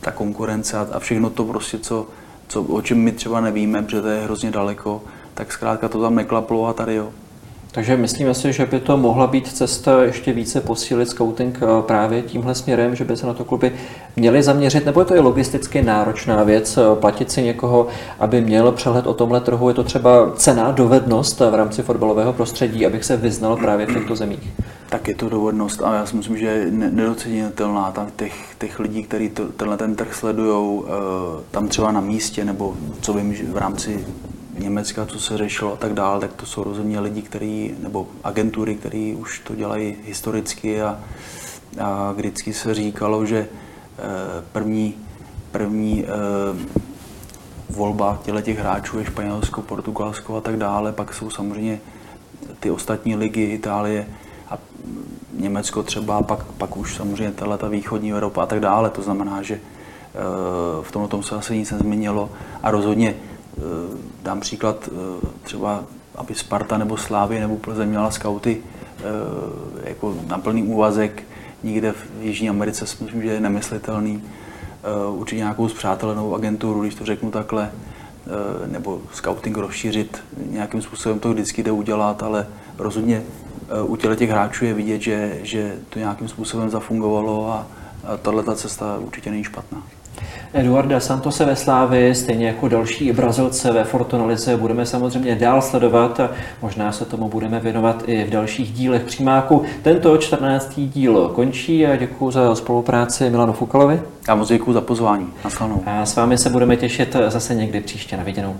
ta 0.00 0.10
konkurence 0.10 0.78
a 0.78 0.98
všechno 0.98 1.30
to 1.30 1.44
prostě, 1.44 1.78
co, 1.78 2.06
co, 2.48 2.62
o 2.62 2.82
čem 2.82 2.98
my 2.98 3.12
třeba 3.12 3.40
nevíme, 3.40 3.82
protože 3.82 4.02
to 4.02 4.08
je 4.08 4.24
hrozně 4.24 4.50
daleko, 4.50 5.02
tak 5.34 5.52
zkrátka 5.52 5.88
to 5.88 6.00
tam 6.00 6.14
neklaplo 6.14 6.66
a 6.66 6.72
tady 6.72 6.94
jo. 6.94 7.12
Takže 7.74 7.96
myslíme 7.96 8.34
si, 8.34 8.52
že 8.52 8.66
by 8.66 8.80
to 8.80 8.96
mohla 8.96 9.26
být 9.26 9.48
cesta 9.48 10.02
ještě 10.02 10.32
více 10.32 10.60
posílit 10.60 11.08
scouting 11.08 11.58
eh, 11.62 11.82
právě 11.82 12.22
tímhle 12.22 12.54
směrem, 12.54 12.94
že 12.94 13.04
by 13.04 13.16
se 13.16 13.26
na 13.26 13.34
to 13.34 13.44
kluby 13.44 13.72
měly 14.16 14.42
zaměřit, 14.42 14.86
nebo 14.86 15.00
je 15.00 15.06
to 15.06 15.16
i 15.16 15.20
logisticky 15.20 15.82
náročná 15.82 16.42
věc, 16.42 16.76
eh, 16.76 17.00
platit 17.00 17.30
si 17.30 17.42
někoho, 17.42 17.86
aby 18.20 18.40
měl 18.40 18.72
přehled 18.72 19.06
o 19.06 19.14
tomhle 19.14 19.40
trhu, 19.40 19.68
je 19.68 19.74
to 19.74 19.84
třeba 19.84 20.32
cená 20.36 20.70
dovednost 20.70 21.40
v 21.40 21.54
rámci 21.54 21.82
fotbalového 21.82 22.32
prostředí, 22.32 22.86
abych 22.86 23.04
se 23.04 23.16
vyznal 23.16 23.56
právě 23.56 23.86
v 23.86 23.94
těchto 23.94 24.16
zemích? 24.16 24.52
Tak 24.88 25.08
je 25.08 25.14
to 25.14 25.28
dovednost 25.28 25.82
a 25.82 25.94
já 25.94 26.06
si 26.06 26.16
myslím, 26.16 26.36
že 26.36 26.46
je 26.46 26.70
nedocenitelná 26.70 27.90
tam 27.90 28.06
těch, 28.16 28.54
těch 28.58 28.80
lidí, 28.80 29.02
kteří 29.02 29.30
tenhle 29.56 29.76
ten 29.76 29.94
trh 29.94 30.14
sledují, 30.14 30.82
eh, 30.84 30.90
tam 31.50 31.68
třeba 31.68 31.92
na 31.92 32.00
místě, 32.00 32.44
nebo 32.44 32.74
co 33.00 33.12
vím, 33.12 33.34
v 33.52 33.56
rámci 33.56 34.04
Německa, 34.58 35.06
co 35.06 35.20
se 35.20 35.38
řešilo 35.38 35.72
a 35.72 35.76
tak 35.76 35.92
dále, 35.92 36.20
tak 36.20 36.32
to 36.32 36.46
jsou 36.46 36.64
rozhodně 36.64 37.00
lidi, 37.00 37.22
který, 37.22 37.74
nebo 37.82 38.08
agentury, 38.24 38.74
které 38.74 39.14
už 39.18 39.38
to 39.38 39.54
dělají 39.54 39.96
historicky 40.04 40.82
a, 40.82 41.00
a 41.80 42.12
vždycky 42.12 42.52
se 42.52 42.74
říkalo, 42.74 43.26
že 43.26 43.38
eh, 43.38 44.02
první, 44.52 44.94
první 45.52 46.04
eh, 46.04 46.08
volba 47.70 48.18
těle 48.24 48.42
těch 48.42 48.58
hráčů 48.58 48.98
je 48.98 49.04
Španělsko, 49.04 49.62
Portugalsko 49.62 50.36
a 50.36 50.40
tak 50.40 50.56
dále, 50.56 50.92
pak 50.92 51.14
jsou 51.14 51.30
samozřejmě 51.30 51.80
ty 52.60 52.70
ostatní 52.70 53.16
ligy, 53.16 53.44
Itálie 53.44 54.06
a 54.50 54.58
Německo 55.32 55.82
třeba, 55.82 56.22
pak, 56.22 56.44
pak 56.44 56.76
už 56.76 56.96
samozřejmě 56.96 57.32
ta 57.32 57.68
východní 57.68 58.12
Evropa 58.12 58.42
a 58.42 58.46
tak 58.46 58.60
dále. 58.60 58.90
To 58.90 59.02
znamená, 59.02 59.42
že 59.42 59.54
eh, 59.54 59.60
v 60.82 60.92
tomto 60.92 61.08
tom 61.08 61.22
se 61.22 61.34
asi 61.34 61.58
nic 61.58 61.70
nezměnilo 61.70 62.30
a 62.62 62.70
rozhodně 62.70 63.14
dám 64.22 64.40
příklad 64.40 64.88
eh, 64.88 65.26
třeba, 65.42 65.84
aby 66.14 66.34
Sparta 66.34 66.78
nebo 66.78 66.96
Slávy 66.96 67.40
nebo 67.40 67.56
Plzeň 67.56 67.88
měla 67.88 68.10
skauty 68.10 68.62
eh, 68.98 69.02
jako 69.88 70.16
na 70.26 70.38
plný 70.38 70.62
úvazek 70.62 71.22
nikde 71.62 71.92
v 71.92 72.06
Jižní 72.20 72.48
Americe, 72.48 72.86
si 72.86 73.04
myslím, 73.04 73.22
že 73.22 73.28
je 73.28 73.40
nemyslitelný. 73.40 74.22
Určitě 75.10 75.38
nějakou 75.38 75.68
zpřátelenou 75.68 76.34
agenturu, 76.34 76.80
když 76.80 76.94
to 76.94 77.04
řeknu 77.04 77.30
takhle, 77.30 77.70
nebo 78.66 79.00
scouting 79.12 79.56
rozšířit, 79.56 80.22
nějakým 80.50 80.82
způsobem 80.82 81.18
to 81.18 81.32
vždycky 81.32 81.62
jde 81.62 81.72
udělat, 81.72 82.22
ale 82.22 82.46
rozhodně 82.78 83.22
u 83.82 83.96
těch 83.96 84.30
hráčů 84.30 84.64
je 84.64 84.74
vidět, 84.74 85.00
že, 85.00 85.38
že 85.42 85.76
to 85.88 85.98
nějakým 85.98 86.28
způsobem 86.28 86.70
zafungovalo 86.70 87.52
a, 87.52 87.66
a 88.04 88.16
tahle 88.16 88.56
cesta 88.56 88.98
určitě 88.98 89.30
není 89.30 89.44
špatná. 89.44 89.82
Eduarda 90.52 91.00
Santose 91.00 91.44
ve 91.44 91.56
Slávi, 91.56 92.14
stejně 92.14 92.46
jako 92.46 92.68
další 92.68 93.12
Brazilce 93.12 93.72
ve 93.72 93.84
Fortunalize, 93.84 94.56
budeme 94.56 94.86
samozřejmě 94.86 95.34
dál 95.34 95.62
sledovat 95.62 96.20
a 96.20 96.30
možná 96.62 96.92
se 96.92 97.04
tomu 97.04 97.28
budeme 97.28 97.60
věnovat 97.60 98.02
i 98.06 98.24
v 98.24 98.30
dalších 98.30 98.72
dílech 98.72 99.02
přímáku. 99.02 99.62
Tento 99.82 100.16
14. 100.16 100.72
díl 100.76 101.28
končí 101.34 101.86
a 101.86 101.96
děkuji 101.96 102.30
za 102.30 102.54
spolupráci 102.54 103.30
Milanu 103.30 103.52
Fukalovi. 103.52 104.02
Já 104.28 104.34
moc 104.34 104.48
děkuji 104.48 104.72
za 104.72 104.80
pozvání. 104.80 105.26
Naslanou. 105.44 105.82
A 105.86 106.06
s 106.06 106.16
vámi 106.16 106.38
se 106.38 106.50
budeme 106.50 106.76
těšit 106.76 107.16
zase 107.28 107.54
někdy 107.54 107.80
příště 107.80 108.16
na 108.16 108.22
viděnou. 108.22 108.56